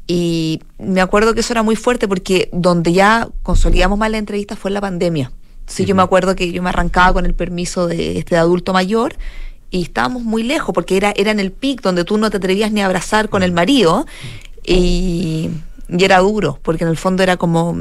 Y 0.06 0.62
me 0.78 1.02
acuerdo 1.02 1.34
que 1.34 1.40
eso 1.40 1.52
era 1.52 1.62
muy 1.62 1.76
fuerte 1.76 2.08
porque 2.08 2.48
donde 2.50 2.94
ya 2.94 3.28
consolidamos 3.42 3.98
más 3.98 4.10
la 4.10 4.16
entrevista 4.16 4.56
fue 4.56 4.70
en 4.70 4.74
la 4.74 4.80
pandemia 4.80 5.30
Sí, 5.66 5.84
yo 5.84 5.94
me 5.94 6.00
acuerdo 6.00 6.34
que 6.34 6.50
yo 6.50 6.62
me 6.62 6.70
arrancaba 6.70 7.12
con 7.12 7.26
el 7.26 7.34
permiso 7.34 7.86
de 7.86 8.18
este 8.18 8.38
adulto 8.38 8.72
mayor 8.72 9.16
y 9.70 9.82
estábamos 9.82 10.22
muy 10.22 10.42
lejos 10.42 10.74
porque 10.74 10.96
era, 10.96 11.12
era 11.14 11.30
en 11.30 11.40
el 11.40 11.52
pic 11.52 11.82
donde 11.82 12.04
tú 12.04 12.16
no 12.16 12.30
te 12.30 12.38
atrevías 12.38 12.72
ni 12.72 12.80
a 12.80 12.86
abrazar 12.86 13.28
con 13.28 13.42
el 13.42 13.52
marido 13.52 14.06
y, 14.64 15.50
y 15.90 16.04
era 16.04 16.20
duro 16.20 16.58
porque 16.62 16.84
en 16.84 16.90
el 16.90 16.96
fondo 16.96 17.22
era 17.22 17.36
como, 17.36 17.76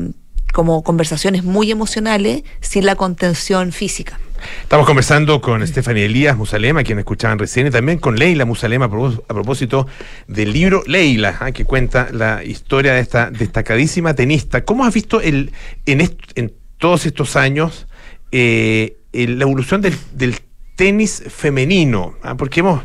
como 0.52 0.84
conversaciones 0.84 1.46
muy 1.46 1.72
emocionales 1.72 2.44
sin 2.60 2.86
la 2.86 2.96
contención 2.96 3.72
física. 3.72 4.20
Estamos 4.64 4.86
conversando 4.86 5.40
con 5.42 5.66
Stephanie 5.66 6.06
Elías 6.06 6.38
Musalema, 6.38 6.84
quien 6.84 7.00
escuchaban 7.00 7.40
recién, 7.40 7.68
y 7.68 7.72
también 7.72 8.00
con 8.00 8.18
Leila 8.18 8.46
Musalema 8.46 8.86
a 8.86 8.90
propós- 8.90 9.22
a 9.28 9.34
propósito 9.34 9.88
del 10.28 10.52
libro 10.54 10.84
Leila, 10.88 11.38
ah, 11.40 11.52
que 11.52 11.66
cuenta 11.66 12.10
la 12.12 12.44
historia 12.44 12.94
de 12.94 13.00
esta 13.00 13.32
destacadísima 13.32 14.14
tenista. 14.14 14.66
¿Cómo 14.66 14.86
has 14.86 14.94
visto 14.94 15.22
el, 15.22 15.52
en, 15.86 16.54
todos 16.78 17.06
estos 17.06 17.36
años 17.36 17.88
eh, 18.32 18.98
la 19.14 19.44
evolución 19.44 19.82
del, 19.82 19.96
del 20.14 20.36
tenis 20.76 21.24
femenino? 21.30 22.16
Ah, 22.22 22.36
Porque 22.36 22.60
hemos 22.60 22.82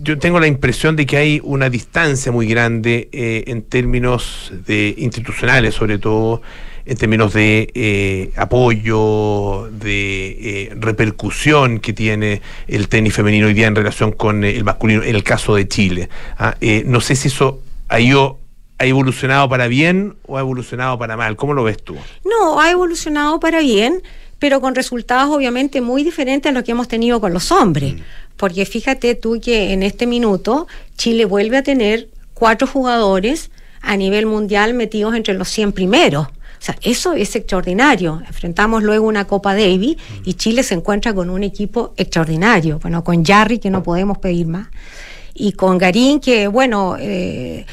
yo 0.00 0.16
tengo 0.18 0.38
la 0.38 0.46
impresión 0.46 0.94
de 0.94 1.06
que 1.06 1.16
hay 1.16 1.40
una 1.42 1.68
distancia 1.68 2.30
muy 2.30 2.46
grande 2.46 3.08
eh, 3.10 3.42
en 3.48 3.62
términos 3.62 4.52
de 4.64 4.94
institucionales, 4.96 5.74
sobre 5.74 5.98
todo 5.98 6.40
en 6.86 6.96
términos 6.96 7.32
de 7.32 7.68
eh, 7.74 8.30
apoyo, 8.36 9.68
de 9.72 10.28
eh, 10.28 10.72
repercusión 10.76 11.80
que 11.80 11.92
tiene 11.92 12.42
el 12.68 12.88
tenis 12.88 13.14
femenino 13.14 13.48
hoy 13.48 13.54
día 13.54 13.66
en 13.66 13.74
relación 13.74 14.12
con 14.12 14.44
eh, 14.44 14.56
el 14.56 14.64
masculino, 14.64 15.02
en 15.02 15.14
el 15.14 15.24
caso 15.24 15.56
de 15.56 15.66
Chile. 15.66 16.08
Ah, 16.38 16.54
no 16.84 17.00
sé 17.00 17.16
si 17.16 17.28
eso 17.28 17.60
ha 17.88 17.98
ido, 17.98 18.38
ha 18.78 18.86
evolucionado 18.86 19.48
para 19.48 19.66
bien 19.66 20.14
o 20.26 20.36
ha 20.36 20.40
evolucionado 20.40 20.96
para 20.96 21.16
mal. 21.16 21.34
¿Cómo 21.34 21.54
lo 21.54 21.64
ves 21.64 21.82
tú? 21.82 21.96
No, 22.24 22.60
ha 22.60 22.70
evolucionado 22.70 23.40
para 23.40 23.60
bien, 23.60 24.02
pero 24.38 24.60
con 24.60 24.76
resultados 24.76 25.34
obviamente 25.34 25.80
muy 25.80 26.04
diferentes 26.04 26.50
a 26.50 26.52
los 26.52 26.62
que 26.62 26.70
hemos 26.70 26.86
tenido 26.86 27.20
con 27.20 27.32
los 27.32 27.50
hombres. 27.50 27.96
Porque 28.36 28.64
fíjate 28.64 29.16
tú 29.16 29.40
que 29.40 29.72
en 29.72 29.82
este 29.82 30.06
minuto 30.06 30.68
Chile 30.96 31.24
vuelve 31.24 31.56
a 31.56 31.62
tener 31.64 32.08
cuatro 32.34 32.68
jugadores 32.68 33.50
a 33.80 33.96
nivel 33.96 34.26
mundial 34.26 34.74
metidos 34.74 35.14
entre 35.14 35.34
los 35.34 35.48
100 35.48 35.72
primeros. 35.72 36.28
O 36.58 36.62
sea, 36.62 36.76
eso 36.82 37.12
es 37.12 37.36
extraordinario. 37.36 38.22
Enfrentamos 38.26 38.82
luego 38.82 39.06
una 39.06 39.26
Copa 39.26 39.54
Davis 39.54 39.96
y 40.24 40.34
Chile 40.34 40.62
se 40.62 40.74
encuentra 40.74 41.14
con 41.14 41.30
un 41.30 41.42
equipo 41.42 41.92
extraordinario. 41.96 42.78
Bueno, 42.80 43.04
con 43.04 43.24
Jarry, 43.24 43.58
que 43.58 43.70
no 43.70 43.82
podemos 43.82 44.18
pedir 44.18 44.46
más, 44.46 44.68
y 45.38 45.52
con 45.52 45.76
Garín, 45.76 46.18
que 46.18 46.48
bueno, 46.48 46.96
eh, 46.98 47.66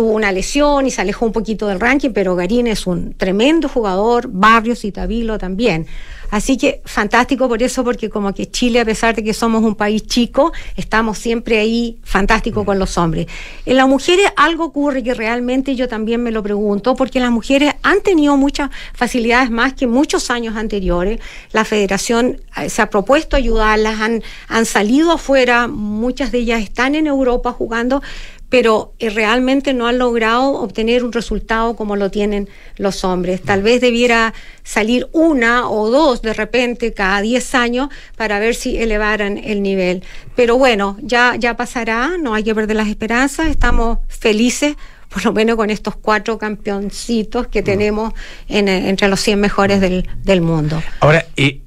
tuvo 0.00 0.12
una 0.12 0.32
lesión 0.32 0.86
y 0.86 0.90
se 0.90 1.02
alejó 1.02 1.26
un 1.26 1.32
poquito 1.32 1.66
del 1.66 1.78
ranking, 1.78 2.12
pero 2.14 2.34
Garín 2.34 2.66
es 2.66 2.86
un 2.86 3.12
tremendo 3.12 3.68
jugador, 3.68 4.30
Barrios 4.32 4.82
y 4.86 4.92
Tabilo 4.92 5.36
también. 5.36 5.86
Así 6.30 6.56
que 6.56 6.80
fantástico 6.86 7.48
por 7.48 7.62
eso, 7.62 7.84
porque 7.84 8.08
como 8.08 8.32
que 8.32 8.50
Chile, 8.50 8.80
a 8.80 8.84
pesar 8.86 9.14
de 9.14 9.22
que 9.22 9.34
somos 9.34 9.62
un 9.62 9.74
país 9.74 10.06
chico, 10.06 10.52
estamos 10.74 11.18
siempre 11.18 11.58
ahí 11.58 11.98
fantástico 12.02 12.64
con 12.64 12.78
los 12.78 12.96
hombres. 12.96 13.26
En 13.66 13.76
las 13.76 13.86
mujeres 13.88 14.26
algo 14.36 14.64
ocurre 14.64 15.02
que 15.02 15.12
realmente 15.12 15.76
yo 15.76 15.86
también 15.86 16.22
me 16.22 16.30
lo 16.30 16.42
pregunto, 16.42 16.94
porque 16.94 17.20
las 17.20 17.30
mujeres 17.30 17.74
han 17.82 18.00
tenido 18.00 18.38
muchas 18.38 18.70
facilidades 18.94 19.50
más 19.50 19.74
que 19.74 19.86
muchos 19.86 20.30
años 20.30 20.56
anteriores. 20.56 21.20
La 21.52 21.66
federación 21.66 22.40
eh, 22.56 22.70
se 22.70 22.80
ha 22.80 22.88
propuesto 22.88 23.36
ayudarlas, 23.36 24.00
han, 24.00 24.22
han 24.48 24.64
salido 24.64 25.12
afuera, 25.12 25.66
muchas 25.66 26.32
de 26.32 26.38
ellas 26.38 26.62
están 26.62 26.94
en 26.94 27.06
Europa 27.06 27.52
jugando, 27.52 28.02
pero 28.50 28.92
eh, 28.98 29.08
realmente 29.10 29.72
no 29.72 29.86
han 29.86 29.96
logrado 29.98 30.52
obtener 30.60 31.02
un 31.04 31.12
resultado 31.12 31.76
como 31.76 31.96
lo 31.96 32.10
tienen 32.10 32.48
los 32.76 33.04
hombres. 33.04 33.40
Tal 33.42 33.62
vez 33.62 33.80
debiera 33.80 34.34
salir 34.64 35.08
una 35.12 35.70
o 35.70 35.88
dos 35.88 36.20
de 36.20 36.34
repente 36.34 36.92
cada 36.92 37.22
10 37.22 37.54
años 37.54 37.88
para 38.16 38.38
ver 38.38 38.54
si 38.54 38.76
elevaran 38.76 39.38
el 39.38 39.62
nivel. 39.62 40.02
Pero 40.36 40.58
bueno, 40.58 40.98
ya, 41.00 41.36
ya 41.38 41.56
pasará, 41.56 42.18
no 42.20 42.34
hay 42.34 42.42
que 42.44 42.54
perder 42.54 42.76
las 42.76 42.88
esperanzas, 42.88 43.46
estamos 43.48 43.98
felices 44.08 44.76
por 45.08 45.24
lo 45.24 45.32
menos 45.32 45.56
con 45.56 45.70
estos 45.70 45.96
cuatro 45.96 46.38
campeoncitos 46.38 47.48
que 47.48 47.62
tenemos 47.62 48.12
en, 48.48 48.68
eh, 48.68 48.88
entre 48.88 49.08
los 49.08 49.18
100 49.20 49.40
mejores 49.40 49.80
del, 49.80 50.08
del 50.22 50.40
mundo. 50.40 50.80
Ahora, 51.00 51.26
eh, 51.36 51.60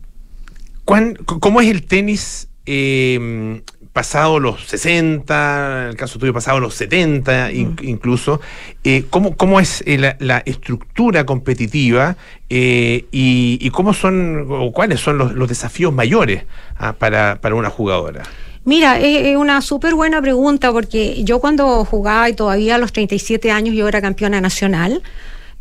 ¿cuán- 0.85 1.15
c- 1.17 1.39
¿cómo 1.41 1.59
es 1.59 1.67
el 1.69 1.83
tenis 1.85 2.47
eh, 2.65 3.61
pasado 3.93 4.39
los 4.39 4.65
60, 4.65 5.83
en 5.83 5.89
el 5.89 5.95
caso 5.95 6.17
tuyo 6.19 6.33
pasado 6.33 6.59
los 6.59 6.73
70 6.73 7.51
in- 7.51 7.75
incluso? 7.83 8.41
Eh, 8.83 9.05
¿cómo, 9.09 9.35
¿Cómo 9.37 9.59
es 9.59 9.83
eh, 9.85 9.97
la, 9.99 10.15
la 10.19 10.39
estructura 10.45 11.25
competitiva 11.25 12.17
eh, 12.49 13.05
y, 13.11 13.59
y 13.61 13.69
cómo 13.69 13.93
son 13.93 14.47
o 14.49 14.71
cuáles 14.71 14.99
son 14.99 15.17
los, 15.19 15.33
los 15.33 15.47
desafíos 15.47 15.93
mayores 15.93 16.43
ah, 16.77 16.93
para, 16.93 17.39
para 17.39 17.53
una 17.55 17.69
jugadora? 17.69 18.23
Mira, 18.65 18.97
es 18.99 19.35
una 19.35 19.61
súper 19.61 19.93
buena 19.93 20.21
pregunta 20.21 20.71
porque 20.71 21.23
yo 21.23 21.39
cuando 21.39 21.83
jugaba 21.85 22.29
y 22.29 22.33
todavía 22.33 22.75
a 22.75 22.77
los 22.77 22.93
37 22.93 23.51
años 23.51 23.75
yo 23.75 23.87
era 23.87 24.01
campeona 24.01 24.39
nacional, 24.41 25.03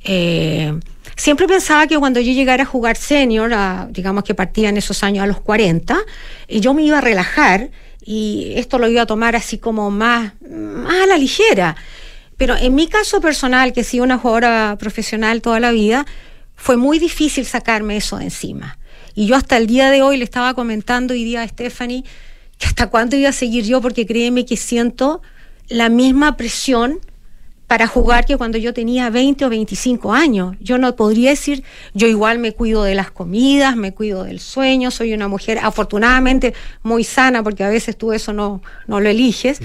eh, 0.04 0.72
siempre 1.16 1.46
pensaba 1.46 1.86
que 1.86 1.98
cuando 1.98 2.20
yo 2.20 2.32
llegara 2.32 2.62
a 2.62 2.66
jugar 2.66 2.96
senior, 2.96 3.52
a- 3.54 3.88
digamos 3.90 4.24
que 4.24 4.34
partía 4.34 4.68
en 4.68 4.76
esos 4.76 5.02
años 5.02 5.24
a 5.24 5.26
los 5.26 5.40
40, 5.40 5.98
y 6.48 6.60
yo 6.60 6.74
me 6.74 6.82
iba 6.84 6.98
a 6.98 7.00
relajar 7.00 7.70
y 8.04 8.52
esto 8.56 8.78
lo 8.78 8.88
iba 8.88 9.02
a 9.02 9.06
tomar 9.06 9.36
así 9.36 9.58
como 9.58 9.90
más, 9.90 10.32
más 10.40 11.02
a 11.02 11.06
la 11.06 11.18
ligera. 11.18 11.76
Pero 12.36 12.56
en 12.56 12.74
mi 12.74 12.88
caso 12.88 13.20
personal, 13.20 13.72
que 13.72 13.82
he 13.82 13.84
sido 13.84 14.04
una 14.04 14.18
jugadora 14.18 14.76
profesional 14.78 15.42
toda 15.42 15.60
la 15.60 15.70
vida, 15.70 16.06
fue 16.56 16.76
muy 16.76 16.98
difícil 16.98 17.46
sacarme 17.46 17.96
eso 17.96 18.18
de 18.18 18.24
encima. 18.24 18.78
Y 19.14 19.26
yo 19.26 19.36
hasta 19.36 19.56
el 19.56 19.66
día 19.66 19.90
de 19.90 20.02
hoy 20.02 20.16
le 20.16 20.24
estaba 20.24 20.54
comentando 20.54 21.14
hoy 21.14 21.24
día 21.24 21.42
a 21.42 21.48
Stephanie 21.48 22.04
que 22.58 22.66
hasta 22.66 22.88
cuándo 22.88 23.16
iba 23.16 23.28
a 23.28 23.32
seguir 23.32 23.64
yo, 23.64 23.80
porque 23.80 24.06
créeme 24.06 24.44
que 24.44 24.56
siento 24.56 25.22
la 25.68 25.88
misma 25.88 26.36
presión 26.36 27.00
para 27.66 27.86
jugar 27.86 28.26
que 28.26 28.36
cuando 28.36 28.58
yo 28.58 28.74
tenía 28.74 29.08
20 29.08 29.46
o 29.46 29.48
25 29.48 30.12
años. 30.12 30.56
Yo 30.60 30.76
no 30.76 30.94
podría 30.94 31.30
decir, 31.30 31.64
yo 31.94 32.06
igual 32.06 32.38
me 32.38 32.52
cuido 32.52 32.82
de 32.84 32.94
las 32.94 33.10
comidas, 33.10 33.76
me 33.76 33.94
cuido 33.94 34.24
del 34.24 34.40
sueño, 34.40 34.90
soy 34.90 35.14
una 35.14 35.26
mujer 35.26 35.58
afortunadamente 35.62 36.52
muy 36.82 37.02
sana, 37.04 37.42
porque 37.42 37.64
a 37.64 37.70
veces 37.70 37.96
tú 37.96 38.12
eso 38.12 38.32
no, 38.34 38.62
no 38.86 39.00
lo 39.00 39.08
eliges, 39.08 39.60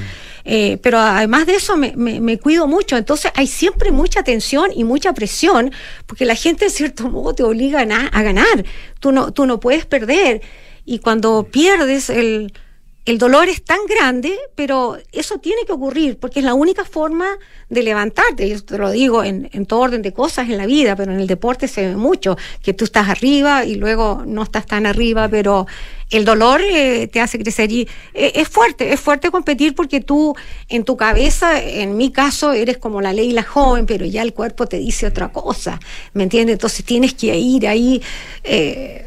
Eh, 0.50 0.78
pero 0.82 0.98
además 1.00 1.46
de 1.46 1.56
eso 1.56 1.76
me, 1.76 1.92
me- 1.98 2.22
me 2.22 2.38
cuido 2.40 2.68
mucho, 2.68 2.96
entonces 2.96 3.32
hay 3.36 3.48
siempre 3.48 3.92
mucha 3.92 4.24
tensión 4.24 4.70
y 4.74 4.86
mucha 4.86 5.12
presión, 5.12 5.72
porque 6.06 6.24
la 6.24 6.36
gente 6.36 6.64
en 6.66 6.72
cierto 6.72 7.10
modo 7.10 7.34
te 7.36 7.44
obliga 7.44 7.82
a, 7.82 8.08
a 8.08 8.24
ganar, 8.24 8.64
tú 9.02 9.12
no, 9.12 9.34
tú 9.34 9.46
no 9.46 9.60
puedes 9.60 9.86
perder, 9.86 10.42
y 10.86 11.00
cuando 11.00 11.44
pierdes 11.52 12.10
el 12.10 12.54
el 13.08 13.18
dolor 13.18 13.48
es 13.48 13.64
tan 13.64 13.80
grande, 13.88 14.38
pero 14.54 14.98
eso 15.14 15.38
tiene 15.38 15.62
que 15.66 15.72
ocurrir, 15.72 16.20
porque 16.20 16.40
es 16.40 16.46
la 16.46 16.54
única 16.54 16.84
forma 16.84 17.26
de 17.70 17.82
levantarte. 17.82 18.50
Yo 18.50 18.62
te 18.62 18.78
lo 18.78 18.92
digo 18.92 19.24
en, 19.24 19.50
en 19.54 19.66
todo 19.66 19.80
orden 19.80 20.02
de 20.02 20.12
cosas 20.12 20.50
en 20.50 20.58
la 20.58 20.66
vida, 20.66 20.94
pero 20.98 21.14
en 21.14 21.22
el 21.22 21.26
deporte 21.26 21.70
se 21.70 21.88
ve 21.88 21.96
mucho, 21.96 22.38
que 22.62 22.74
tú 22.74 22.84
estás 22.84 23.08
arriba 23.08 23.64
y 23.64 23.76
luego 23.76 24.24
no 24.28 24.44
estás 24.44 24.66
tan 24.66 24.86
arriba, 24.86 25.30
pero 25.30 25.68
el 26.10 26.26
dolor 26.26 26.60
eh, 26.62 27.08
te 27.08 27.22
hace 27.22 27.40
crecer 27.40 27.72
y 27.72 27.88
eh, 28.14 28.34
es 28.36 28.50
fuerte, 28.50 28.92
es 28.92 29.00
fuerte 29.00 29.32
competir 29.32 29.74
porque 29.74 30.02
tú 30.02 30.36
en 30.68 30.84
tu 30.84 30.98
cabeza, 30.98 31.62
en 31.64 31.96
mi 31.96 32.12
caso, 32.12 32.52
eres 32.52 32.78
como 32.78 33.00
la 33.00 33.14
ley 33.14 33.32
la 33.32 33.44
joven, 33.44 33.86
pero 33.86 34.06
ya 34.06 34.22
el 34.22 34.34
cuerpo 34.34 34.68
te 34.68 34.80
dice 34.80 35.08
otra 35.08 35.30
cosa, 35.32 35.80
¿me 36.12 36.24
entiendes? 36.24 36.56
Entonces 36.56 36.84
tienes 36.84 37.14
que 37.14 37.38
ir 37.38 37.70
ahí. 37.70 38.02
eh, 38.44 39.07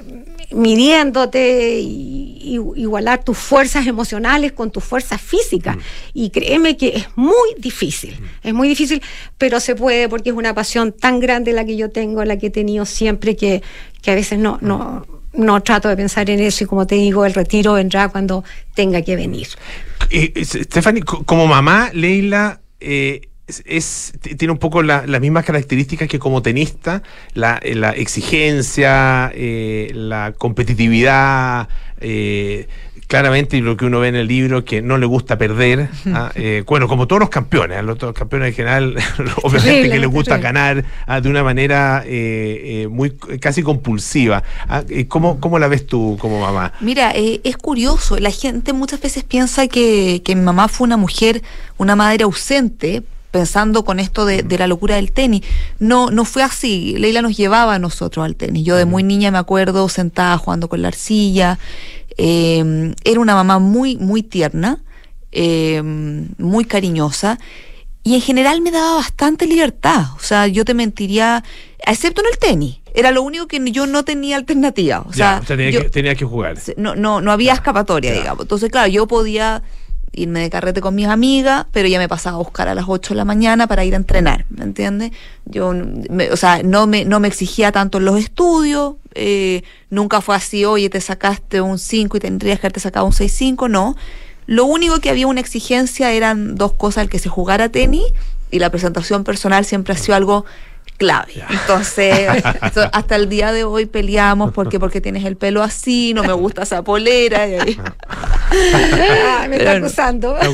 midiéndote 0.52 1.78
y, 1.80 2.38
y- 2.42 2.80
igualar 2.80 3.22
tus 3.24 3.38
fuerzas 3.38 3.86
emocionales 3.86 4.52
con 4.52 4.70
tus 4.70 4.84
fuerzas 4.84 5.20
físicas. 5.20 5.76
Y 6.14 6.30
créeme 6.30 6.76
que 6.76 6.88
es 6.96 7.06
muy 7.16 7.54
difícil, 7.58 8.16
es 8.42 8.54
muy 8.54 8.68
difícil, 8.68 9.02
pero 9.38 9.60
se 9.60 9.74
puede 9.74 10.08
porque 10.08 10.30
es 10.30 10.36
una 10.36 10.54
pasión 10.54 10.92
tan 10.92 11.20
grande 11.20 11.52
la 11.52 11.64
que 11.64 11.76
yo 11.76 11.90
tengo, 11.90 12.24
la 12.24 12.38
que 12.38 12.46
he 12.48 12.50
tenido 12.50 12.84
siempre, 12.86 13.36
que, 13.36 13.62
que 14.02 14.10
a 14.10 14.14
veces 14.14 14.38
no, 14.38 14.58
no, 14.60 15.06
no 15.32 15.62
trato 15.62 15.88
de 15.88 15.96
pensar 15.96 16.28
en 16.30 16.40
eso 16.40 16.64
y 16.64 16.66
como 16.66 16.86
te 16.86 16.94
digo, 16.96 17.24
el 17.24 17.34
retiro 17.34 17.74
vendrá 17.74 18.08
cuando 18.08 18.44
tenga 18.74 19.02
que 19.02 19.16
venir. 19.16 19.48
Eh, 20.10 20.32
eh, 20.34 20.44
Stephanie, 20.44 21.02
co- 21.02 21.22
como 21.24 21.46
mamá, 21.46 21.90
Leila 21.92 22.60
eh, 22.80 23.20
es, 23.66 24.12
tiene 24.38 24.52
un 24.52 24.58
poco 24.58 24.82
la- 24.82 25.06
las 25.06 25.20
mismas 25.20 25.44
características 25.44 26.08
que 26.08 26.18
como 26.18 26.42
tenista, 26.42 27.02
la, 27.34 27.58
eh, 27.62 27.74
la 27.74 27.90
exigencia, 27.90 29.30
eh, 29.34 29.90
la 29.94 30.32
competitividad, 30.36 31.68
eh, 32.00 32.66
claramente 33.06 33.60
lo 33.60 33.76
que 33.76 33.84
uno 33.86 33.98
ve 33.98 34.08
en 34.08 34.14
el 34.14 34.28
libro 34.28 34.64
que 34.64 34.82
no 34.82 34.96
le 34.96 35.04
gusta 35.04 35.36
perder. 35.36 35.88
ah, 36.14 36.30
eh, 36.36 36.62
bueno, 36.66 36.86
como 36.86 37.06
todos 37.08 37.18
los 37.20 37.28
campeones, 37.28 37.78
a 37.78 37.82
los, 37.82 37.98
todos 37.98 38.14
campeones 38.14 38.48
en 38.50 38.54
general, 38.54 38.96
obviamente 39.42 39.90
que 39.90 39.98
les 39.98 40.08
gusta 40.08 40.38
ganar 40.38 40.84
ah, 41.06 41.20
de 41.20 41.28
una 41.28 41.42
manera 41.42 42.04
eh, 42.06 42.82
eh, 42.84 42.88
muy 42.88 43.10
casi 43.40 43.62
compulsiva. 43.62 44.42
Ah, 44.68 44.84
¿cómo, 45.08 45.40
¿Cómo 45.40 45.58
la 45.58 45.66
ves 45.68 45.86
tú 45.86 46.16
como 46.20 46.40
mamá? 46.40 46.72
Mira, 46.80 47.10
eh, 47.14 47.40
es 47.42 47.56
curioso, 47.56 48.16
la 48.18 48.30
gente 48.30 48.72
muchas 48.72 49.00
veces 49.00 49.24
piensa 49.24 49.66
que, 49.66 50.22
que 50.24 50.36
mi 50.36 50.42
mamá 50.42 50.68
fue 50.68 50.86
una 50.86 50.96
mujer, 50.96 51.42
una 51.78 51.96
madre 51.96 52.24
ausente, 52.24 53.02
pensando 53.30 53.84
con 53.84 54.00
esto 54.00 54.24
de, 54.26 54.42
de 54.42 54.58
la 54.58 54.66
locura 54.66 54.96
del 54.96 55.12
tenis. 55.12 55.42
No, 55.78 56.10
no 56.10 56.24
fue 56.24 56.42
así. 56.42 56.94
Leila 56.98 57.22
nos 57.22 57.36
llevaba 57.36 57.74
a 57.74 57.78
nosotros 57.78 58.24
al 58.24 58.36
tenis. 58.36 58.64
Yo 58.64 58.76
de 58.76 58.84
muy 58.84 59.02
niña 59.02 59.30
me 59.30 59.38
acuerdo 59.38 59.88
sentada 59.88 60.36
jugando 60.38 60.68
con 60.68 60.82
la 60.82 60.88
arcilla. 60.88 61.58
Eh, 62.16 62.94
era 63.04 63.20
una 63.20 63.34
mamá 63.34 63.58
muy, 63.58 63.96
muy 63.96 64.22
tierna, 64.22 64.78
eh, 65.32 65.80
muy 66.38 66.64
cariñosa 66.64 67.38
y 68.02 68.14
en 68.14 68.20
general 68.20 68.60
me 68.62 68.70
daba 68.70 68.96
bastante 68.96 69.46
libertad. 69.46 70.06
O 70.16 70.20
sea, 70.20 70.46
yo 70.46 70.64
te 70.64 70.74
mentiría, 70.74 71.44
excepto 71.86 72.20
en 72.22 72.28
el 72.32 72.38
tenis. 72.38 72.76
Era 72.94 73.12
lo 73.12 73.22
único 73.22 73.46
que 73.46 73.60
yo 73.70 73.86
no 73.86 74.04
tenía 74.04 74.36
alternativa. 74.36 75.04
O 75.06 75.12
sea, 75.12 75.38
Ya, 75.40 75.46
tenía, 75.46 75.70
yo- 75.70 75.82
que, 75.82 75.90
tenía 75.90 76.14
que 76.16 76.24
jugar. 76.24 76.56
no, 76.76 76.96
no, 76.96 77.20
no 77.20 77.30
había 77.30 77.52
escapatoria, 77.52 78.12
digamos. 78.12 78.42
Entonces, 78.42 78.70
claro, 78.70 78.88
yo 78.88 79.06
podía 79.06 79.62
irme 80.12 80.40
de 80.40 80.50
carrete 80.50 80.80
con 80.80 80.94
mis 80.94 81.06
amigas, 81.06 81.66
pero 81.72 81.88
ya 81.88 81.98
me 81.98 82.08
pasaba 82.08 82.36
a 82.36 82.38
buscar 82.38 82.68
a 82.68 82.74
las 82.74 82.86
8 82.88 83.14
de 83.14 83.18
la 83.18 83.24
mañana 83.24 83.66
para 83.66 83.84
ir 83.84 83.94
a 83.94 83.96
entrenar, 83.96 84.44
¿me 84.50 84.64
entiendes? 84.64 85.12
Yo, 85.46 85.72
me- 86.10 86.30
o 86.30 86.36
sea, 86.36 86.62
no 86.62 86.86
me, 86.86 87.04
no 87.04 87.20
me 87.20 87.28
exigía 87.28 87.70
tanto 87.72 87.98
en 87.98 88.04
los 88.06 88.18
estudios, 88.18 88.94
eh, 89.14 89.62
nunca 89.88 90.20
fue 90.20 90.34
así, 90.36 90.64
oye, 90.64 90.90
te 90.90 91.00
sacaste 91.00 91.60
un 91.60 91.78
5 91.78 92.16
y 92.16 92.20
tendrías 92.20 92.58
que 92.60 92.66
haberte 92.66 92.80
sacado 92.80 93.06
un 93.06 93.12
6-5, 93.12 93.68
no. 93.68 93.96
Lo 94.46 94.64
único 94.64 94.98
que 95.00 95.10
había 95.10 95.26
una 95.28 95.40
exigencia 95.40 96.10
eran 96.12 96.56
dos 96.56 96.72
cosas, 96.72 97.04
el 97.04 97.10
que 97.10 97.18
se 97.20 97.28
jugara 97.28 97.68
tenis 97.68 98.04
y 98.50 98.58
la 98.58 98.70
presentación 98.70 99.22
personal 99.22 99.64
siempre 99.64 99.94
ha 99.94 99.96
sido 99.96 100.16
algo 100.16 100.44
clave. 101.00 101.32
Entonces, 101.48 102.28
so- 102.74 102.88
hasta 102.92 103.16
el 103.16 103.30
día 103.30 103.52
de 103.52 103.64
hoy 103.64 103.86
peleamos 103.86 104.52
porque 104.52 104.78
porque 104.78 105.00
tienes 105.00 105.24
el 105.24 105.36
pelo 105.36 105.62
así, 105.62 106.12
no 106.14 106.22
me 106.22 106.34
gusta 106.34 106.62
esa 106.62 106.84
polera. 106.84 107.48
y 107.48 107.54
ahí- 107.54 107.80
me 109.48 109.56
está 109.56 109.64
Pero 109.64 109.80
no. 109.80 109.86
acusando. 109.86 110.34
Está 110.38 110.46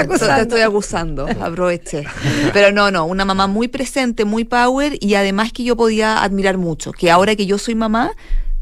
acusando, 0.00 0.34
Te 0.36 0.40
estoy 0.42 0.60
acusando, 0.62 1.26
aproveche. 1.40 2.04
Pero 2.52 2.72
no, 2.72 2.90
no, 2.90 3.04
una 3.06 3.24
mamá 3.24 3.46
muy 3.46 3.68
presente, 3.68 4.24
muy 4.24 4.44
power 4.44 4.96
y 5.00 5.14
además 5.14 5.52
que 5.52 5.62
yo 5.64 5.76
podía 5.76 6.22
admirar 6.22 6.58
mucho, 6.58 6.92
que 6.92 7.10
ahora 7.10 7.36
que 7.36 7.46
yo 7.46 7.56
soy 7.56 7.74
mamá, 7.76 8.10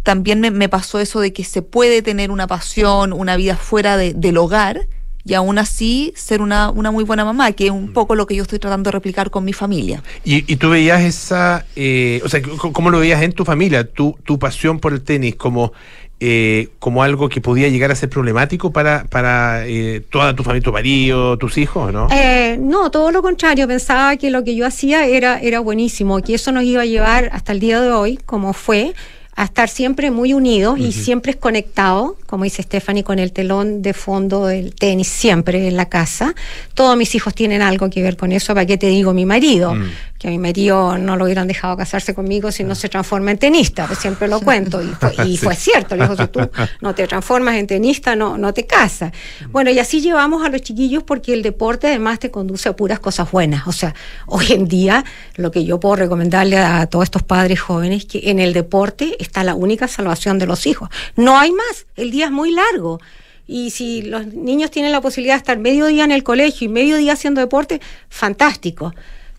también 0.03 0.41
me, 0.41 0.51
me 0.51 0.69
pasó 0.69 1.01
eso 1.01 1.21
de 1.21 1.33
que 1.33 1.45
se 1.45 1.62
puede 1.62 2.03
tener 2.03 2.31
una 2.31 2.47
pasión, 2.47 3.12
una 3.14 3.37
vida 3.37 3.57
fuera 3.57 3.97
de- 3.97 4.12
del 4.14 4.37
hogar 4.37 4.87
y 5.27 5.35
aún 5.35 5.59
así 5.59 6.12
ser 6.14 6.41
una, 6.41 6.70
una 6.70 6.93
muy 6.93 7.03
buena 7.03 7.24
mamá, 7.24 7.51
que 7.53 7.66
es 7.66 7.72
un 7.72 7.93
poco 7.93 8.14
lo 8.14 8.27
que 8.27 8.37
yo 8.37 8.43
estoy 8.43 8.61
tratando 8.61 8.89
de 8.89 8.93
replicar 8.93 9.31
con 9.31 9.45
mi 9.45 9.53
familia. 9.53 10.03
Y, 10.24 10.51
y 10.51 10.57
tú 10.57 10.70
veías 10.70 11.03
esa, 11.03 11.66
eh, 11.74 12.20
o 12.24 12.29
sea, 12.29 12.41
¿cómo 12.72 12.91
lo 12.91 13.01
veías 13.01 13.20
en 13.22 13.33
tu 13.33 13.45
familia? 13.45 13.85
Tu, 13.85 14.16
tu 14.24 14.39
pasión 14.39 14.79
por 14.79 14.93
el 14.93 15.03
tenis 15.03 15.35
como, 15.35 15.72
eh, 16.20 16.68
como 16.79 17.03
algo 17.03 17.29
que 17.29 17.41
podía 17.41 17.68
llegar 17.68 17.91
a 17.91 17.97
ser 17.97 18.09
problemático 18.09 18.70
para, 18.70 19.05
para 19.05 19.66
eh, 19.66 20.01
toda 20.11 20.37
tu 20.37 20.45
familia, 20.45 20.64
tu 20.64 20.72
marido, 20.72 21.37
tus 21.39 21.59
hijos, 21.59 21.93
¿no? 21.93 22.07
Eh, 22.12 22.57
no, 22.61 22.93
todo 22.93 23.11
lo 23.11 23.20
contrario. 23.20 23.66
Pensaba 23.66 24.16
que 24.16 24.31
lo 24.31 24.45
que 24.45 24.55
yo 24.55 24.64
hacía 24.64 25.07
era, 25.07 25.41
era 25.41 25.59
buenísimo, 25.59 26.22
que 26.22 26.35
eso 26.35 26.53
nos 26.53 26.62
iba 26.62 26.83
a 26.83 26.87
llevar 26.87 27.31
hasta 27.33 27.51
el 27.51 27.59
día 27.59 27.81
de 27.81 27.91
hoy, 27.91 28.18
como 28.27 28.53
fue, 28.53 28.95
a 29.37 29.45
estar 29.45 29.68
siempre 29.68 30.11
muy 30.11 30.32
unidos 30.32 30.78
y 30.78 30.93
siempre 30.93 31.34
conectados, 31.34 32.12
como 32.24 32.45
dice 32.45 32.62
Stephanie, 32.62 33.05
con 33.05 33.18
el 33.18 33.32
telón 33.32 33.82
de 33.82 33.93
fondo 33.93 34.47
del 34.47 34.74
tenis, 34.74 35.09
siempre 35.09 35.68
en 35.68 35.76
la 35.76 35.91
casa. 35.91 36.34
Todos 36.72 36.97
mis 36.97 37.14
hijos 37.14 37.34
tienen 37.34 37.61
algo 37.61 37.91
que 37.91 38.03
ver 38.03 38.16
con 38.16 38.32
eso. 38.32 38.55
¿Para 38.55 38.64
qué 38.64 38.78
te 38.78 38.87
digo 38.87 39.12
mi 39.12 39.26
marido? 39.26 39.74
Mm. 39.74 39.91
Que 40.27 40.31
a 40.31 40.33
mi 40.33 40.39
marido 40.39 40.99
no 40.99 41.14
lo 41.14 41.27
hubieran 41.27 41.47
dejado 41.47 41.77
casarse 41.77 42.12
conmigo 42.12 42.51
si 42.51 42.64
no 42.64 42.74
se 42.74 42.89
transforma 42.89 43.31
en 43.31 43.39
tenista, 43.39 43.87
pues 43.87 44.01
siempre 44.01 44.27
lo 44.27 44.41
cuento. 44.41 44.83
Y 44.83 44.89
fue, 44.89 45.24
y 45.24 45.37
fue 45.37 45.55
cierto, 45.55 45.95
le 45.95 46.03
dijo, 46.03 46.16
si 46.16 46.27
tú 46.27 46.41
no 46.81 46.97
te 46.97 47.07
transformas 47.07 47.55
en 47.55 47.68
tenista, 47.68 48.16
no, 48.16 48.37
no 48.37 48.53
te 48.53 48.66
casas. 48.66 49.12
Bueno, 49.53 49.70
y 49.70 49.79
así 49.79 50.01
llevamos 50.01 50.45
a 50.45 50.49
los 50.49 50.62
chiquillos 50.62 51.05
porque 51.05 51.33
el 51.33 51.43
deporte 51.43 51.87
además 51.87 52.18
te 52.18 52.33
conduce 52.33 52.68
a 52.68 52.74
puras 52.74 52.99
cosas 52.99 53.31
buenas. 53.31 53.68
O 53.68 53.72
sea, 53.72 53.95
hoy 54.27 54.47
en 54.51 54.66
día 54.66 55.05
lo 55.37 55.53
que 55.53 55.64
yo 55.64 55.79
puedo 55.79 55.95
recomendarle 55.95 56.59
a 56.59 56.89
todos 56.89 57.05
estos 57.05 57.22
padres 57.22 57.61
jóvenes 57.61 58.05
que 58.05 58.29
en 58.29 58.41
el 58.41 58.53
deporte 58.53 59.14
está 59.20 59.45
la 59.45 59.55
única 59.55 59.87
salvación 59.87 60.41
de 60.41 60.47
los 60.49 60.66
hijos. 60.66 60.89
No 61.14 61.39
hay 61.39 61.53
más, 61.53 61.87
el 61.95 62.11
día 62.11 62.24
es 62.24 62.33
muy 62.33 62.51
largo. 62.51 62.99
Y 63.47 63.70
si 63.70 64.03
los 64.03 64.27
niños 64.27 64.72
tienen 64.72 64.91
la 64.91 65.01
posibilidad 65.01 65.35
de 65.35 65.39
estar 65.39 65.59
medio 65.61 65.87
día 65.87 66.03
en 66.03 66.11
el 66.11 66.24
colegio 66.24 66.64
y 66.64 66.68
medio 66.68 66.97
día 66.97 67.12
haciendo 67.12 67.41
deporte, 67.41 67.81
fantástico. 68.09 68.93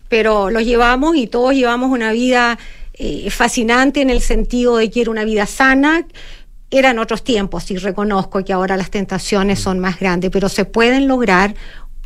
Pero 0.08 0.50
los 0.50 0.64
llevamos 0.64 1.16
y 1.16 1.26
todos 1.26 1.54
llevamos 1.54 1.90
una 1.90 2.12
vida 2.12 2.58
eh, 2.94 3.30
fascinante 3.30 4.00
en 4.00 4.10
el 4.10 4.20
sentido 4.20 4.76
de 4.76 4.90
que 4.90 5.02
era 5.02 5.10
una 5.10 5.24
vida 5.24 5.46
sana. 5.46 6.06
Eran 6.70 6.98
otros 6.98 7.24
tiempos 7.24 7.70
y 7.70 7.76
reconozco 7.76 8.44
que 8.44 8.52
ahora 8.52 8.76
las 8.76 8.90
tentaciones 8.90 9.60
son 9.60 9.78
más 9.78 9.98
grandes, 9.98 10.30
pero 10.30 10.48
se 10.48 10.64
pueden 10.64 11.08
lograr 11.08 11.54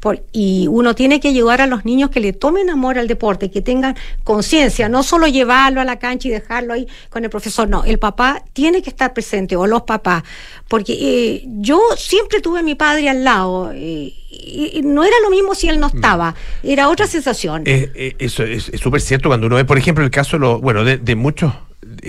por- 0.02 0.24
y 0.32 0.66
uno 0.68 0.96
tiene 0.96 1.20
que 1.20 1.28
ayudar 1.28 1.60
a 1.60 1.68
los 1.68 1.84
niños 1.84 2.10
que 2.10 2.18
le 2.18 2.32
tomen 2.32 2.70
amor 2.70 2.98
al 2.98 3.06
deporte, 3.06 3.52
que 3.52 3.62
tengan 3.62 3.94
conciencia, 4.24 4.88
no 4.88 5.04
solo 5.04 5.28
llevarlo 5.28 5.80
a 5.80 5.84
la 5.84 6.00
cancha 6.00 6.26
y 6.26 6.32
dejarlo 6.32 6.74
ahí 6.74 6.88
con 7.08 7.22
el 7.22 7.30
profesor, 7.30 7.68
no, 7.68 7.84
el 7.84 8.00
papá 8.00 8.42
tiene 8.52 8.82
que 8.82 8.90
estar 8.90 9.14
presente 9.14 9.54
o 9.54 9.64
los 9.68 9.82
papás, 9.82 10.24
porque 10.66 10.92
eh, 10.92 11.44
yo 11.46 11.80
siempre 11.96 12.40
tuve 12.40 12.58
a 12.58 12.62
mi 12.64 12.74
padre 12.74 13.08
al 13.08 13.22
lado, 13.22 13.70
eh, 13.72 14.12
y, 14.28 14.80
no 14.82 15.04
era 15.04 15.14
lo 15.22 15.30
mismo 15.30 15.54
si 15.54 15.68
él 15.68 15.78
no 15.78 15.86
estaba, 15.86 16.34
era 16.64 16.88
otra 16.88 17.06
sensación. 17.06 17.62
Eh, 17.66 17.92
eh, 17.94 18.16
eso 18.18 18.42
es 18.42 18.70
es 18.70 18.80
súper 18.80 19.00
cierto 19.00 19.28
cuando 19.28 19.46
uno 19.46 19.54
ve, 19.54 19.64
por 19.64 19.78
ejemplo, 19.78 20.02
el 20.02 20.10
caso 20.10 20.36
de 20.36 20.40
los, 20.40 20.60
bueno, 20.60 20.82
de, 20.82 20.98
de 20.98 21.14
muchos 21.14 21.52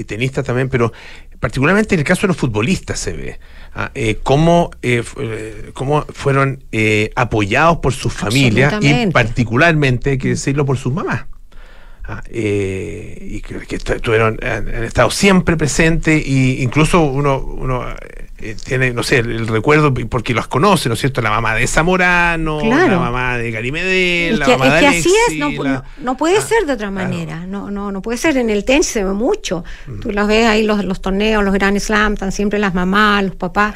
tenistas 0.07 0.45
también, 0.45 0.67
pero 0.67 0.93
particularmente 1.43 1.93
en 1.93 1.99
el 1.99 2.05
caso 2.05 2.21
de 2.21 2.29
los 2.29 2.37
futbolistas 2.37 2.97
se 2.97 3.11
ve 3.11 3.37
ah, 3.75 3.91
eh, 3.95 4.17
cómo, 4.23 4.71
eh, 4.81 5.03
eh, 5.17 5.71
cómo 5.73 6.05
fueron 6.13 6.63
eh, 6.71 7.11
apoyados 7.17 7.79
por 7.79 7.91
sus 7.91 8.13
familias 8.13 8.75
y 8.81 9.07
particularmente, 9.07 10.11
hay 10.11 10.17
que 10.17 10.29
decirlo, 10.29 10.65
por 10.65 10.77
sus 10.77 10.93
mamás. 10.93 11.25
Ah, 12.05 12.21
eh, 12.29 13.17
y 13.31 13.39
que, 13.41 13.59
que 13.59 13.77
estu- 13.79 13.95
estuvieron, 13.95 14.37
han, 14.43 14.67
han 14.67 14.83
estado 14.83 15.09
siempre 15.09 15.55
presentes 15.55 16.21
e 16.25 16.61
incluso 16.61 16.99
uno, 17.01 17.39
uno 17.39 17.85
eh, 18.39 18.55
tiene, 18.65 18.91
no 18.91 19.03
sé, 19.03 19.19
el, 19.19 19.31
el 19.31 19.47
recuerdo 19.47 19.93
porque 19.93 20.33
las 20.33 20.47
conoce, 20.47 20.89
¿no 20.89 20.95
es 20.95 20.99
cierto? 20.99 21.21
La 21.21 21.29
mamá 21.29 21.55
de 21.55 21.65
Zamorano, 21.65 22.59
Claro. 22.59 22.91
la 22.95 22.99
mamá 22.99 23.37
de 23.37 23.51
Gary 23.51 23.71
Medel, 23.71 24.33
Es 24.33 24.39
la 24.39 24.45
que, 24.45 24.51
mamá 24.57 24.65
es 24.67 24.73
de 24.73 24.79
que 24.81 24.87
así 24.99 25.13
es, 25.29 25.37
no, 25.37 25.49
no- 25.51 25.83
no 25.99 26.17
puede 26.17 26.39
Ah, 26.39 26.41
ser 26.41 26.65
de 26.65 26.73
otra 26.73 26.89
claro. 26.91 26.91
manera, 27.09 27.45
no, 27.45 27.71
no, 27.71 27.89
no 27.93 28.01
puede 28.01 28.17
ser. 28.17 28.35
En 28.35 28.49
el 28.49 28.65
tenis 28.65 28.87
se 28.87 29.05
ve 29.05 29.13
mucho. 29.13 29.63
Mm. 29.87 29.99
Tú 30.01 30.11
los 30.11 30.27
ves 30.27 30.45
ahí, 30.45 30.63
los, 30.63 30.83
los 30.83 30.99
torneos, 31.01 31.41
los 31.41 31.53
Grand 31.53 31.79
Slam, 31.79 32.13
están 32.15 32.33
siempre 32.33 32.59
las 32.59 32.73
mamás, 32.73 33.23
los 33.23 33.35
papás. 33.37 33.75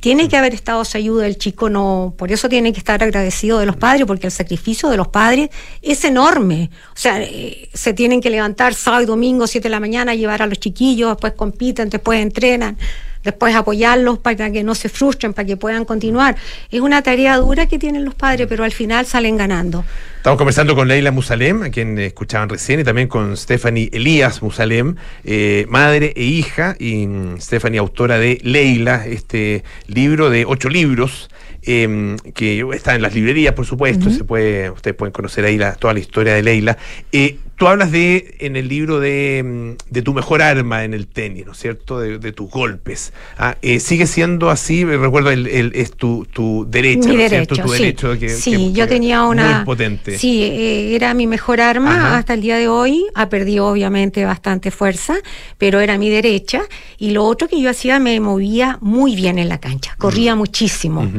Tiene 0.00 0.28
que 0.28 0.36
haber 0.36 0.54
estado 0.54 0.82
esa 0.82 0.98
ayuda, 0.98 1.26
el 1.26 1.38
chico 1.38 1.68
no, 1.68 2.14
por 2.16 2.30
eso 2.30 2.48
tiene 2.48 2.72
que 2.72 2.78
estar 2.78 3.02
agradecido 3.02 3.58
de 3.58 3.66
los 3.66 3.76
padres, 3.76 4.06
porque 4.06 4.26
el 4.26 4.32
sacrificio 4.32 4.88
de 4.88 4.96
los 4.96 5.08
padres 5.08 5.50
es 5.82 6.04
enorme. 6.04 6.70
O 6.94 6.96
sea, 6.96 7.20
eh, 7.20 7.68
se 7.74 7.92
tienen 7.94 8.20
que 8.20 8.30
levantar 8.30 8.74
sábado 8.74 9.02
y 9.02 9.06
domingo, 9.06 9.46
7 9.46 9.64
de 9.64 9.70
la 9.70 9.80
mañana, 9.80 10.14
llevar 10.14 10.42
a 10.42 10.46
los 10.46 10.58
chiquillos, 10.60 11.10
después 11.10 11.32
compiten, 11.34 11.90
después 11.90 12.20
entrenan, 12.20 12.78
después 13.24 13.54
apoyarlos 13.54 14.18
para 14.18 14.50
que 14.50 14.62
no 14.62 14.74
se 14.74 14.88
frustren, 14.88 15.34
para 15.34 15.46
que 15.46 15.56
puedan 15.56 15.84
continuar. 15.84 16.36
Es 16.70 16.80
una 16.80 17.02
tarea 17.02 17.36
dura 17.36 17.66
que 17.66 17.78
tienen 17.78 18.04
los 18.04 18.14
padres, 18.14 18.46
pero 18.48 18.64
al 18.64 18.72
final 18.72 19.06
salen 19.06 19.36
ganando. 19.36 19.84
Estamos 20.16 20.38
conversando 20.38 20.74
con 20.74 20.88
Leila 20.88 21.10
Musalem, 21.10 21.62
a 21.62 21.70
quien 21.70 21.98
escuchaban 21.98 22.48
recién, 22.48 22.80
y 22.80 22.84
también 22.84 23.08
con 23.08 23.36
Stephanie 23.36 23.88
Elías 23.92 24.42
Musalem, 24.42 24.96
eh, 25.24 25.66
madre 25.68 26.12
e 26.16 26.24
hija, 26.24 26.76
y 26.78 27.06
mm, 27.06 27.40
Stephanie, 27.40 27.78
autora 27.78 28.18
de 28.18 28.38
Leila, 28.42 29.06
este 29.06 29.64
libro 29.86 30.28
de 30.28 30.44
ocho 30.44 30.68
libros, 30.68 31.30
eh, 31.62 32.16
que 32.34 32.64
está 32.74 32.94
en 32.94 33.02
las 33.02 33.14
librerías, 33.14 33.54
por 33.54 33.66
supuesto, 33.66 34.10
se 34.10 34.24
puede, 34.24 34.70
ustedes 34.70 34.96
pueden 34.96 35.12
conocer 35.12 35.44
ahí 35.44 35.58
la- 35.58 35.74
toda 35.74 35.94
la 35.94 36.00
historia 36.00 36.34
de 36.34 36.42
Leila. 36.42 36.78
Eh, 37.12 37.38
tú 37.56 37.66
hablas 37.66 37.90
de, 37.90 38.36
en 38.38 38.54
el 38.56 38.68
libro 38.68 39.00
de, 39.00 39.76
de 39.90 40.02
tu 40.02 40.14
mejor 40.14 40.40
arma 40.42 40.84
en 40.84 40.94
el 40.94 41.08
tenis, 41.08 41.44
¿no 41.44 41.52
es 41.52 41.58
cierto? 41.58 41.98
De, 41.98 42.18
de 42.18 42.32
tus 42.32 42.48
golpes. 42.48 43.12
Ah, 43.36 43.56
eh, 43.62 43.80
¿Sigue 43.80 44.06
siendo 44.06 44.48
así? 44.50 44.82
Eh, 44.82 44.96
Recuerdo, 44.96 45.30
el, 45.32 45.46
el- 45.48 45.72
es 45.74 45.92
tu, 45.92 46.24
tu 46.32 46.64
derecha, 46.70 47.08
Mi 47.08 47.16
¿no 47.16 47.22
es 47.22 47.30
cierto? 47.30 47.54
derecho, 47.56 47.62
Tu 47.68 47.74
sí. 47.74 47.82
derecho. 47.82 48.18
que- 48.18 48.28
sí, 48.28 48.50
que- 48.52 48.72
yo 48.72 48.84
que- 48.84 48.90
tenía 48.94 49.24
una... 49.24 49.56
Muy 49.56 49.64
potente. 49.64 50.16
Sí, 50.18 50.42
eh, 50.44 50.94
era 50.94 51.12
mi 51.14 51.26
mejor 51.26 51.60
arma 51.60 51.96
Ajá. 51.96 52.18
hasta 52.18 52.34
el 52.34 52.40
día 52.42 52.56
de 52.56 52.68
hoy. 52.68 53.04
Ha 53.14 53.28
perdido 53.28 53.66
obviamente 53.66 54.24
bastante 54.24 54.70
fuerza, 54.70 55.16
pero 55.58 55.80
era 55.80 55.98
mi 55.98 56.08
derecha. 56.08 56.62
Y 56.98 57.10
lo 57.10 57.24
otro 57.24 57.48
que 57.48 57.60
yo 57.60 57.68
hacía, 57.70 57.98
me 57.98 58.18
movía 58.20 58.78
muy 58.80 59.16
bien 59.16 59.38
en 59.40 59.48
la 59.48 59.58
cancha, 59.58 59.94
corría 59.98 60.36
muchísimo. 60.36 61.10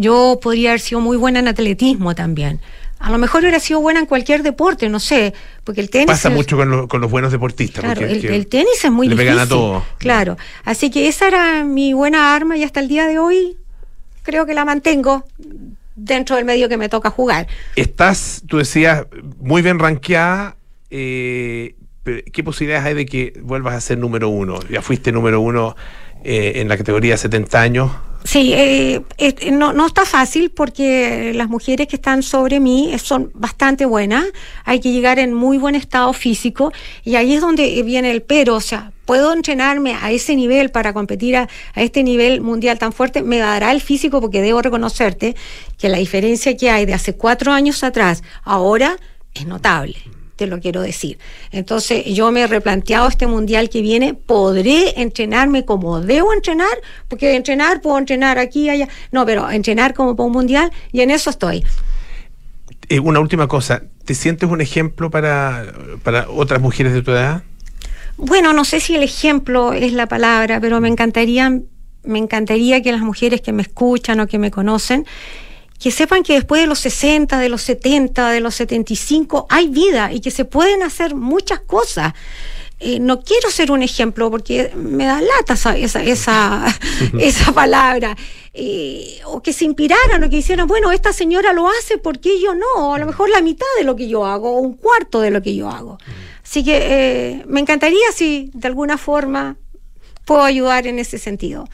Yo 0.00 0.38
podría 0.40 0.70
haber 0.70 0.80
sido 0.80 1.00
muy 1.00 1.16
buena 1.16 1.40
en 1.40 1.48
atletismo 1.48 2.14
también. 2.14 2.60
A 3.00 3.10
lo 3.10 3.18
mejor 3.18 3.40
hubiera 3.42 3.58
sido 3.60 3.80
buena 3.80 3.98
en 4.00 4.06
cualquier 4.06 4.42
deporte, 4.44 4.88
no 4.88 5.00
sé, 5.00 5.34
porque 5.64 5.80
el 5.80 5.90
tenis... 5.90 6.06
Pasa 6.06 6.28
es- 6.28 6.34
mucho 6.34 6.56
con, 6.56 6.70
lo- 6.70 6.86
con 6.88 7.00
los 7.00 7.10
buenos 7.10 7.32
deportistas. 7.32 7.82
Claro, 7.84 8.00
porque- 8.00 8.28
el, 8.34 8.46
tenis 8.46 8.84
es 8.84 8.90
muy 8.92 9.08
le 9.08 9.14
difícil. 9.14 9.32
pegan 9.32 9.46
a 9.46 9.48
todo. 9.48 9.84
Claro, 9.98 10.36
así 10.64 10.88
que 10.90 11.08
esa 11.08 11.26
era 11.28 11.64
mi 11.64 11.92
buena 11.94 12.34
arma 12.34 12.56
y 12.56 12.62
hasta 12.62 12.78
el 12.80 12.86
día 12.88 13.06
de 13.06 13.18
hoy 13.18 13.56
creo 14.22 14.46
que 14.46 14.54
la 14.54 14.64
mantengo 14.64 15.24
dentro 15.96 16.36
del 16.36 16.44
medio 16.44 16.68
que 16.68 16.76
me 16.76 16.88
toca 16.88 17.10
jugar. 17.10 17.48
Estás, 17.74 18.42
tú 18.46 18.58
decías, 18.58 19.04
muy 19.40 19.62
bien 19.62 19.78
rankeada. 19.80 20.56
eh, 20.90 21.74
¿Qué 22.32 22.42
posibilidades 22.42 22.86
hay 22.86 22.94
de 22.94 23.04
que 23.04 23.34
vuelvas 23.42 23.74
a 23.74 23.80
ser 23.82 23.98
número 23.98 24.30
uno? 24.30 24.58
Ya 24.70 24.80
fuiste 24.80 25.12
número 25.12 25.42
uno 25.42 25.76
eh, 26.24 26.54
en 26.56 26.68
la 26.68 26.76
categoría 26.76 27.16
70 27.16 27.60
años. 27.60 27.90
Sí, 28.24 28.52
eh, 28.52 29.00
no, 29.52 29.72
no 29.72 29.86
está 29.86 30.04
fácil 30.04 30.50
porque 30.50 31.32
las 31.34 31.48
mujeres 31.48 31.86
que 31.86 31.96
están 31.96 32.22
sobre 32.22 32.60
mí 32.60 32.92
eh, 32.92 32.98
son 32.98 33.30
bastante 33.32 33.86
buenas. 33.86 34.26
Hay 34.64 34.80
que 34.80 34.92
llegar 34.92 35.18
en 35.18 35.32
muy 35.32 35.56
buen 35.56 35.74
estado 35.74 36.12
físico 36.12 36.72
y 37.04 37.14
ahí 37.14 37.34
es 37.34 37.40
donde 37.40 37.82
viene 37.84 38.10
el 38.10 38.22
pero. 38.22 38.56
O 38.56 38.60
sea, 38.60 38.92
puedo 39.06 39.32
entrenarme 39.32 39.94
a 39.94 40.10
ese 40.10 40.36
nivel 40.36 40.70
para 40.70 40.92
competir 40.92 41.36
a 41.36 41.48
este 41.74 42.02
nivel 42.02 42.40
mundial 42.40 42.78
tan 42.78 42.92
fuerte. 42.92 43.22
Me 43.22 43.38
dará 43.38 43.72
el 43.72 43.80
físico 43.80 44.20
porque 44.20 44.42
debo 44.42 44.60
reconocerte 44.60 45.36
que 45.78 45.88
la 45.88 45.98
diferencia 45.98 46.56
que 46.56 46.70
hay 46.70 46.84
de 46.84 46.94
hace 46.94 47.14
cuatro 47.14 47.52
años 47.52 47.82
atrás 47.82 48.22
ahora 48.44 48.98
es 49.32 49.46
notable 49.46 49.96
te 50.38 50.46
lo 50.46 50.60
quiero 50.60 50.80
decir. 50.80 51.18
Entonces 51.50 52.04
yo 52.06 52.30
me 52.30 52.42
he 52.42 52.46
replanteado 52.46 53.08
este 53.08 53.26
mundial 53.26 53.68
que 53.68 53.82
viene, 53.82 54.14
podré 54.14 55.00
entrenarme 55.02 55.64
como 55.64 56.00
debo 56.00 56.32
entrenar, 56.32 56.80
porque 57.08 57.34
entrenar 57.34 57.82
puedo 57.82 57.98
entrenar 57.98 58.38
aquí, 58.38 58.70
allá, 58.70 58.88
no, 59.10 59.26
pero 59.26 59.50
entrenar 59.50 59.92
como 59.92 60.16
para 60.16 60.28
un 60.28 60.32
mundial 60.32 60.70
y 60.92 61.00
en 61.00 61.10
eso 61.10 61.28
estoy. 61.28 61.64
Eh, 62.88 63.00
una 63.00 63.20
última 63.20 63.48
cosa, 63.48 63.82
¿te 64.04 64.14
sientes 64.14 64.48
un 64.48 64.60
ejemplo 64.60 65.10
para, 65.10 65.74
para 66.04 66.30
otras 66.30 66.62
mujeres 66.62 66.94
de 66.94 67.02
tu 67.02 67.10
edad? 67.10 67.42
Bueno, 68.16 68.52
no 68.52 68.64
sé 68.64 68.80
si 68.80 68.94
el 68.94 69.02
ejemplo 69.02 69.72
es 69.72 69.92
la 69.92 70.06
palabra, 70.06 70.60
pero 70.60 70.80
me 70.80 70.88
encantaría, 70.88 71.60
me 72.04 72.18
encantaría 72.18 72.80
que 72.80 72.92
las 72.92 73.02
mujeres 73.02 73.40
que 73.40 73.52
me 73.52 73.62
escuchan 73.62 74.20
o 74.20 74.26
que 74.28 74.38
me 74.38 74.50
conocen 74.50 75.04
que 75.78 75.90
sepan 75.90 76.22
que 76.22 76.34
después 76.34 76.60
de 76.60 76.66
los 76.66 76.80
60, 76.80 77.38
de 77.38 77.48
los 77.48 77.62
70, 77.62 78.30
de 78.30 78.40
los 78.40 78.54
75, 78.56 79.46
hay 79.48 79.68
vida 79.68 80.12
y 80.12 80.20
que 80.20 80.30
se 80.30 80.44
pueden 80.44 80.82
hacer 80.82 81.14
muchas 81.14 81.60
cosas. 81.60 82.14
Eh, 82.80 83.00
no 83.00 83.22
quiero 83.22 83.50
ser 83.50 83.72
un 83.72 83.82
ejemplo 83.82 84.30
porque 84.30 84.70
me 84.76 85.04
da 85.04 85.20
lata 85.20 85.54
esa, 85.54 85.76
esa, 85.76 86.02
esa, 86.02 86.78
esa 87.18 87.52
palabra. 87.52 88.16
Eh, 88.54 89.20
o 89.26 89.40
que 89.40 89.52
se 89.52 89.64
inspiraran 89.64 90.22
o 90.22 90.30
que 90.30 90.38
hicieran, 90.38 90.66
bueno, 90.66 90.90
esta 90.90 91.12
señora 91.12 91.52
lo 91.52 91.68
hace, 91.68 91.98
¿por 91.98 92.18
qué 92.18 92.40
yo 92.40 92.54
no? 92.54 92.94
A 92.94 92.98
lo 92.98 93.06
mejor 93.06 93.30
la 93.30 93.40
mitad 93.40 93.66
de 93.78 93.84
lo 93.84 93.94
que 93.94 94.08
yo 94.08 94.26
hago, 94.26 94.56
o 94.56 94.60
un 94.60 94.74
cuarto 94.74 95.20
de 95.20 95.30
lo 95.30 95.42
que 95.42 95.54
yo 95.54 95.68
hago. 95.68 95.98
Así 96.42 96.64
que 96.64 96.78
eh, 96.80 97.44
me 97.46 97.60
encantaría 97.60 98.10
si 98.14 98.50
de 98.54 98.66
alguna 98.68 98.98
forma 98.98 99.56
puedo 100.24 100.42
ayudar 100.42 100.86
en 100.86 100.98
ese 100.98 101.18
sentido. 101.18 101.68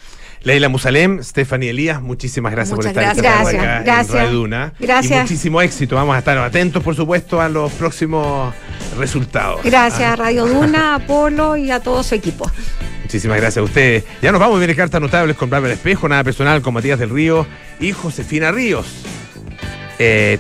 Leila 0.44 0.68
Musalem, 0.68 1.22
Stephanie 1.22 1.70
Elías, 1.70 2.02
muchísimas 2.02 2.52
gracias 2.52 2.76
Muchas 2.76 2.92
por 2.92 3.02
estar 3.02 3.16
gracias. 3.24 3.54
acá 3.62 3.82
gracias. 3.82 4.10
en 4.10 4.16
Radio 4.16 4.30
Duna. 4.38 4.72
Gracias. 4.78 5.16
Y 5.18 5.20
muchísimo 5.22 5.62
éxito. 5.62 5.96
Vamos 5.96 6.14
a 6.14 6.18
estar 6.18 6.36
atentos, 6.38 6.82
por 6.82 6.94
supuesto, 6.94 7.40
a 7.40 7.48
los 7.48 7.72
próximos 7.72 8.54
resultados. 8.98 9.60
Gracias 9.64 10.02
Ah, 10.08 10.12
a 10.12 10.16
Radio 10.16 10.46
Duna, 10.46 10.92
a 10.92 10.94
Apolo 10.96 11.56
y 11.56 11.70
a 11.70 11.80
todo 11.80 12.02
su 12.02 12.14
equipo. 12.14 12.50
Muchísimas 13.02 13.38
gracias 13.38 13.62
a 13.62 13.64
ustedes. 13.64 14.04
Ya 14.20 14.32
nos 14.32 14.40
vamos, 14.40 14.58
viene 14.58 14.74
cartas 14.76 15.00
notables 15.00 15.34
con 15.36 15.48
Bárbara 15.48 15.72
Espejo, 15.72 16.08
nada 16.08 16.22
personal 16.24 16.60
con 16.60 16.74
Matías 16.74 16.98
del 16.98 17.08
Río 17.10 17.46
y 17.80 17.92
Josefina 17.92 18.52
Ríos. 18.52 18.86
Eh, 19.98 20.38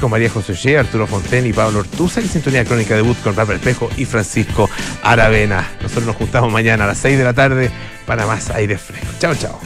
con 0.00 0.10
María 0.10 0.30
José 0.30 0.52
Ollé, 0.52 0.78
Arturo 0.78 1.06
Fonten 1.06 1.46
y 1.46 1.52
Pablo 1.52 1.80
Ortuza 1.80 2.20
y 2.20 2.28
Sintonía 2.28 2.64
Crónica 2.64 2.94
Debut 2.94 3.16
con 3.22 3.34
Bárbara 3.34 3.58
Espejo 3.58 3.90
y 3.96 4.04
Francisco 4.04 4.68
Aravena. 5.02 5.68
Nosotros 5.82 6.06
nos 6.06 6.16
juntamos 6.16 6.52
mañana 6.52 6.84
a 6.84 6.88
las 6.88 6.98
6 6.98 7.18
de 7.18 7.24
la 7.24 7.34
tarde 7.34 7.70
para 8.06 8.26
más 8.26 8.50
aire 8.50 8.78
fresco. 8.78 9.08
Chao, 9.18 9.34
chao. 9.34 9.60